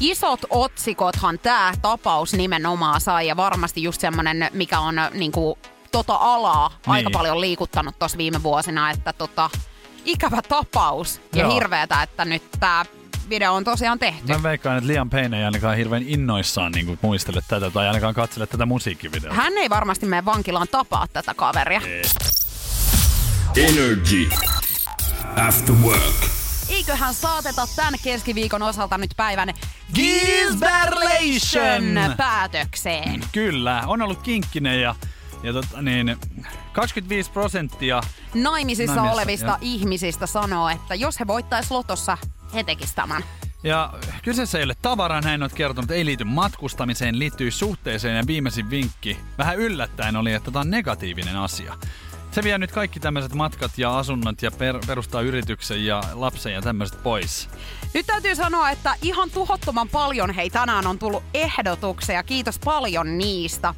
Isot 0.00 0.40
otsikothan 0.50 1.38
tämä 1.38 1.72
tapaus 1.82 2.32
nimenomaan 2.32 3.00
sai 3.00 3.26
ja 3.26 3.36
varmasti 3.36 3.82
just 3.82 4.00
semmonen, 4.00 4.48
mikä 4.52 4.78
on 4.80 4.94
niinku, 5.14 5.58
tota 5.92 6.14
alaa 6.14 6.68
niin. 6.68 6.78
aika 6.86 7.08
Niin. 7.08 7.12
paljon 7.12 7.40
liikuttanut 7.40 7.98
tuossa 7.98 8.18
viime 8.18 8.42
vuosina, 8.42 8.90
että 8.90 9.12
tota, 9.12 9.50
ikävä 10.04 10.42
tapaus 10.48 11.20
ja 11.34 11.42
Joo. 11.42 11.54
hirveetä, 11.54 12.02
että 12.02 12.24
nyt 12.24 12.42
tämä 12.60 12.84
video 13.30 13.54
on 13.54 13.64
tosiaan 13.64 13.98
tehty. 13.98 14.32
Mä 14.32 14.42
veikkaan, 14.42 14.78
että 14.78 14.88
Liam 14.88 15.10
Payne 15.10 15.38
ei 15.38 15.44
ainakaan 15.44 15.76
hirveän 15.76 16.02
innoissaan 16.06 16.72
niinku 16.72 16.98
muistele 17.02 17.40
tätä 17.48 17.70
tai 17.70 17.86
ainakaan 17.86 18.14
katsele 18.14 18.46
tätä 18.46 18.66
musiikkivideota. 18.66 19.34
Hän 19.34 19.52
ei 19.58 19.70
varmasti 19.70 20.06
mene 20.06 20.24
vankilaan 20.24 20.68
tapaa 20.70 21.06
tätä 21.12 21.34
kaveria. 21.34 21.80
Energy 23.56 24.28
After 25.36 25.74
Work. 25.74 26.14
Eiköhän 26.68 27.14
saateta 27.14 27.66
tämän 27.76 27.94
keskiviikon 28.04 28.62
osalta 28.62 28.98
nyt 28.98 29.10
päivän 29.16 29.54
Gisberlation! 29.94 32.16
päätökseen. 32.16 33.24
Kyllä, 33.32 33.82
on 33.86 34.02
ollut 34.02 34.22
kinkkinen 34.22 34.82
ja, 34.82 34.94
ja 35.42 35.52
tota, 35.52 35.82
niin, 35.82 36.16
25 36.72 37.30
prosenttia 37.30 38.00
Naimisissa 38.34 38.94
Naimisissa, 38.94 39.14
olevista 39.14 39.46
joo. 39.46 39.58
ihmisistä 39.60 40.26
sanoo, 40.26 40.68
että 40.68 40.94
jos 40.94 41.20
he 41.20 41.26
voittais 41.26 41.70
lotossa, 41.70 42.18
he 42.54 42.64
tekis 42.64 42.94
tämän. 42.94 43.24
Ja 43.62 43.92
kyseessä 44.22 44.58
ei 44.58 44.64
ole 44.64 44.74
tavara, 44.82 45.20
näin 45.20 45.42
olet 45.42 45.52
kertonut, 45.52 45.90
ei 45.90 46.04
liity 46.04 46.24
matkustamiseen, 46.24 47.18
liittyy 47.18 47.50
suhteeseen 47.50 48.16
ja 48.16 48.26
viimeisin 48.26 48.70
vinkki, 48.70 49.18
vähän 49.38 49.56
yllättäen 49.56 50.16
oli, 50.16 50.32
että 50.32 50.50
tämä 50.50 50.60
on 50.60 50.70
negatiivinen 50.70 51.36
asia. 51.36 51.74
Se 52.34 52.42
vie 52.42 52.58
nyt 52.58 52.72
kaikki 52.72 53.00
tämmöiset 53.00 53.34
matkat 53.34 53.70
ja 53.76 53.98
asunnot 53.98 54.42
ja 54.42 54.50
per, 54.50 54.78
perustaa 54.86 55.20
yrityksen 55.20 55.86
ja 55.86 56.02
lapsen 56.12 56.52
ja 56.52 56.62
tämmöiset 56.62 57.02
pois. 57.02 57.48
Nyt 57.94 58.06
täytyy 58.06 58.34
sanoa, 58.34 58.70
että 58.70 58.94
ihan 59.02 59.30
tuhottoman 59.30 59.88
paljon 59.88 60.30
hei 60.30 60.50
tänään 60.50 60.86
on 60.86 60.98
tullut 60.98 61.22
ehdotuksia. 61.34 62.22
Kiitos 62.22 62.58
paljon 62.58 63.18
niistä. 63.18 63.74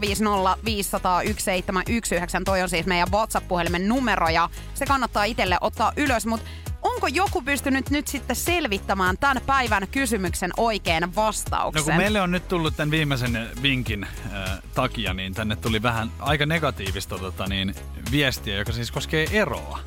050 0.00 0.58
500 0.64 1.22
1719, 1.22 2.44
toi 2.44 2.62
on 2.62 2.68
siis 2.68 2.86
meidän 2.86 3.08
WhatsApp-puhelimen 3.12 3.88
numero 3.88 4.28
ja 4.28 4.50
se 4.74 4.86
kannattaa 4.86 5.24
itselle 5.24 5.58
ottaa 5.60 5.92
ylös. 5.96 6.26
Mutta 6.26 6.46
onko 6.94 7.06
joku 7.06 7.42
pystynyt 7.42 7.90
nyt 7.90 8.08
sitten 8.08 8.36
selvittämään 8.36 9.18
tämän 9.18 9.42
päivän 9.46 9.88
kysymyksen 9.90 10.50
oikean 10.56 11.14
vastauksen? 11.14 11.80
No 11.80 11.84
kun 11.84 11.96
meille 11.96 12.20
on 12.20 12.30
nyt 12.30 12.48
tullut 12.48 12.76
tämän 12.76 12.90
viimeisen 12.90 13.48
vinkin 13.62 14.04
äh, 14.04 14.58
takia, 14.74 15.14
niin 15.14 15.34
tänne 15.34 15.56
tuli 15.56 15.82
vähän 15.82 16.10
aika 16.18 16.46
negatiivista 16.46 17.18
tota, 17.18 17.46
niin, 17.46 17.74
viestiä, 18.10 18.56
joka 18.56 18.72
siis 18.72 18.90
koskee 18.90 19.26
eroa. 19.32 19.78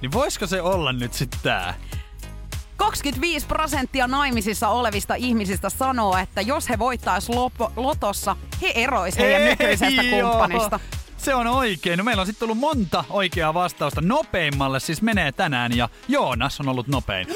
Niin 0.00 0.12
voisiko 0.12 0.46
se 0.46 0.62
olla 0.62 0.92
nyt 0.92 1.14
sitten 1.14 1.40
tää? 1.42 1.74
25 2.76 3.46
prosenttia 3.46 4.06
naimisissa 4.06 4.68
olevista 4.68 5.14
ihmisistä 5.14 5.70
sanoo, 5.70 6.16
että 6.16 6.40
jos 6.40 6.68
he 6.68 6.78
voittais 6.78 7.28
lopo- 7.28 7.72
lotossa, 7.76 8.36
he 8.62 8.72
erois 8.74 9.18
heidän 9.18 9.44
nykyisestä 9.44 10.02
Ei 10.02 10.22
oo. 10.22 10.48
Se 11.24 11.34
on 11.34 11.46
oikein. 11.46 11.98
No 11.98 12.04
meillä 12.04 12.20
on 12.20 12.26
sitten 12.26 12.40
tullut 12.40 12.58
monta 12.58 13.04
oikeaa 13.10 13.54
vastausta. 13.54 14.00
Nopeimmalle 14.00 14.80
siis 14.80 15.02
menee 15.02 15.32
tänään 15.32 15.76
ja 15.76 15.88
Joonas 16.08 16.60
on 16.60 16.68
ollut 16.68 16.88
nopein. 16.88 17.26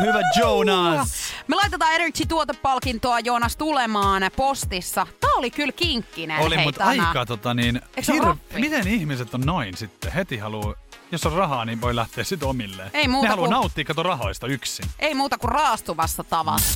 Hyvä 0.00 0.20
Jonas! 0.40 1.32
Me 1.48 1.56
laitetaan 1.56 1.92
Energy-tuotepalkintoa 1.94 3.20
Joonas 3.20 3.56
tulemaan 3.56 4.22
postissa. 4.36 5.06
Tää 5.20 5.30
oli 5.36 5.50
kyllä 5.50 5.72
kinkkinen 5.72 6.38
Oli 6.40 6.56
hei 6.56 6.64
mut 6.64 6.74
tänään. 6.74 7.00
aika 7.00 7.26
tota 7.26 7.54
niin... 7.54 7.80
rappi? 8.22 8.60
Miten 8.60 8.88
ihmiset 8.88 9.34
on 9.34 9.40
noin 9.40 9.76
sitten? 9.76 10.12
Heti 10.12 10.36
haluu... 10.36 10.74
Jos 11.12 11.26
on 11.26 11.32
rahaa, 11.32 11.64
niin 11.64 11.80
voi 11.80 11.96
lähteä 11.96 12.24
sitten 12.24 12.48
omilleen. 12.48 12.90
Ei 12.94 13.08
muuta 13.08 13.26
ne 13.26 13.30
haluaa 13.30 13.48
kuin- 13.48 13.54
nauttia 13.54 13.84
kato 13.84 14.02
rahoista 14.02 14.46
yksin. 14.46 14.86
Ei 14.98 15.14
muuta 15.14 15.38
kuin 15.38 15.52
raastuvassa 15.52 16.24
tavassa. 16.24 16.74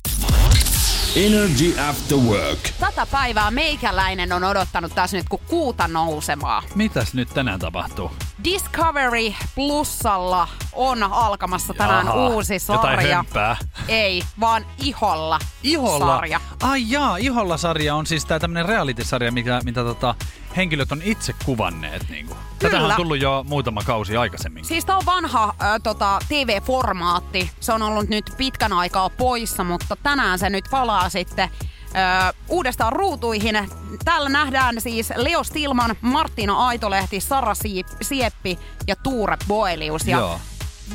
Energy 1.26 1.80
After 1.90 2.18
Work. 2.18 2.58
Tätä 2.80 3.06
päivää 3.06 3.50
meikäläinen 3.50 4.32
on 4.32 4.44
odottanut 4.44 4.94
tässä 4.94 5.16
nyt 5.16 5.28
kuin 5.28 5.42
kuuta 5.48 5.88
nousemaa. 5.88 6.62
Mitäs 6.74 7.14
nyt 7.14 7.28
tänään 7.34 7.60
tapahtuu? 7.60 8.10
Discovery 8.44 9.32
Plusalla 9.54 10.48
on 10.72 11.02
alkamassa 11.02 11.74
tänään 11.74 12.06
Jaha, 12.06 12.28
uusi 12.28 12.54
Jotain 12.68 12.98
sarja. 12.98 13.16
hömpää. 13.16 13.56
Ei, 13.88 14.22
vaan 14.40 14.66
iholla. 14.82 15.38
Iholla. 15.62 16.16
sarja. 16.16 16.40
Ai 16.62 16.82
jaa, 16.90 17.16
Iholla-sarja 17.16 17.94
on 17.94 18.06
siis 18.06 18.24
tää 18.24 18.38
tämmönen 18.38 18.66
reality-sarja, 18.66 19.32
mitä, 19.32 19.60
mitä 19.64 19.82
tota, 19.84 20.14
henkilöt 20.56 20.92
on 20.92 21.02
itse 21.04 21.34
kuvanneet. 21.44 22.08
Niinku. 22.08 22.36
Tätä 22.58 22.80
on 22.80 22.92
tullut 22.96 23.20
jo 23.20 23.44
muutama 23.48 23.82
kausi 23.82 24.16
aikaisemmin. 24.16 24.64
Siis 24.64 24.84
tää 24.84 24.96
on 24.96 25.06
vanha 25.06 25.54
ö, 25.62 25.64
tota, 25.82 26.18
TV-formaatti. 26.28 27.50
Se 27.60 27.72
on 27.72 27.82
ollut 27.82 28.08
nyt 28.08 28.30
pitkän 28.36 28.72
aikaa 28.72 29.10
poissa, 29.10 29.64
mutta 29.64 29.96
tänään 29.96 30.38
se 30.38 30.50
nyt 30.50 30.64
palaa 30.70 31.08
sitten 31.08 31.48
ö, 31.48 32.32
uudestaan 32.48 32.92
ruutuihin. 32.92 33.68
Täällä 34.04 34.28
nähdään 34.28 34.80
siis 34.80 35.12
Leo 35.16 35.44
Stilman, 35.44 35.96
Martina 36.00 36.66
Aitolehti, 36.66 37.20
Sara 37.20 37.54
Sieppi 38.02 38.58
ja 38.86 38.96
Tuure 38.96 39.36
Boelius. 39.48 40.06
Ja 40.06 40.18
Joo. 40.18 40.40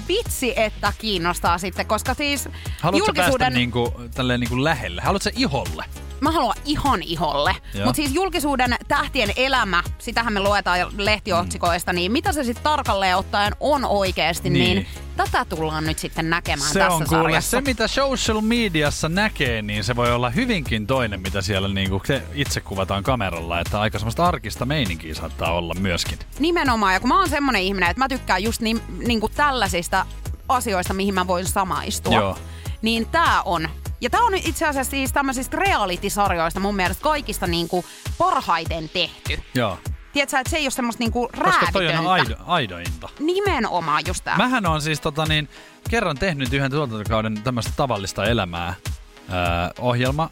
vitsi, 0.08 0.54
että 0.56 0.93
kiinnostaa 0.97 1.58
sitten, 1.58 1.86
koska 1.86 2.14
siis 2.14 2.49
Haluatko 2.82 3.08
julkisuuden... 3.08 3.45
päästä 3.45 3.60
niinku, 3.60 3.93
tälleen 4.16 4.39
niinku 4.39 4.64
lähelle? 4.64 5.01
Haluatko 5.01 5.30
iholle? 5.36 5.86
Mä 6.24 6.32
haluan 6.32 6.57
ihon 6.65 7.03
iholle. 7.03 7.55
Mutta 7.76 7.95
siis 7.95 8.11
julkisuuden 8.13 8.76
tähtien 8.88 9.34
elämä, 9.36 9.84
sitähän 9.99 10.34
me 10.34 10.39
luetaan 10.39 10.80
lehtiotsikoista, 10.97 11.93
niin 11.93 12.11
mitä 12.11 12.32
se 12.32 12.43
sitten 12.43 12.63
tarkalleen 12.63 13.17
ottaen 13.17 13.53
on 13.59 13.86
oikeasti, 13.86 14.49
niin. 14.49 14.76
Niin. 14.76 14.88
tätä 15.17 15.45
tullaan 15.45 15.86
nyt 15.86 15.99
sitten 15.99 16.30
näkemään 16.30 16.74
Se 16.74 16.80
tässä 16.80 16.93
on 16.93 17.05
kuule, 17.09 17.21
sarjassa. 17.24 17.49
se 17.49 17.61
mitä 17.61 17.88
social 17.88 18.41
mediassa 18.41 19.09
näkee, 19.09 19.61
niin 19.61 19.84
se 19.84 19.95
voi 19.95 20.11
olla 20.13 20.30
hyvinkin 20.30 20.88
toinen, 20.88 21.21
mitä 21.21 21.41
siellä 21.41 21.67
niinku 21.67 22.01
se 22.05 22.24
itse 22.34 22.61
kuvataan 22.61 23.03
kameralla. 23.03 23.59
Että 23.59 23.82
aika 23.82 23.99
semmoista 23.99 24.26
arkista 24.26 24.65
meininkiä 24.65 25.15
saattaa 25.15 25.53
olla 25.53 25.74
myöskin. 25.74 26.19
Nimenomaan, 26.39 26.93
ja 26.93 26.99
kun 26.99 27.09
mä 27.09 27.19
oon 27.19 27.30
semmonen 27.30 27.61
ihminen, 27.61 27.89
että 27.89 27.99
mä 27.99 28.07
tykkään 28.09 28.43
just 28.43 28.61
niin, 28.61 28.82
niin 29.07 29.19
kuin 29.19 29.34
tällaisista 29.36 30.05
asioista, 30.49 30.93
mihin 30.93 31.13
mä 31.13 31.28
voin 31.28 31.45
samaistua. 31.45 32.15
Joo. 32.15 32.38
Niin 32.82 33.05
tää 33.05 33.41
on. 33.41 33.69
Ja 34.04 34.10
tää 34.10 34.22
on 34.22 34.36
itse 34.36 34.66
asiassa 34.66 34.91
siis 34.91 35.14
tämmöisistä 35.14 35.58
reality-sarjoista 35.58 36.60
mun 36.60 36.76
mielestä 36.76 37.04
kaikista 37.04 37.47
niin 37.47 37.68
kuin 37.68 37.86
parhaiten 38.18 38.89
tehty. 38.89 39.39
Joo. 39.56 39.80
Tiedätkö, 40.14 40.38
että 40.39 40.49
se 40.49 40.58
ei 40.58 40.66
ole 40.66 40.72
semmoista 40.72 41.04
niinku 41.04 41.30
Koska 41.43 41.68
toi 41.74 41.88
on 41.88 42.08
aido, 42.08 42.36
aidointa. 42.45 43.10
Nimenomaan 43.20 44.04
just 44.08 44.24
tää. 44.24 44.38
Mähän 44.38 44.66
on 44.66 44.82
siis 44.82 45.01
tota 45.01 45.26
niin, 45.26 45.49
kerran 45.89 46.18
tehnyt 46.18 46.54
yhden 46.54 46.72
tuotantokauden 46.72 47.41
tämmöistä 47.43 47.72
tavallista 47.76 48.26
elämää 48.26 48.74
öö, 49.30 49.36
ohjelma. 49.80 50.30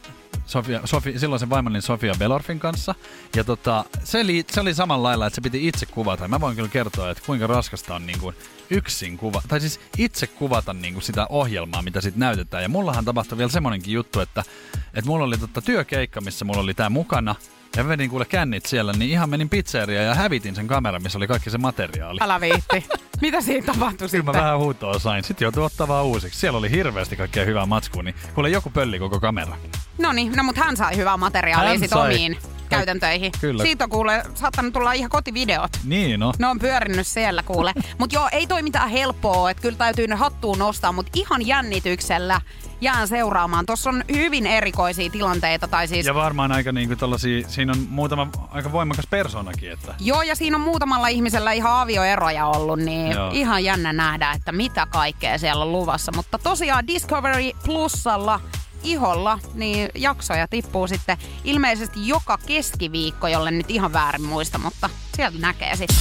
Sofia, 0.51 0.81
Sofi, 0.85 1.19
silloisen 1.19 1.49
vaimoni 1.49 1.81
Sofia 1.81 2.13
Belorfin 2.19 2.59
kanssa. 2.59 2.95
Ja 3.35 3.43
tota, 3.43 3.85
se, 4.03 4.19
oli, 4.21 4.45
se 4.51 4.61
oli 4.61 4.73
samalla 4.73 5.07
lailla, 5.07 5.27
että 5.27 5.35
se 5.35 5.41
piti 5.41 5.67
itse 5.67 5.85
kuvata. 5.85 6.27
Mä 6.27 6.41
voin 6.41 6.55
kyllä 6.55 6.69
kertoa, 6.69 7.09
että 7.09 7.23
kuinka 7.25 7.47
raskasta 7.47 7.95
on 7.95 8.07
niin 8.07 8.19
kuin 8.19 8.35
yksin 8.69 9.17
kuva, 9.17 9.41
tai 9.47 9.59
siis 9.59 9.79
itse 9.97 10.27
kuvata 10.27 10.73
niin 10.73 10.93
kuin 10.93 11.03
sitä 11.03 11.27
ohjelmaa, 11.29 11.81
mitä 11.81 12.01
sit 12.01 12.15
näytetään. 12.15 12.63
Ja 12.63 12.69
mullahan 12.69 13.05
tapahtui 13.05 13.37
vielä 13.37 13.51
semmonenkin 13.51 13.93
juttu, 13.93 14.19
että, 14.19 14.43
että 14.93 15.09
mulla 15.09 15.25
oli 15.25 15.37
tota 15.37 15.61
työkeikka, 15.61 16.21
missä 16.21 16.45
mulla 16.45 16.61
oli 16.61 16.73
tää 16.73 16.89
mukana. 16.89 17.35
Ja 17.75 17.87
vedin 17.87 18.09
kuule 18.09 18.25
kännit 18.25 18.65
siellä, 18.65 18.93
niin 18.93 19.11
ihan 19.11 19.29
menin 19.29 19.49
pizzeriaan 19.49 20.05
ja 20.05 20.15
hävitin 20.15 20.55
sen 20.55 20.67
kameran, 20.67 21.03
missä 21.03 21.17
oli 21.17 21.27
kaikki 21.27 21.49
se 21.49 21.57
materiaali. 21.57 22.19
Älä 22.21 22.41
viitti. 22.41 22.85
Mitä 23.21 23.41
siinä 23.41 23.65
tapahtui 23.65 24.09
Kyllä 24.09 24.23
mä 24.23 24.33
vähän 24.33 24.57
huutoa 24.57 24.99
sain. 24.99 25.23
Sitten 25.23 25.45
joutui 25.45 25.65
ottaa 25.65 25.87
vaan 25.87 26.05
uusiksi. 26.05 26.39
Siellä 26.39 26.59
oli 26.59 26.71
hirveästi 26.71 27.15
kaikkea 27.15 27.45
hyvää 27.45 27.65
matskua, 27.65 28.03
niin 28.03 28.15
kuule 28.33 28.49
joku 28.49 28.69
pölli 28.69 28.99
koko 28.99 29.19
kamera. 29.19 29.57
No 29.97 30.13
niin, 30.13 30.31
no 30.35 30.43
mut 30.43 30.57
hän 30.57 30.77
sai 30.77 30.97
hyvää 30.97 31.17
materiaalia 31.17 31.69
Hän 31.69 31.79
sit 31.79 31.89
sai. 31.89 32.13
omiin 32.13 32.37
käytäntöihin. 32.69 33.31
Kyllä. 33.41 33.63
Siitä 33.63 33.83
on 33.83 33.89
kuule 33.89 34.23
saattanut 34.35 34.73
tulla 34.73 34.93
ihan 34.93 35.09
kotivideot. 35.09 35.71
Niin 35.83 36.19
no. 36.19 36.33
Ne 36.39 36.47
on 36.47 36.59
pyörinyt 36.59 37.07
siellä 37.07 37.43
kuule. 37.43 37.73
Mut 37.99 38.13
joo, 38.13 38.29
ei 38.31 38.47
toi 38.47 38.61
mitään 38.61 38.89
helppoa, 38.89 39.51
että 39.51 39.61
kyllä 39.61 39.77
täytyy 39.77 40.07
ne 40.07 40.15
hattuun 40.15 40.59
nostaa, 40.59 40.91
mut 40.91 41.07
ihan 41.15 41.47
jännityksellä 41.47 42.41
jään 42.81 43.07
seuraamaan. 43.07 43.65
Tuossa 43.65 43.89
on 43.89 44.03
hyvin 44.15 44.47
erikoisia 44.47 45.09
tilanteita, 45.09 45.67
tai 45.67 45.87
siis... 45.87 46.05
Ja 46.05 46.15
varmaan 46.15 46.51
aika 46.51 46.71
niinku 46.71 46.95
tollasia, 46.95 47.47
siinä 47.47 47.73
on 47.73 47.85
muutama 47.89 48.27
aika 48.51 48.71
voimakas 48.71 49.07
persoonakin, 49.09 49.71
että 49.71 49.95
Joo, 49.99 50.21
ja 50.21 50.35
siinä 50.35 50.57
on 50.57 50.61
muutamalla 50.61 51.07
ihmisellä 51.07 51.51
ihan 51.51 51.81
avioeroja 51.81 52.45
ollut, 52.45 52.79
niin 52.79 53.11
Joo. 53.11 53.29
ihan 53.33 53.63
jännä 53.63 53.93
nähdä, 53.93 54.31
että 54.31 54.51
mitä 54.51 54.85
kaikkea 54.85 55.37
siellä 55.37 55.63
on 55.63 55.71
luvassa. 55.71 56.11
Mutta 56.15 56.37
tosiaan 56.37 56.87
Discovery 56.87 57.51
Plusalla 57.65 58.41
iholla, 58.83 59.39
niin 59.53 59.89
jaksoja 59.95 60.47
tippuu 60.47 60.87
sitten 60.87 61.17
ilmeisesti 61.43 62.07
joka 62.07 62.37
keskiviikko, 62.37 63.27
jolle 63.27 63.51
nyt 63.51 63.69
ihan 63.71 63.93
väärin 63.93 64.23
muista, 64.23 64.57
mutta 64.57 64.89
sieltä 65.15 65.37
näkee 65.37 65.75
sitten. 65.75 65.97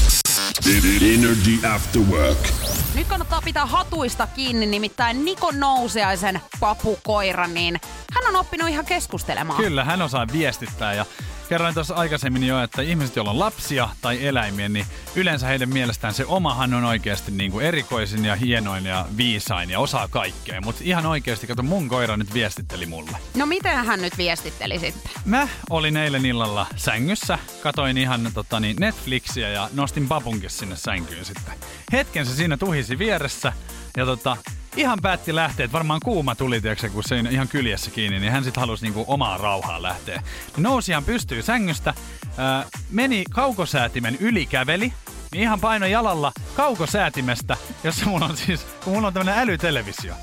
Energy 1.14 1.66
After 1.74 2.02
Work. 2.02 2.48
Nyt 2.94 3.06
kannattaa 3.06 3.42
pitää 3.42 3.66
hatuista 3.66 4.26
kiinni, 4.26 4.66
nimittäin 4.66 5.24
Niko 5.24 5.50
Nousiaisen 5.50 6.40
papukoira, 6.60 7.46
niin 7.46 7.80
hän 8.14 8.28
on 8.28 8.36
oppinut 8.36 8.68
ihan 8.68 8.84
keskustelemaan. 8.84 9.62
kyllä 9.62 9.84
hän 9.84 10.02
osaa 10.02 10.26
viestittää 10.32 10.94
ja 10.94 11.06
kerroin 11.50 11.74
tuossa 11.74 11.94
aikaisemmin 11.94 12.46
jo, 12.46 12.62
että 12.62 12.82
ihmiset, 12.82 13.16
joilla 13.16 13.30
on 13.30 13.38
lapsia 13.38 13.88
tai 14.00 14.26
eläimiä, 14.26 14.68
niin 14.68 14.86
yleensä 15.16 15.46
heidän 15.46 15.68
mielestään 15.68 16.14
se 16.14 16.24
omahan 16.26 16.74
on 16.74 16.84
oikeasti 16.84 17.32
niinku 17.32 17.60
erikoisin 17.60 18.24
ja 18.24 18.36
hienoin 18.36 18.86
ja 18.86 19.06
viisain 19.16 19.70
ja 19.70 19.80
osaa 19.80 20.08
kaikkea. 20.08 20.60
Mutta 20.60 20.80
ihan 20.84 21.06
oikeasti, 21.06 21.46
kato 21.46 21.62
mun 21.62 21.88
koira 21.88 22.16
nyt 22.16 22.34
viestitteli 22.34 22.86
mulle. 22.86 23.16
No 23.36 23.46
miten 23.46 23.84
hän 23.84 24.02
nyt 24.02 24.18
viestitteli 24.18 24.78
sitten? 24.78 25.12
Mä 25.24 25.48
olin 25.70 25.96
eilen 25.96 26.26
illalla 26.26 26.66
sängyssä, 26.76 27.38
katoin 27.62 27.98
ihan 27.98 28.30
tota, 28.34 28.60
niin 28.60 28.76
Netflixiä 28.80 29.48
ja 29.48 29.70
nostin 29.72 30.08
papunkin 30.08 30.50
sinne 30.50 30.76
sänkyyn 30.76 31.24
sitten. 31.24 31.54
Hetken 31.92 32.26
se 32.26 32.34
siinä 32.34 32.56
tuhisi 32.56 32.98
vieressä 32.98 33.52
ja 33.96 34.06
tota, 34.06 34.36
ihan 34.76 34.98
päätti 35.02 35.34
lähteä, 35.34 35.64
että 35.64 35.72
varmaan 35.72 36.00
kuuma 36.04 36.34
tuli, 36.34 36.60
tiiäksä, 36.60 36.88
kun 36.88 37.02
se 37.02 37.18
ihan 37.30 37.48
kyljessä 37.48 37.90
kiinni, 37.90 38.18
niin 38.18 38.32
hän 38.32 38.44
sitten 38.44 38.60
halusi 38.60 38.84
niinku 38.84 39.04
omaa 39.08 39.38
rauhaa 39.38 39.82
lähteä. 39.82 40.22
Nousi 40.56 40.92
ihan 40.92 41.04
pystyy 41.04 41.42
sängystä, 41.42 41.94
ää, 42.36 42.66
meni 42.90 43.24
kaukosäätimen 43.30 44.16
yli 44.20 44.46
käveli, 44.46 44.92
niin 45.32 45.42
ihan 45.42 45.60
paino 45.60 45.86
jalalla 45.86 46.32
kaukosäätimestä, 46.56 47.56
jossa 47.84 48.06
mulla 48.06 48.26
on 48.26 48.36
siis, 48.36 48.66
kun 48.84 48.92
mulla 48.92 49.06
on 49.06 49.14
tämmönen 49.14 49.38
älytelevisio, 49.38 50.14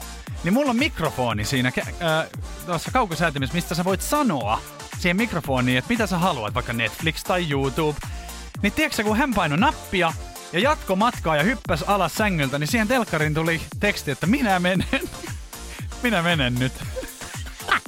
niin 0.43 0.53
mulla 0.53 0.69
on 0.69 0.77
mikrofoni 0.77 1.45
siinä 1.45 1.71
ää, 1.99 2.27
tuossa 2.65 2.91
kaukosäätimessä, 2.91 3.55
mistä 3.55 3.75
sä 3.75 3.83
voit 3.83 4.01
sanoa 4.01 4.61
siihen 4.99 5.17
mikrofoniin, 5.17 5.77
että 5.77 5.89
mitä 5.89 6.07
sä 6.07 6.17
haluat, 6.17 6.53
vaikka 6.53 6.73
Netflix 6.73 7.23
tai 7.23 7.49
YouTube. 7.49 7.99
Niin 8.61 8.73
tiedätkö, 8.73 9.03
kun 9.03 9.17
hän 9.17 9.33
painoi 9.33 9.57
nappia 9.57 10.13
ja 10.53 10.59
jatko 10.59 10.95
matkaa 10.95 11.35
ja 11.35 11.43
hyppäsi 11.43 11.83
alas 11.87 12.15
sängyltä, 12.15 12.59
niin 12.59 12.67
siihen 12.67 12.87
telkkariin 12.87 13.33
tuli 13.33 13.61
teksti, 13.79 14.11
että 14.11 14.27
minä 14.27 14.59
menen. 14.59 14.87
minä 16.03 16.21
menen 16.21 16.55
nyt. 16.55 16.73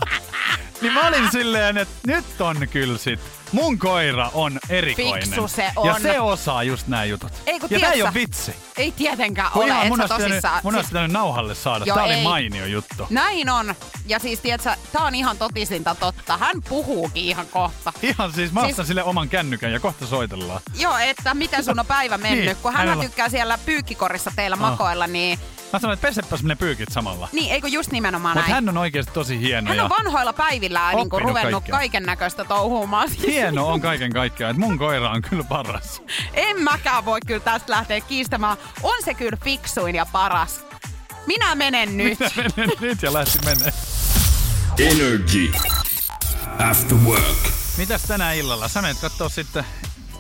niin 0.81 0.93
mä 0.93 1.07
olin 1.07 1.31
silleen, 1.31 1.77
että 1.77 1.95
nyt 2.07 2.41
on 2.41 2.67
kyllä 2.71 2.97
sit. 2.97 3.38
Mun 3.51 3.79
koira 3.79 4.31
on 4.33 4.59
erikoinen. 4.69 5.23
Fiksu 5.23 5.47
se 5.47 5.63
Ja 5.63 5.71
on. 5.75 6.01
se 6.01 6.19
osaa 6.19 6.63
just 6.63 6.87
nämä 6.87 7.05
jutut. 7.05 7.31
Ei, 7.45 7.59
kun 7.59 7.69
ja 7.71 7.79
tää 7.79 7.91
ei 7.91 8.01
ole 8.01 8.13
vitsi. 8.13 8.55
Ei 8.77 8.91
tietenkään 8.91 9.51
Kun 9.51 9.63
ole, 9.63 9.69
ihan 9.71 9.81
et 9.83 9.89
mun 9.89 9.97
sä 9.97 10.07
tosissaan. 10.07 10.59
mun 10.63 10.75
olisi 10.75 10.89
pitänyt 10.89 11.11
nauhalle 11.11 11.55
saada. 11.55 11.85
Joo, 11.85 11.95
Tää 11.95 12.03
oli 12.03 12.13
ei. 12.13 12.23
mainio 12.23 12.65
juttu. 12.65 13.07
Näin 13.09 13.49
on. 13.49 13.75
Ja 14.05 14.19
siis, 14.19 14.39
tiedätkö, 14.39 14.69
tää 14.93 15.01
on 15.01 15.15
ihan 15.15 15.37
totisinta 15.37 15.95
totta. 15.95 16.37
Hän 16.37 16.55
puhuukin 16.69 17.23
ihan 17.23 17.47
kohta. 17.47 17.93
Ihan 18.01 18.33
siis 18.33 18.51
mä 18.51 18.61
Siis- 18.65 18.87
sille 18.87 19.03
oman 19.03 19.29
kännykän 19.29 19.71
ja 19.73 19.79
kohta 19.79 20.05
soitellaan. 20.07 20.61
Joo, 20.79 20.97
että 20.97 21.33
miten 21.33 21.63
sun 21.63 21.79
on 21.79 21.85
päivä 21.85 22.17
mennyt. 22.27 22.45
Niin, 22.45 22.57
kun 22.61 22.73
hän 22.73 22.99
tykkää 22.99 23.29
siellä 23.29 23.57
pyykkikorissa 23.65 24.31
teillä 24.35 24.53
Ah. 24.53 24.59
makoilla, 24.59 25.07
niin... 25.07 25.39
Mä 25.73 25.79
sanoin, 25.79 25.93
että 25.93 26.07
pesepäs 26.07 26.43
ne 26.43 26.55
pyykit 26.55 26.89
samalla. 26.91 27.29
Niin, 27.31 27.51
eikö 27.51 27.67
just 27.67 27.91
nimenomaan 27.91 28.37
Mutta 28.37 28.51
näin? 28.51 28.53
hän 28.65 28.69
on 28.69 28.77
oikeasti 28.77 29.13
tosi 29.13 29.39
hieno. 29.39 29.67
hän 29.67 29.77
ja 29.77 29.83
on 29.83 29.89
vanhoilla 29.89 30.33
päivillään 30.33 30.95
niin 30.95 31.07
Oppinut 31.13 31.29
ruvennut 31.29 31.63
kaiken 31.71 32.03
näköistä 32.03 32.45
touhuumaan. 32.45 33.09
Siis 33.09 33.23
hieno 33.33 33.67
on 33.67 33.81
kaiken 33.81 34.13
kaikkiaan. 34.13 34.51
Että 34.51 34.65
mun 34.65 34.77
koira 34.77 35.09
on 35.11 35.21
kyllä 35.21 35.43
paras. 35.43 36.01
En 36.33 36.61
mäkään 36.61 37.05
voi 37.05 37.19
kyllä 37.27 37.39
tästä 37.39 37.71
lähteä 37.73 38.01
kiistämään. 38.01 38.57
On 38.83 39.03
se 39.05 39.13
kyllä 39.13 39.37
fiksuin 39.43 39.95
ja 39.95 40.05
paras. 40.05 40.65
Minä 41.27 41.55
menen 41.55 41.97
nyt. 41.97 42.19
Minä 42.19 42.49
menen 42.57 42.77
nyt 42.81 43.01
ja 43.03 43.13
lähti 43.13 43.39
menee. 43.45 43.73
Energy 44.79 45.51
After 46.69 46.97
Work. 46.97 47.37
Mitäs 47.77 48.01
tänä 48.03 48.33
illalla? 48.33 48.67
Sä 48.67 48.81
menet 48.81 48.97
kattoo 49.01 49.29
sitten 49.29 49.63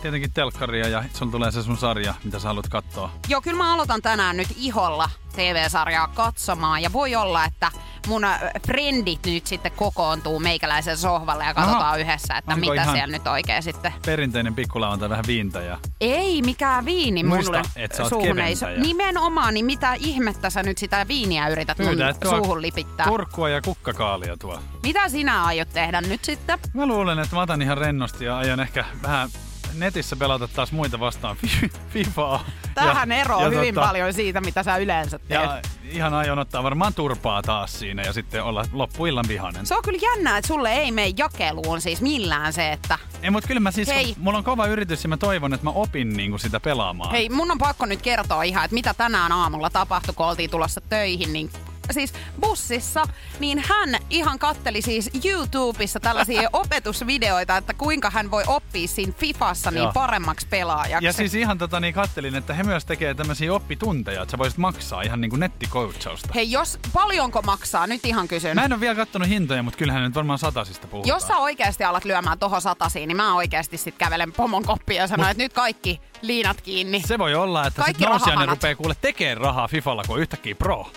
tietenkin 0.01 0.31
telkkaria 0.33 0.87
ja 0.87 1.03
sulla 1.13 1.31
tulee 1.31 1.51
se 1.51 1.63
sun 1.63 1.77
sarja, 1.77 2.13
mitä 2.23 2.39
sä 2.39 2.47
haluat 2.47 2.69
katsoa. 2.69 3.11
Joo, 3.27 3.41
kyllä 3.41 3.57
mä 3.57 3.73
aloitan 3.73 4.01
tänään 4.01 4.37
nyt 4.37 4.47
iholla 4.55 5.09
TV-sarjaa 5.39 6.07
katsomaan. 6.07 6.81
Ja 6.81 6.93
voi 6.93 7.15
olla, 7.15 7.45
että 7.45 7.71
mun 8.07 8.21
frendit 8.67 9.25
nyt 9.25 9.47
sitten 9.47 9.71
kokoontuu 9.71 10.39
meikäläisen 10.39 10.97
sohvalle 10.97 11.45
ja 11.45 11.53
katsotaan 11.53 11.81
Aha. 11.85 11.97
yhdessä, 11.97 12.37
että 12.37 12.53
Onko 12.53 12.69
mitä 12.69 12.83
siellä 12.83 13.07
nyt 13.17 13.27
oikein 13.27 13.63
sitten. 13.63 13.93
Perinteinen 14.05 14.55
pikkulauantai 14.55 15.09
vähän 15.09 15.23
viintä 15.27 15.61
ja 15.61 15.77
Ei 16.01 16.41
mikään 16.41 16.85
viini 16.85 17.23
Muista, 17.23 17.51
mulle 17.51 17.69
et 17.75 17.91
sä 17.91 18.03
oot 18.03 18.09
suuhun 18.09 18.39
ei. 18.39 18.55
Nimenomaan, 18.77 19.53
niin 19.53 19.65
mitä 19.65 19.93
ihmettä 19.99 20.49
sä 20.49 20.63
nyt 20.63 20.77
sitä 20.77 21.07
viiniä 21.07 21.47
yrität 21.47 21.79
mun 21.79 21.87
pyydät 21.87 22.19
tuo 22.19 22.31
suuhun 22.35 22.61
lipittää? 22.61 23.05
kurkkua 23.07 23.49
ja 23.49 23.61
kukkakaalia 23.61 24.37
tuo. 24.37 24.59
Mitä 24.83 25.09
sinä 25.09 25.43
aiot 25.43 25.69
tehdä 25.73 26.01
nyt 26.01 26.25
sitten? 26.25 26.59
Mä 26.73 26.85
luulen, 26.85 27.19
että 27.19 27.35
mä 27.35 27.41
otan 27.41 27.61
ihan 27.61 27.77
rennosti 27.77 28.25
ja 28.25 28.37
ajan 28.37 28.59
ehkä 28.59 28.85
vähän 29.03 29.29
netissä 29.73 30.15
pelata 30.15 30.47
taas 30.47 30.71
muita 30.71 30.99
vastaan 30.99 31.37
fi- 31.41 31.69
Fifaa. 31.89 32.45
Tähän 32.87 33.11
eroaa 33.11 33.43
ja 33.43 33.49
hyvin 33.49 33.75
tota, 33.75 33.87
paljon 33.87 34.13
siitä, 34.13 34.41
mitä 34.41 34.63
sä 34.63 34.77
yleensä 34.77 35.19
teet. 35.19 35.41
Ja 35.41 35.61
ihan 35.91 36.13
aion 36.13 36.39
ottaa 36.39 36.63
varmaan 36.63 36.93
turpaa 36.93 37.41
taas 37.41 37.79
siinä 37.79 38.03
ja 38.03 38.13
sitten 38.13 38.43
olla 38.43 38.65
loppuillan 38.71 39.25
vihanen. 39.27 39.65
Se 39.65 39.75
on 39.75 39.83
kyllä 39.83 39.99
jännää, 40.01 40.37
että 40.37 40.47
sulle 40.47 40.73
ei 40.73 40.91
mene 40.91 41.13
jakeluun 41.17 41.81
siis 41.81 42.01
millään 42.01 42.53
se, 42.53 42.71
että... 42.71 42.99
Ei, 43.23 43.29
mutta 43.29 43.47
kyllä 43.47 43.59
mä 43.59 43.71
siis, 43.71 43.87
Hei. 43.87 44.15
mulla 44.17 44.37
on 44.37 44.43
kova 44.43 44.65
yritys 44.65 45.03
ja 45.03 45.09
mä 45.09 45.17
toivon, 45.17 45.53
että 45.53 45.63
mä 45.63 45.71
opin 45.71 46.17
niinku 46.17 46.37
sitä 46.37 46.59
pelaamaan. 46.59 47.11
Hei, 47.11 47.29
mun 47.29 47.51
on 47.51 47.57
pakko 47.57 47.85
nyt 47.85 48.01
kertoa 48.01 48.43
ihan, 48.43 48.65
että 48.65 48.73
mitä 48.75 48.93
tänään 48.93 49.31
aamulla 49.31 49.69
tapahtui, 49.69 50.13
kun 50.13 50.25
oltiin 50.25 50.49
tulossa 50.49 50.81
töihin, 50.81 51.33
niin 51.33 51.51
siis 51.93 52.13
bussissa, 52.41 53.03
niin 53.39 53.63
hän 53.67 53.89
ihan 54.09 54.39
katteli 54.39 54.81
siis 54.81 55.09
YouTubessa 55.25 55.99
tällaisia 55.99 56.49
opetusvideoita, 56.63 57.57
että 57.57 57.73
kuinka 57.73 58.09
hän 58.09 58.31
voi 58.31 58.43
oppia 58.47 58.87
siinä 58.87 59.13
Fifassa 59.17 59.71
niin 59.71 59.83
Joo. 59.83 59.91
paremmaksi 59.93 60.47
pelaajaksi. 60.49 61.05
Ja 61.05 61.13
siis 61.13 61.35
ihan 61.35 61.57
tota 61.57 61.79
niin 61.79 61.93
kattelin, 61.93 62.35
että 62.35 62.53
he 62.53 62.63
myös 62.63 62.85
tekee 62.85 63.13
tämmöisiä 63.13 63.53
oppitunteja, 63.53 64.21
että 64.21 64.31
sä 64.31 64.37
voisit 64.37 64.57
maksaa 64.57 65.01
ihan 65.01 65.21
niinku 65.21 65.35
nettikoutsausta. 65.35 66.29
Hei, 66.35 66.51
jos 66.51 66.79
paljonko 66.93 67.41
maksaa, 67.41 67.87
nyt 67.87 68.05
ihan 68.05 68.27
kysyn. 68.27 68.55
Mä 68.55 68.65
en 68.65 68.73
ole 68.73 68.79
vielä 68.79 68.95
kattonut 68.95 69.29
hintoja, 69.29 69.63
mutta 69.63 69.77
kyllähän 69.77 70.03
nyt 70.03 70.15
varmaan 70.15 70.39
satasista 70.39 70.87
puhutaan. 70.87 71.15
Jos 71.15 71.27
sä 71.27 71.37
oikeasti 71.37 71.83
alat 71.83 72.05
lyömään 72.05 72.39
tohon 72.39 72.61
satasiin, 72.61 73.07
niin 73.07 73.17
mä 73.17 73.35
oikeasti 73.35 73.77
sit 73.77 73.95
kävelen 73.97 74.31
pomon 74.31 74.63
koppia 74.63 75.01
ja 75.01 75.07
sanon, 75.07 75.29
että 75.29 75.43
nyt 75.43 75.53
kaikki 75.53 76.01
liinat 76.21 76.61
kiinni. 76.61 77.01
Se 77.05 77.19
voi 77.19 77.35
olla, 77.35 77.67
että 77.67 77.81
Kaikki 77.81 78.03
sit 78.03 78.49
rupeaa 78.49 78.75
kuule 78.75 78.95
tekee 79.01 79.35
rahaa 79.35 79.67
Fifalla, 79.67 80.03
kun 80.07 80.15
on 80.15 80.21
yhtäkkiä 80.21 80.55
pro. 80.55 80.91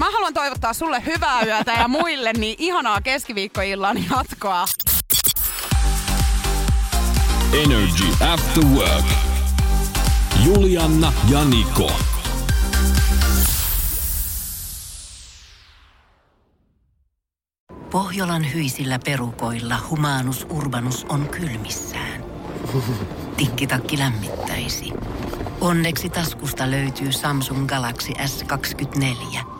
Mä 0.00 0.10
haluan 0.10 0.34
toivottaa 0.34 0.72
sulle 0.72 1.02
hyvää 1.06 1.42
yötä 1.42 1.72
ja 1.72 1.88
muille 1.88 2.32
niin 2.32 2.56
ihanaa 2.58 3.00
keskiviikkoillan 3.00 3.96
jatkoa. 4.10 4.64
Energy 7.52 8.04
After 8.32 8.64
Work. 8.64 9.06
Julianna 10.44 11.12
ja 11.30 11.44
Niko. 11.44 11.92
Pohjolan 17.90 18.52
hyisillä 18.54 18.98
perukoilla 19.04 19.76
humanus 19.90 20.46
urbanus 20.50 21.06
on 21.08 21.28
kylmissään. 21.28 22.24
Tikkitakki 23.36 23.98
lämmittäisi. 23.98 24.92
Onneksi 25.60 26.08
taskusta 26.08 26.70
löytyy 26.70 27.12
Samsung 27.12 27.66
Galaxy 27.66 28.12
S24 28.12 29.59